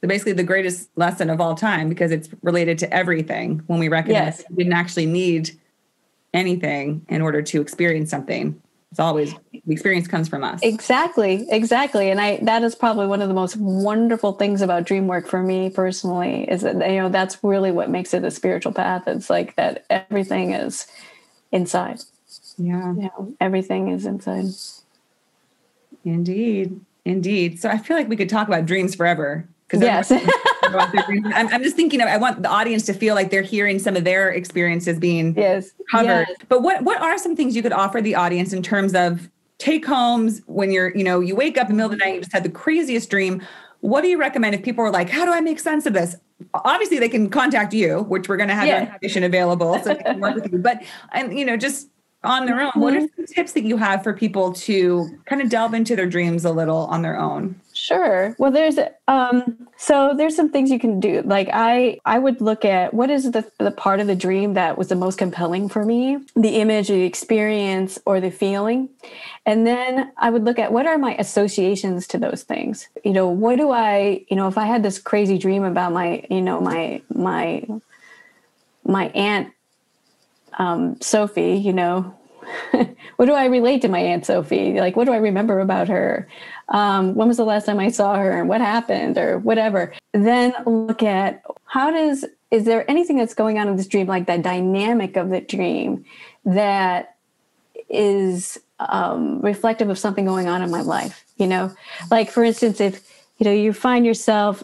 so 0.00 0.08
basically 0.08 0.32
the 0.32 0.42
greatest 0.42 0.88
lesson 0.96 1.28
of 1.28 1.40
all 1.40 1.54
time 1.54 1.88
because 1.88 2.10
it's 2.10 2.28
related 2.42 2.78
to 2.78 2.92
everything 2.92 3.62
when 3.66 3.78
we 3.78 3.88
recognize 3.88 4.38
yes. 4.38 4.44
we 4.50 4.64
didn't 4.64 4.76
actually 4.76 5.06
need 5.06 5.50
anything 6.34 7.04
in 7.08 7.22
order 7.22 7.42
to 7.42 7.60
experience 7.60 8.10
something. 8.10 8.60
it's 8.90 9.00
always 9.00 9.34
the 9.52 9.72
experience 9.72 10.06
comes 10.06 10.28
from 10.28 10.44
us. 10.44 10.60
Exactly, 10.62 11.46
exactly. 11.50 12.10
And 12.10 12.20
I 12.20 12.38
that 12.42 12.62
is 12.62 12.74
probably 12.74 13.06
one 13.06 13.22
of 13.22 13.28
the 13.28 13.34
most 13.34 13.56
wonderful 13.56 14.32
things 14.32 14.62
about 14.62 14.84
dream 14.84 15.06
work 15.06 15.26
for 15.26 15.42
me 15.42 15.70
personally 15.70 16.44
is 16.50 16.62
that 16.62 16.74
you 16.74 17.00
know 17.00 17.08
that's 17.08 17.42
really 17.42 17.70
what 17.70 17.90
makes 17.90 18.14
it 18.14 18.24
a 18.24 18.30
spiritual 18.30 18.72
path. 18.72 19.06
It's 19.06 19.30
like 19.30 19.56
that 19.56 19.84
everything 19.90 20.52
is 20.52 20.86
inside. 21.52 22.00
Yeah. 22.58 22.92
You 22.94 23.02
know, 23.02 23.34
everything 23.40 23.88
is 23.88 24.06
inside. 24.06 24.46
Indeed. 26.04 26.80
Indeed. 27.04 27.60
So 27.60 27.68
I 27.68 27.78
feel 27.78 27.96
like 27.96 28.08
we 28.08 28.16
could 28.16 28.28
talk 28.28 28.48
about 28.48 28.66
dreams 28.66 28.94
forever. 28.94 29.48
Because 29.66 29.82
yes. 29.82 30.12
I'm, 31.34 31.48
I'm, 31.48 31.62
just 31.62 31.76
thinking 31.76 32.00
of, 32.00 32.08
I 32.08 32.16
want 32.16 32.42
the 32.42 32.48
audience 32.48 32.84
to 32.86 32.92
feel 32.92 33.14
like 33.14 33.30
they're 33.30 33.42
hearing 33.42 33.78
some 33.78 33.96
of 33.96 34.04
their 34.04 34.30
experiences 34.30 34.98
being 34.98 35.34
yes. 35.36 35.72
covered. 35.90 36.26
Yes. 36.28 36.36
But 36.48 36.62
what, 36.62 36.82
what 36.82 37.00
are 37.00 37.18
some 37.18 37.36
things 37.36 37.56
you 37.56 37.62
could 37.62 37.72
offer 37.72 38.00
the 38.00 38.14
audience 38.14 38.52
in 38.52 38.62
terms 38.62 38.94
of 38.94 39.28
take 39.58 39.86
homes 39.86 40.42
when 40.46 40.72
you're, 40.72 40.96
you 40.96 41.04
know, 41.04 41.20
you 41.20 41.36
wake 41.36 41.58
up 41.58 41.68
in 41.68 41.76
the 41.76 41.82
middle 41.82 41.92
of 41.92 41.98
the 41.98 42.04
night, 42.04 42.14
you 42.14 42.20
just 42.20 42.32
had 42.32 42.42
the 42.42 42.50
craziest 42.50 43.10
dream. 43.10 43.42
What 43.80 44.02
do 44.02 44.08
you 44.08 44.18
recommend 44.18 44.54
if 44.54 44.62
people 44.62 44.84
are 44.84 44.90
like, 44.90 45.08
how 45.08 45.24
do 45.24 45.32
I 45.32 45.40
make 45.40 45.58
sense 45.60 45.86
of 45.86 45.92
this? 45.92 46.16
Obviously, 46.54 46.98
they 46.98 47.08
can 47.08 47.28
contact 47.30 47.72
you, 47.72 48.00
which 48.04 48.28
we're 48.28 48.38
going 48.38 48.48
to 48.48 48.54
have 48.54 48.66
yeah. 48.66 48.82
information 48.82 49.24
available 49.24 49.78
so 49.78 49.94
they 49.94 50.02
can 50.02 50.20
work 50.20 50.34
with 50.34 50.50
you. 50.50 50.58
But, 50.58 50.82
and, 51.12 51.38
you 51.38 51.44
know, 51.44 51.56
just 51.56 51.88
on 52.24 52.46
their 52.46 52.60
own, 52.60 52.72
what 52.74 52.94
are 52.94 53.00
mm-hmm. 53.00 53.06
some 53.16 53.26
tips 53.26 53.52
that 53.52 53.64
you 53.64 53.76
have 53.76 54.02
for 54.02 54.12
people 54.12 54.52
to 54.52 55.18
kind 55.26 55.40
of 55.40 55.48
delve 55.48 55.74
into 55.74 55.96
their 55.96 56.06
dreams 56.06 56.44
a 56.44 56.50
little 56.50 56.86
on 56.86 57.02
their 57.02 57.18
own? 57.18 57.58
Sure. 57.80 58.36
Well, 58.38 58.50
there's 58.50 58.78
um 59.08 59.66
so 59.78 60.12
there's 60.14 60.36
some 60.36 60.50
things 60.50 60.70
you 60.70 60.78
can 60.78 61.00
do. 61.00 61.22
Like 61.24 61.48
I 61.50 61.98
I 62.04 62.18
would 62.18 62.40
look 62.42 62.64
at 62.66 62.92
what 62.92 63.08
is 63.08 63.30
the 63.30 63.50
the 63.58 63.70
part 63.70 64.00
of 64.00 64.06
the 64.06 64.14
dream 64.14 64.52
that 64.54 64.76
was 64.76 64.88
the 64.88 64.96
most 64.96 65.16
compelling 65.16 65.68
for 65.70 65.84
me, 65.86 66.18
the 66.36 66.56
image, 66.60 66.88
the 66.88 67.02
experience 67.04 67.98
or 68.04 68.20
the 68.20 68.30
feeling. 68.30 68.90
And 69.46 69.66
then 69.66 70.12
I 70.18 70.28
would 70.28 70.44
look 70.44 70.58
at 70.58 70.72
what 70.72 70.86
are 70.86 70.98
my 70.98 71.14
associations 71.16 72.06
to 72.08 72.18
those 72.18 72.42
things. 72.42 72.86
You 73.02 73.12
know, 73.14 73.28
what 73.28 73.56
do 73.56 73.70
I, 73.70 74.26
you 74.28 74.36
know, 74.36 74.46
if 74.46 74.58
I 74.58 74.66
had 74.66 74.82
this 74.82 74.98
crazy 74.98 75.38
dream 75.38 75.64
about 75.64 75.92
my, 75.92 76.22
you 76.30 76.42
know, 76.42 76.60
my 76.60 77.00
my 77.08 77.64
my 78.84 79.08
aunt 79.08 79.52
um, 80.58 81.00
Sophie, 81.00 81.54
you 81.54 81.72
know, 81.72 82.14
what 83.16 83.26
do 83.26 83.32
I 83.32 83.46
relate 83.46 83.82
to 83.82 83.88
my 83.88 84.00
Aunt 84.00 84.26
Sophie? 84.26 84.78
Like, 84.80 84.96
what 84.96 85.04
do 85.04 85.12
I 85.12 85.18
remember 85.18 85.60
about 85.60 85.88
her? 85.88 86.28
Um, 86.70 87.14
when 87.14 87.28
was 87.28 87.36
the 87.36 87.44
last 87.44 87.66
time 87.66 87.80
I 87.80 87.90
saw 87.90 88.16
her 88.16 88.38
and 88.38 88.48
what 88.48 88.60
happened 88.60 89.18
or 89.18 89.38
whatever? 89.38 89.92
Then 90.12 90.54
look 90.66 91.02
at 91.02 91.42
how 91.64 91.90
does, 91.90 92.24
is 92.50 92.64
there 92.64 92.88
anything 92.90 93.16
that's 93.16 93.34
going 93.34 93.58
on 93.58 93.68
in 93.68 93.76
this 93.76 93.86
dream, 93.86 94.06
like 94.06 94.26
the 94.26 94.38
dynamic 94.38 95.16
of 95.16 95.30
the 95.30 95.40
dream 95.40 96.04
that 96.44 97.16
is 97.88 98.58
um, 98.78 99.40
reflective 99.40 99.90
of 99.90 99.98
something 99.98 100.24
going 100.24 100.46
on 100.46 100.62
in 100.62 100.70
my 100.70 100.82
life? 100.82 101.24
You 101.36 101.48
know, 101.48 101.72
like 102.10 102.30
for 102.30 102.44
instance, 102.44 102.80
if, 102.80 103.08
you 103.38 103.44
know, 103.44 103.52
you 103.52 103.72
find 103.72 104.06
yourself 104.06 104.62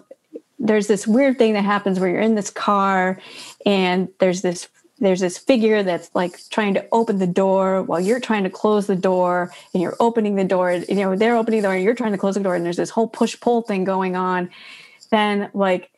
there's 0.59 0.87
this 0.87 1.07
weird 1.07 1.39
thing 1.39 1.53
that 1.53 1.65
happens 1.65 2.01
where 2.01 2.09
you're 2.09 2.21
in 2.21 2.35
this 2.35 2.51
car 2.51 3.21
and 3.65 4.09
there's 4.21 4.43
this 4.43 4.69
there's 4.99 5.21
this 5.21 5.37
figure 5.37 5.83
that's 5.83 6.11
like 6.15 6.39
trying 6.49 6.75
to 6.75 6.87
open 6.93 7.19
the 7.19 7.27
door 7.27 7.83
while 7.83 8.01
you're 8.01 8.21
trying 8.21 8.45
to 8.45 8.51
close 8.51 8.87
the 8.87 8.97
door 8.97 9.53
and 9.73 9.83
you're 9.83 9.97
opening 10.01 10.37
the 10.37 10.45
door 10.45 10.73
you 10.73 10.95
know 10.95 11.15
they're 11.17 11.37
opening 11.37 11.61
the 11.61 11.67
door 11.67 11.75
and 11.75 11.85
you're 11.85 11.95
trying 11.95 12.13
to 12.13 12.19
close 12.19 12.35
the 12.35 12.41
door 12.41 12.55
and 12.55 12.65
there's 12.65 12.77
this 12.77 12.91
whole 12.91 13.09
push 13.09 13.39
pull 13.41 13.63
thing 13.63 13.85
going 13.85 14.17
on 14.17 14.51
then 15.11 15.51
like 15.55 15.91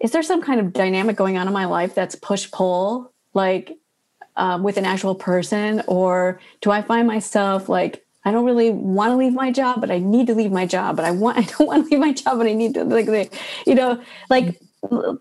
is 0.00 0.10
there 0.12 0.22
some 0.22 0.42
kind 0.42 0.60
of 0.60 0.72
dynamic 0.72 1.16
going 1.16 1.38
on 1.38 1.46
in 1.46 1.52
my 1.52 1.64
life 1.64 1.94
that's 1.94 2.14
push 2.16 2.50
pull 2.50 3.12
like 3.34 3.78
um, 4.36 4.62
with 4.62 4.76
an 4.76 4.84
actual 4.84 5.14
person 5.14 5.82
or 5.86 6.40
do 6.60 6.70
i 6.70 6.82
find 6.82 7.06
myself 7.06 7.68
like 7.68 8.02
I 8.24 8.32
don't 8.32 8.44
really 8.44 8.70
want 8.72 9.12
to 9.12 9.16
leave 9.16 9.34
my 9.34 9.52
job, 9.52 9.80
but 9.80 9.88
I 9.92 9.98
need 9.98 10.26
to 10.26 10.34
leave 10.34 10.50
my 10.50 10.66
job. 10.66 10.96
But 10.96 11.04
I 11.04 11.12
want 11.12 11.38
I 11.38 11.42
don't 11.42 11.68
want 11.68 11.84
to 11.84 11.90
leave 11.90 12.00
my 12.00 12.12
job, 12.12 12.38
but 12.38 12.48
I 12.48 12.54
need 12.54 12.74
to 12.74 12.82
like 12.82 13.32
you 13.66 13.76
know 13.76 14.02
like 14.28 14.60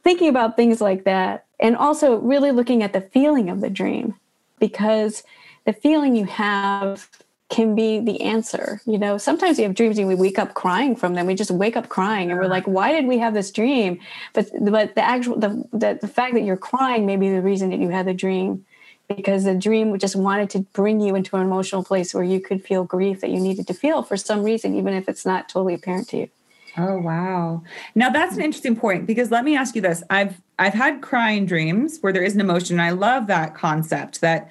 thinking 0.03 0.27
about 0.27 0.55
things 0.55 0.81
like 0.81 1.03
that 1.03 1.44
and 1.59 1.75
also 1.75 2.17
really 2.17 2.51
looking 2.51 2.83
at 2.83 2.93
the 2.93 3.01
feeling 3.01 3.49
of 3.49 3.61
the 3.61 3.69
dream 3.69 4.15
because 4.59 5.23
the 5.65 5.73
feeling 5.73 6.15
you 6.15 6.25
have 6.25 7.09
can 7.49 7.75
be 7.75 7.99
the 7.99 8.21
answer 8.21 8.81
you 8.85 8.97
know? 8.97 9.17
Sometimes 9.17 9.57
we 9.57 9.63
have 9.63 9.75
dreams 9.75 9.97
and 9.97 10.07
we 10.07 10.15
wake 10.15 10.39
up 10.39 10.55
crying 10.55 10.95
from 10.95 11.13
them. 11.13 11.27
We 11.27 11.35
just 11.35 11.51
wake 11.51 11.77
up 11.77 11.89
crying 11.89 12.31
and 12.31 12.39
we're 12.39 12.47
like 12.47 12.65
why 12.65 12.91
did 12.91 13.05
we 13.05 13.19
have 13.19 13.33
this 13.33 13.51
dream? 13.51 13.99
But 14.33 14.49
but 14.61 14.95
the 14.95 15.03
actual 15.03 15.39
the, 15.39 15.63
the, 15.71 15.99
the 16.01 16.07
fact 16.07 16.33
that 16.33 16.43
you're 16.43 16.57
crying 16.57 17.05
may 17.05 17.17
be 17.17 17.29
the 17.29 17.41
reason 17.41 17.69
that 17.69 17.79
you 17.79 17.89
had 17.89 18.07
the 18.07 18.13
dream 18.13 18.65
because 19.07 19.43
the 19.43 19.53
dream 19.53 19.97
just 19.99 20.15
wanted 20.15 20.49
to 20.51 20.59
bring 20.59 20.99
you 20.99 21.15
into 21.15 21.35
an 21.35 21.43
emotional 21.43 21.83
place 21.83 22.13
where 22.13 22.23
you 22.23 22.39
could 22.39 22.63
feel 22.63 22.83
grief 22.83 23.21
that 23.21 23.29
you 23.29 23.39
needed 23.39 23.67
to 23.67 23.73
feel 23.73 24.01
for 24.01 24.17
some 24.17 24.43
reason 24.43 24.75
even 24.75 24.93
if 24.93 25.07
it's 25.07 25.25
not 25.25 25.47
totally 25.47 25.73
apparent 25.73 26.09
to 26.09 26.17
you 26.17 26.29
Oh 26.77 26.97
wow. 26.97 27.63
Now 27.93 28.09
that's 28.09 28.35
an 28.35 28.43
interesting 28.43 28.75
point 28.75 29.05
because 29.05 29.31
let 29.31 29.43
me 29.43 29.55
ask 29.55 29.75
you 29.75 29.81
this. 29.81 30.03
I've 30.09 30.41
I've 30.59 30.73
had 30.73 31.01
crying 31.01 31.45
dreams 31.45 31.99
where 32.01 32.13
there 32.13 32.23
is 32.23 32.35
an 32.35 32.41
emotion. 32.41 32.79
And 32.79 32.81
I 32.81 32.91
love 32.91 33.27
that 33.27 33.55
concept 33.55 34.21
that 34.21 34.49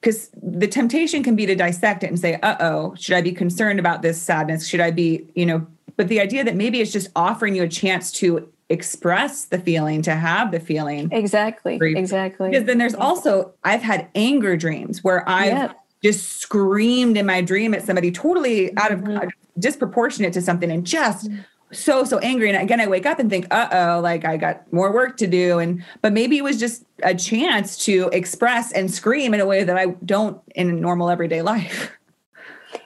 because 0.00 0.30
the 0.42 0.66
temptation 0.66 1.22
can 1.22 1.34
be 1.34 1.46
to 1.46 1.54
dissect 1.54 2.04
it 2.04 2.08
and 2.08 2.18
say, 2.18 2.34
uh-oh, 2.42 2.94
should 2.94 3.14
I 3.14 3.22
be 3.22 3.32
concerned 3.32 3.78
about 3.78 4.02
this 4.02 4.20
sadness? 4.20 4.66
Should 4.66 4.80
I 4.80 4.90
be, 4.90 5.26
you 5.34 5.46
know, 5.46 5.66
but 5.96 6.08
the 6.08 6.20
idea 6.20 6.44
that 6.44 6.56
maybe 6.56 6.80
it's 6.80 6.92
just 6.92 7.08
offering 7.16 7.54
you 7.54 7.62
a 7.62 7.68
chance 7.68 8.12
to 8.12 8.46
express 8.68 9.46
the 9.46 9.58
feeling, 9.58 10.02
to 10.02 10.14
have 10.14 10.50
the 10.50 10.60
feeling. 10.60 11.10
Exactly. 11.12 11.78
Exactly. 11.80 12.50
Because 12.50 12.66
then 12.66 12.78
there's 12.78 12.94
also 12.94 13.54
I've 13.64 13.82
had 13.82 14.08
anger 14.14 14.56
dreams 14.56 15.02
where 15.02 15.26
I've 15.28 15.52
yep. 15.52 15.80
just 16.02 16.40
screamed 16.40 17.16
in 17.16 17.26
my 17.26 17.40
dream 17.40 17.72
at 17.72 17.82
somebody 17.82 18.10
totally 18.10 18.76
out 18.76 18.92
of 18.92 19.00
mm-hmm. 19.00 19.28
disproportionate 19.58 20.32
to 20.34 20.42
something 20.42 20.70
and 20.70 20.86
just 20.86 21.30
mm-hmm 21.30 21.40
so 21.74 22.04
so 22.04 22.18
angry. 22.18 22.48
And 22.50 22.62
again 22.62 22.80
i 22.80 22.86
wake 22.86 23.06
up 23.06 23.18
and 23.18 23.28
think 23.28 23.46
uh-oh 23.50 24.00
like 24.00 24.24
i 24.24 24.36
got 24.36 24.70
more 24.72 24.92
work 24.92 25.16
to 25.18 25.26
do. 25.26 25.58
And 25.58 25.84
but 26.02 26.12
maybe 26.12 26.38
it 26.38 26.44
was 26.44 26.58
just 26.58 26.84
a 27.02 27.14
chance 27.14 27.76
to 27.84 28.08
express 28.12 28.72
and 28.72 28.90
scream 28.90 29.34
in 29.34 29.40
a 29.40 29.46
way 29.46 29.64
that 29.64 29.76
i 29.76 29.86
don't 30.04 30.40
in 30.54 30.80
normal 30.80 31.10
everyday 31.10 31.42
life. 31.42 31.90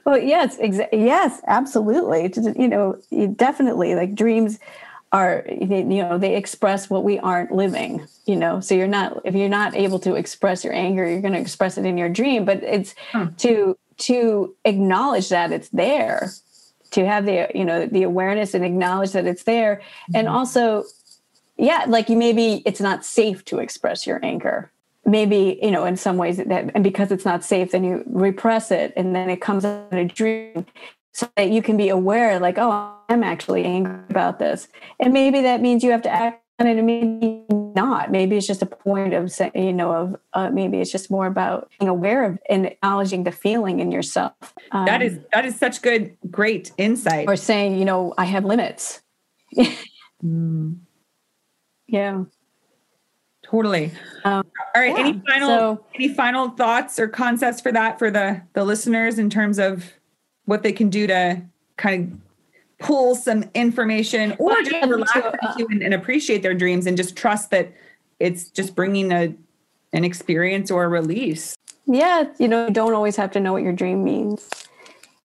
Well 0.05 0.19
yes 0.19 0.57
exa- 0.59 0.89
yes 0.93 1.41
absolutely. 1.47 2.31
You 2.57 2.69
know 2.69 2.99
definitely 3.37 3.95
like 3.95 4.15
dreams 4.15 4.59
are 5.13 5.45
you 5.49 5.85
know 5.85 6.19
they 6.19 6.37
express 6.37 6.91
what 6.91 7.05
we 7.05 7.19
aren't 7.19 7.53
living 7.53 8.07
you 8.27 8.37
know? 8.37 8.61
So 8.61 8.75
you're 8.75 8.87
not 8.87 9.21
if 9.25 9.35
you're 9.35 9.49
not 9.49 9.75
able 9.75 9.99
to 10.01 10.15
express 10.15 10.63
your 10.63 10.75
anger 10.75 11.09
you're 11.09 11.23
going 11.23 11.33
to 11.33 11.41
express 11.41 11.79
it 11.79 11.87
in 11.87 11.97
your 11.97 12.11
dream. 12.11 12.45
But 12.45 12.63
it's 12.63 12.95
hmm. 13.13 13.29
to 13.39 13.77
to 13.99 14.55
acknowledge 14.65 15.31
that 15.31 15.51
it's 15.51 15.71
there 15.71 16.31
to 16.91 17.07
have 17.07 17.27
the 17.27 17.49
you 17.55 17.65
know 17.65 17.87
the 17.87 18.03
awareness 18.03 18.55
and 18.55 18.65
acknowledge 18.65 19.13
that 19.13 19.27
it's 19.27 19.45
there. 19.45 19.77
Mm-hmm. 19.77 20.17
and 20.17 20.29
also 20.29 20.85
yeah 21.57 21.85
like 21.89 22.09
you 22.09 22.17
maybe 22.17 22.63
it's 22.65 22.81
not 22.81 23.05
safe 23.05 23.45
to 23.47 23.59
express 23.59 24.07
your 24.07 24.25
anger. 24.25 24.71
Maybe 25.05 25.59
you 25.63 25.71
know 25.71 25.85
in 25.85 25.97
some 25.97 26.17
ways 26.17 26.37
that 26.37 26.71
and 26.75 26.85
because 26.85 27.13
it's 27.13 27.25
not 27.25 27.45
safe 27.45 27.73
then 27.73 27.85
you 27.85 28.05
repress 28.07 28.71
it 28.71 28.93
and 28.97 29.15
then 29.15 29.31
it 29.31 29.41
comes 29.41 29.65
out 29.65 29.89
in 29.93 29.99
a 29.99 30.05
dream. 30.05 30.67
So 31.15 31.29
that 31.37 31.51
you 31.51 31.63
can 31.63 31.77
be 31.77 31.89
aware 31.89 32.39
like 32.39 32.59
oh 32.59 32.95
i'm 33.09 33.25
actually 33.25 33.65
angry 33.65 34.01
about 34.11 34.39
this. 34.39 34.69
And 35.01 35.13
maybe 35.13 35.43
that 35.43 35.61
means 35.61 35.83
you 35.83 35.91
have 35.91 36.03
to 36.03 36.11
act 36.11 36.43
on 36.59 36.67
it 36.67 36.77
and 36.77 36.87
maybe 36.87 37.45
not. 37.79 38.11
Maybe 38.11 38.37
it's 38.37 38.47
just 38.47 38.61
a 38.61 38.67
point 38.67 39.15
of 39.15 39.31
saying, 39.31 39.53
you 39.55 39.73
know 39.73 39.93
of 39.93 40.17
uh, 40.33 40.51
maybe 40.51 40.79
it's 40.81 40.91
just 40.91 41.11
more 41.11 41.29
about 41.29 41.71
being 41.79 41.89
aware 41.89 42.25
of 42.25 42.39
and 42.51 42.67
acknowledging 42.67 43.23
the 43.23 43.31
feeling 43.31 43.79
in 43.79 43.93
yourself. 43.93 44.35
Um, 44.73 44.85
that 44.87 45.01
is 45.01 45.21
that 45.33 45.45
is 45.47 45.57
such 45.57 45.81
good 45.81 46.17
great 46.29 46.73
insight. 46.77 47.29
or 47.29 47.37
saying 47.37 47.79
you 47.79 47.85
know 47.85 48.13
i 48.19 48.25
have 48.25 48.45
limits. 48.45 49.01
Mm. 50.25 50.79
yeah. 51.87 52.25
Totally. 53.45 53.93
Um, 54.25 54.45
all 54.75 54.83
right 54.83 54.93
yeah, 54.99 55.07
any 55.07 55.23
final 55.29 55.49
so, 55.49 55.85
any 55.95 56.13
final 56.13 56.51
thoughts 56.51 56.99
or 56.99 57.07
concepts 57.07 57.61
for 57.61 57.71
that 57.71 58.01
for 58.01 58.11
the 58.11 58.43
the 58.55 58.65
listeners 58.65 59.21
in 59.21 59.31
terms 59.31 59.61
of 59.61 59.93
what 60.47 60.65
they 60.65 60.73
can 60.73 60.91
do 60.91 61.07
to 61.07 61.41
kind 61.77 62.13
of 62.13 62.28
pull 62.79 63.15
some 63.15 63.45
information 63.55 64.33
or 64.39 64.47
well, 64.47 64.65
just 64.65 64.89
relax 64.89 65.13
to, 65.13 65.27
uh, 65.27 65.55
and, 65.71 65.83
and 65.83 65.95
appreciate 65.95 66.43
their 66.43 66.55
dreams 66.55 66.87
and 66.87 66.97
just 66.97 67.17
trust 67.17 67.51
that 67.51 67.73
it's 68.21 68.51
just 68.51 68.75
bringing 68.75 69.13
a 69.13 69.35
an 69.93 70.05
experience 70.05 70.71
or 70.71 70.85
a 70.85 70.89
release. 70.89 71.57
Yeah 71.87 72.25
you 72.39 72.49
know 72.49 72.67
you 72.67 72.73
don't 72.73 72.95
always 72.95 73.17
have 73.17 73.31
to 73.33 73.41
know 73.41 73.53
what 73.53 73.63
your 73.63 73.73
dream 73.73 74.05
means 74.05 74.49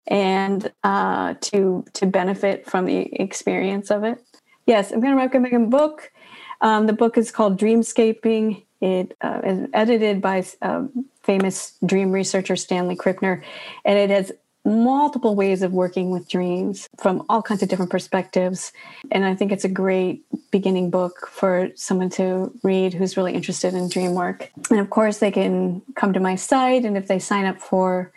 and 0.07 0.71
uh, 0.85 1.35
to 1.41 1.85
to 1.95 2.07
benefit 2.07 2.67
from 2.67 2.87
the 2.87 3.13
experience 3.21 3.91
of 3.91 4.05
it. 4.05 4.23
Yes 4.67 4.93
i'm 4.93 5.01
going 5.01 5.17
to 5.17 5.21
recommend 5.21 5.55
a 5.55 5.67
book. 5.67 6.13
Um, 6.61 6.87
the 6.87 6.93
book 6.93 7.17
is 7.17 7.31
called 7.31 7.59
dreamscaping. 7.59 8.65
It 8.83 9.17
uh, 9.23 9.41
is 9.45 9.69
edited 9.73 10.21
by 10.21 10.45
um, 10.63 11.07
famous 11.23 11.75
dream 11.85 12.13
researcher 12.13 12.57
stanley 12.57 12.97
krippner 12.97 13.43
and 13.85 13.99
it 13.99 14.11
has 14.11 14.33
multiple 14.65 15.35
ways 15.35 15.63
of 15.63 15.73
working 15.73 16.11
with 16.11 16.29
dreams 16.29 16.89
from 16.99 17.25
all 17.29 17.43
kinds 17.43 17.63
of 17.63 17.69
different 17.69 17.91
perspectives. 17.91 18.73
And 19.11 19.25
I 19.25 19.35
think 19.35 19.53
it's 19.53 19.65
a 19.65 19.69
great 19.69 20.25
beginning 20.51 20.91
book 20.91 21.29
for 21.29 21.71
someone 21.75 22.11
to 22.11 22.53
read 22.63 22.93
who's 22.93 23.17
really 23.17 23.35
interested 23.35 23.75
in 23.75 23.89
dream 23.89 24.15
work. 24.15 24.51
And 24.71 24.81
of 24.81 24.91
course, 24.91 25.19
they 25.19 25.31
can 25.31 25.83
come 25.95 26.13
to 26.13 26.21
my 26.21 26.37
site, 26.37 26.85
and 26.85 26.97
if 26.97 27.09
they 27.09 27.19
sign 27.19 27.47
up 27.47 27.61
for 27.61 28.13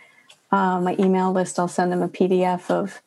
uh, 0.52 0.80
my 0.80 0.96
email 1.00 1.32
list, 1.32 1.60
I'll 1.60 1.68
send 1.68 1.92
them 1.92 2.02
a 2.02 2.10
PDF 2.10 2.70
of 2.70 3.02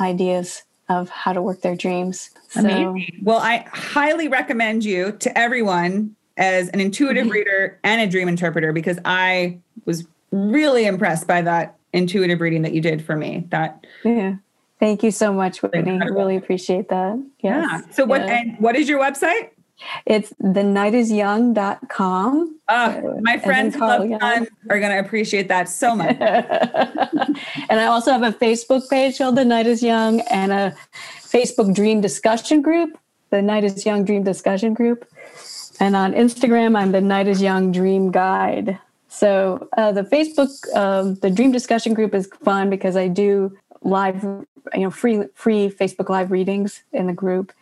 ideas 0.00 0.62
of 0.88 1.10
how 1.10 1.32
to 1.32 1.42
work 1.42 1.60
their 1.60 1.76
dreams. 1.76 2.30
So, 2.50 2.60
Amazing. 2.60 3.20
Well, 3.22 3.38
I 3.38 3.66
highly 3.72 4.28
recommend 4.28 4.84
you 4.84 5.12
to 5.12 5.36
everyone 5.36 6.16
as 6.36 6.68
an 6.68 6.80
intuitive 6.80 7.24
mm-hmm. 7.24 7.32
reader 7.32 7.78
and 7.82 8.00
a 8.00 8.06
dream 8.06 8.28
interpreter 8.28 8.72
because 8.72 8.98
I 9.04 9.58
was 9.84 10.06
really 10.30 10.86
impressed 10.86 11.26
by 11.26 11.42
that 11.42 11.77
intuitive 11.92 12.40
reading 12.40 12.62
that 12.62 12.72
you 12.72 12.80
did 12.80 13.04
for 13.04 13.16
me. 13.16 13.46
That 13.50 13.84
yeah. 14.04 14.36
Thank 14.78 15.02
you 15.02 15.10
so 15.10 15.32
much, 15.32 15.62
Whitney. 15.62 15.80
Incredible. 15.80 16.16
Really 16.16 16.36
appreciate 16.36 16.88
that. 16.88 17.20
Yes. 17.40 17.66
Yeah. 17.68 17.80
So 17.90 18.04
what 18.04 18.20
yeah. 18.20 18.40
and 18.40 18.56
what 18.58 18.76
is 18.76 18.88
your 18.88 19.00
website? 19.00 19.50
It's 20.06 20.32
thenightisjung.com. 20.42 22.56
Oh, 22.68 23.20
my 23.22 23.38
friends 23.38 23.76
are 23.76 23.98
going 23.98 24.18
to 24.18 24.98
appreciate 24.98 25.46
that 25.48 25.68
so 25.68 25.94
much. 26.00 26.16
and 26.18 27.38
I 27.70 27.86
also 27.86 28.10
have 28.12 28.22
a 28.22 28.32
Facebook 28.32 28.90
page 28.90 29.18
called 29.18 29.36
The 29.36 29.44
Night 29.44 29.66
is 29.66 29.82
Jung 29.82 30.20
and 30.22 30.50
a 30.52 30.74
Facebook 31.20 31.74
dream 31.74 32.00
discussion 32.00 32.62
group, 32.62 32.98
The 33.30 33.42
Night 33.42 33.62
is 33.64 33.86
Jung 33.86 34.04
Dream 34.04 34.24
Discussion 34.24 34.74
Group. 34.74 35.06
And 35.80 35.94
on 35.94 36.12
Instagram, 36.12 36.76
I'm 36.76 36.90
The 36.90 37.00
Night 37.00 37.28
is 37.28 37.40
Jung 37.40 37.70
Dream 37.70 38.10
Guide. 38.10 38.80
So 39.08 39.68
uh, 39.76 39.92
the 39.92 40.02
Facebook, 40.02 40.50
um, 40.76 41.14
the 41.16 41.30
dream 41.30 41.50
discussion 41.50 41.94
group 41.94 42.14
is 42.14 42.28
fun 42.44 42.70
because 42.70 42.96
I 42.96 43.08
do 43.08 43.56
live, 43.82 44.22
you 44.22 44.46
know, 44.74 44.90
free 44.90 45.24
free 45.34 45.70
Facebook 45.70 46.08
live 46.08 46.30
readings 46.30 46.82
in 46.92 47.06
the 47.06 47.12
group. 47.12 47.52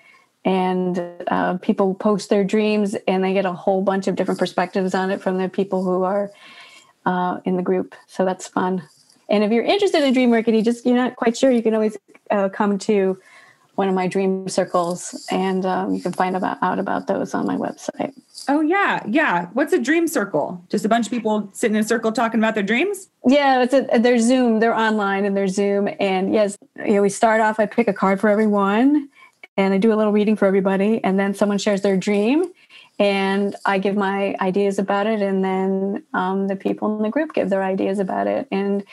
And 0.45 1.03
uh, 1.29 1.59
people 1.59 1.95
post 1.95 2.31
their 2.31 2.45
dreams 2.45 2.95
and 3.09 3.25
they 3.25 3.33
get 3.33 3.47
a 3.47 3.53
whole 3.53 3.83
bunch 3.83 4.07
of 4.07 4.15
different 4.15 4.39
perspectives 4.39 4.95
on 4.95 5.11
it 5.11 5.21
from 5.21 5.39
the 5.39 5.49
people 5.49 5.83
who 5.83 6.05
are 6.05 6.31
uh, 7.05 7.41
in 7.45 7.57
the 7.57 7.63
group. 7.63 7.95
So 8.07 8.25
that's 8.25 8.47
fun. 8.47 8.83
And 9.29 9.43
if 9.43 9.51
you're 9.51 9.65
interested 9.65 10.05
in 10.05 10.13
dream 10.13 10.31
work 10.31 10.47
and 10.47 10.57
you 10.57 10.63
just 10.63 10.87
you're 10.87 10.97
not 10.97 11.17
quite 11.17 11.37
sure 11.37 11.51
you 11.51 11.63
can 11.63 11.75
always 11.75 11.97
uh, 12.31 12.49
come 12.49 12.79
to 12.79 13.19
one 13.77 13.89
of 13.89 13.95
my 13.95 14.09
dream 14.09 14.49
circles 14.49 15.27
and 15.31 15.65
um, 15.65 15.95
you 15.95 16.01
can 16.01 16.13
find 16.13 16.37
about, 16.37 16.59
out 16.63 16.79
about 16.79 17.07
those 17.07 17.35
on 17.35 17.47
my 17.47 17.57
website. 17.57 18.13
Oh 18.49 18.61
yeah 18.61 19.03
yeah. 19.07 19.47
What's 19.53 19.73
a 19.73 19.79
dream 19.79 20.09
circle? 20.09 20.65
Just 20.69 20.85
a 20.85 20.89
bunch 20.89 21.07
of 21.07 21.11
people 21.11 21.49
sitting 21.53 21.77
in 21.77 21.83
a 21.83 21.87
circle 21.87 22.13
talking 22.13 22.41
about 22.41 22.55
their 22.55 22.63
dreams? 22.63 23.09
Yeah 23.27 23.63
it's 23.63 23.75
a, 23.75 23.99
they're 23.99 24.19
zoom 24.19 24.61
they're 24.61 24.75
online 24.75 25.25
and 25.25 25.37
they're 25.37 25.49
zoom 25.49 25.89
and 26.01 26.35
yes 26.35 26.59
you 26.85 26.95
know 26.95 27.03
we 27.03 27.09
start 27.09 27.41
off 27.41 27.59
i 27.59 27.67
pick 27.67 27.89
a 27.89 27.93
card 27.93 28.21
for 28.21 28.29
everyone 28.29 29.09
and 29.57 29.73
I 29.73 29.79
do 29.79 29.93
a 29.93 29.97
little 29.97 30.13
reading 30.13 30.37
for 30.37 30.47
everybody, 30.47 31.03
and 31.03 31.19
then 31.19 31.35
someone 31.35 31.59
shares 31.59 31.81
their 31.81 31.97
dream, 31.97 32.45
and 32.99 33.57
I 33.65 33.79
give 33.79 33.97
my 33.97 34.37
ideas 34.41 34.79
about 34.79 35.07
it, 35.07 35.23
and 35.23 35.45
then 35.45 36.05
um, 36.13 36.49
the 36.49 36.57
people 36.57 36.97
in 36.97 37.03
the 37.03 37.09
group 37.09 37.33
give 37.33 37.49
their 37.49 37.63
ideas 37.63 37.99
about 37.99 38.27
it, 38.27 38.47
and 38.51 38.85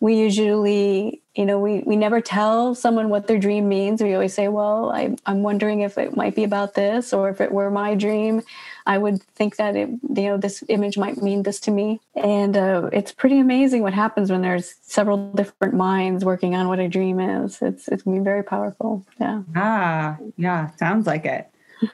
we 0.00 0.14
usually 0.16 1.22
you 1.34 1.44
know 1.46 1.58
we 1.58 1.80
we 1.80 1.96
never 1.96 2.20
tell 2.20 2.74
someone 2.74 3.08
what 3.08 3.26
their 3.26 3.38
dream 3.38 3.68
means. 3.68 4.02
We 4.02 4.14
always 4.14 4.34
say 4.34 4.48
well 4.48 4.90
I, 4.90 5.16
i'm 5.26 5.42
wondering 5.42 5.80
if 5.80 5.98
it 5.98 6.16
might 6.16 6.34
be 6.34 6.44
about 6.44 6.74
this 6.74 7.12
or 7.12 7.28
if 7.28 7.40
it 7.40 7.52
were 7.52 7.70
my 7.70 7.94
dream. 7.94 8.42
I 8.88 8.98
would 8.98 9.22
think 9.34 9.56
that 9.56 9.74
it 9.74 9.88
you 9.88 10.28
know 10.28 10.36
this 10.36 10.62
image 10.68 10.98
might 10.98 11.22
mean 11.22 11.42
this 11.42 11.60
to 11.60 11.70
me. 11.70 12.00
And 12.14 12.56
uh, 12.56 12.90
it's 12.92 13.12
pretty 13.12 13.40
amazing 13.40 13.82
what 13.82 13.94
happens 13.94 14.30
when 14.30 14.42
there's 14.42 14.74
several 14.82 15.32
different 15.32 15.74
minds 15.74 16.24
working 16.24 16.54
on 16.54 16.68
what 16.68 16.78
a 16.78 16.88
dream 16.88 17.18
is. 17.18 17.60
It's 17.62 17.88
it's 17.88 18.02
going 18.02 18.16
to 18.16 18.20
be 18.20 18.24
very 18.24 18.44
powerful. 18.44 19.04
Yeah. 19.20 19.42
Ah 19.54 20.18
yeah 20.36 20.70
sounds 20.76 21.06
like 21.06 21.24
it. 21.24 21.50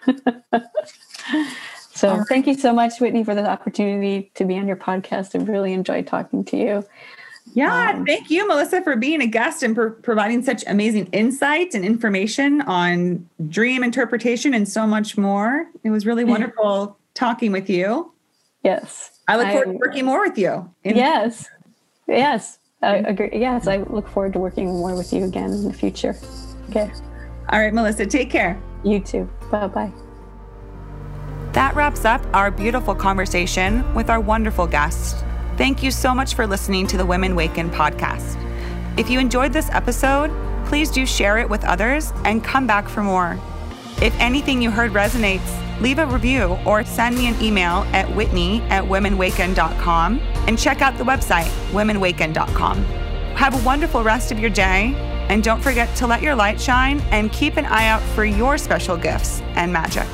So 1.94 2.16
right. 2.16 2.26
thank 2.26 2.46
you 2.46 2.54
so 2.54 2.72
much 2.72 3.00
whitney 3.00 3.22
for 3.22 3.34
the 3.34 3.48
opportunity 3.48 4.32
to 4.34 4.44
be 4.44 4.58
on 4.58 4.66
your 4.66 4.78
podcast. 4.78 5.38
I 5.38 5.44
really 5.44 5.72
enjoyed 5.72 6.06
talking 6.06 6.42
to 6.46 6.56
you 6.56 6.84
yeah, 7.54 7.90
um, 7.90 8.06
thank 8.06 8.30
you, 8.30 8.46
Melissa, 8.46 8.82
for 8.82 8.96
being 8.96 9.20
a 9.20 9.26
guest 9.26 9.62
and 9.62 9.74
for 9.74 9.90
providing 9.90 10.42
such 10.42 10.64
amazing 10.66 11.06
insight 11.06 11.74
and 11.74 11.84
information 11.84 12.62
on 12.62 13.28
dream 13.48 13.84
interpretation 13.84 14.54
and 14.54 14.68
so 14.68 14.86
much 14.86 15.18
more. 15.18 15.66
It 15.84 15.90
was 15.90 16.06
really 16.06 16.24
wonderful 16.24 16.96
talking 17.14 17.52
with 17.52 17.68
you. 17.68 18.12
Yes. 18.62 19.20
I 19.28 19.36
look 19.36 19.48
forward 19.48 19.68
I, 19.68 19.72
to 19.72 19.78
working 19.78 20.04
more 20.04 20.20
with 20.20 20.38
you. 20.38 20.70
yes. 20.84 21.48
Yes. 22.08 22.58
I 22.82 22.96
agree. 22.96 23.30
Yes, 23.32 23.68
I 23.68 23.78
look 23.78 24.08
forward 24.08 24.32
to 24.32 24.40
working 24.40 24.66
more 24.66 24.96
with 24.96 25.12
you 25.12 25.24
again 25.24 25.52
in 25.52 25.64
the 25.64 25.72
future. 25.72 26.16
Okay. 26.70 26.90
All 27.50 27.60
right, 27.60 27.72
Melissa, 27.72 28.06
take 28.06 28.30
care. 28.30 28.60
You 28.82 28.98
too. 28.98 29.30
Bye 29.50 29.68
bye. 29.68 29.92
That 31.52 31.76
wraps 31.76 32.04
up 32.04 32.24
our 32.32 32.50
beautiful 32.50 32.94
conversation 32.94 33.94
with 33.94 34.10
our 34.10 34.20
wonderful 34.20 34.66
guest. 34.66 35.24
Thank 35.62 35.84
you 35.84 35.92
so 35.92 36.12
much 36.12 36.34
for 36.34 36.44
listening 36.44 36.88
to 36.88 36.96
the 36.96 37.06
Women 37.06 37.36
Waken 37.36 37.70
podcast. 37.70 38.36
If 38.98 39.08
you 39.08 39.20
enjoyed 39.20 39.52
this 39.52 39.70
episode, 39.70 40.32
please 40.66 40.90
do 40.90 41.06
share 41.06 41.38
it 41.38 41.48
with 41.48 41.62
others 41.62 42.12
and 42.24 42.42
come 42.42 42.66
back 42.66 42.88
for 42.88 43.04
more. 43.04 43.38
If 44.02 44.12
anything 44.18 44.60
you 44.60 44.72
heard 44.72 44.90
resonates, 44.90 45.80
leave 45.80 46.00
a 46.00 46.06
review 46.06 46.58
or 46.66 46.84
send 46.84 47.16
me 47.16 47.28
an 47.28 47.40
email 47.40 47.86
at 47.92 48.12
whitney 48.16 48.60
at 48.70 48.82
womenwaken.com 48.82 50.18
and 50.48 50.58
check 50.58 50.82
out 50.82 50.98
the 50.98 51.04
website, 51.04 51.46
womenwaken.com. 51.70 52.82
Have 53.36 53.54
a 53.54 53.64
wonderful 53.64 54.02
rest 54.02 54.32
of 54.32 54.40
your 54.40 54.50
day, 54.50 54.94
and 55.28 55.44
don't 55.44 55.62
forget 55.62 55.94
to 55.94 56.08
let 56.08 56.22
your 56.22 56.34
light 56.34 56.60
shine 56.60 56.98
and 57.12 57.30
keep 57.30 57.56
an 57.56 57.66
eye 57.66 57.86
out 57.86 58.02
for 58.16 58.24
your 58.24 58.58
special 58.58 58.96
gifts 58.96 59.40
and 59.54 59.72
magic. 59.72 60.08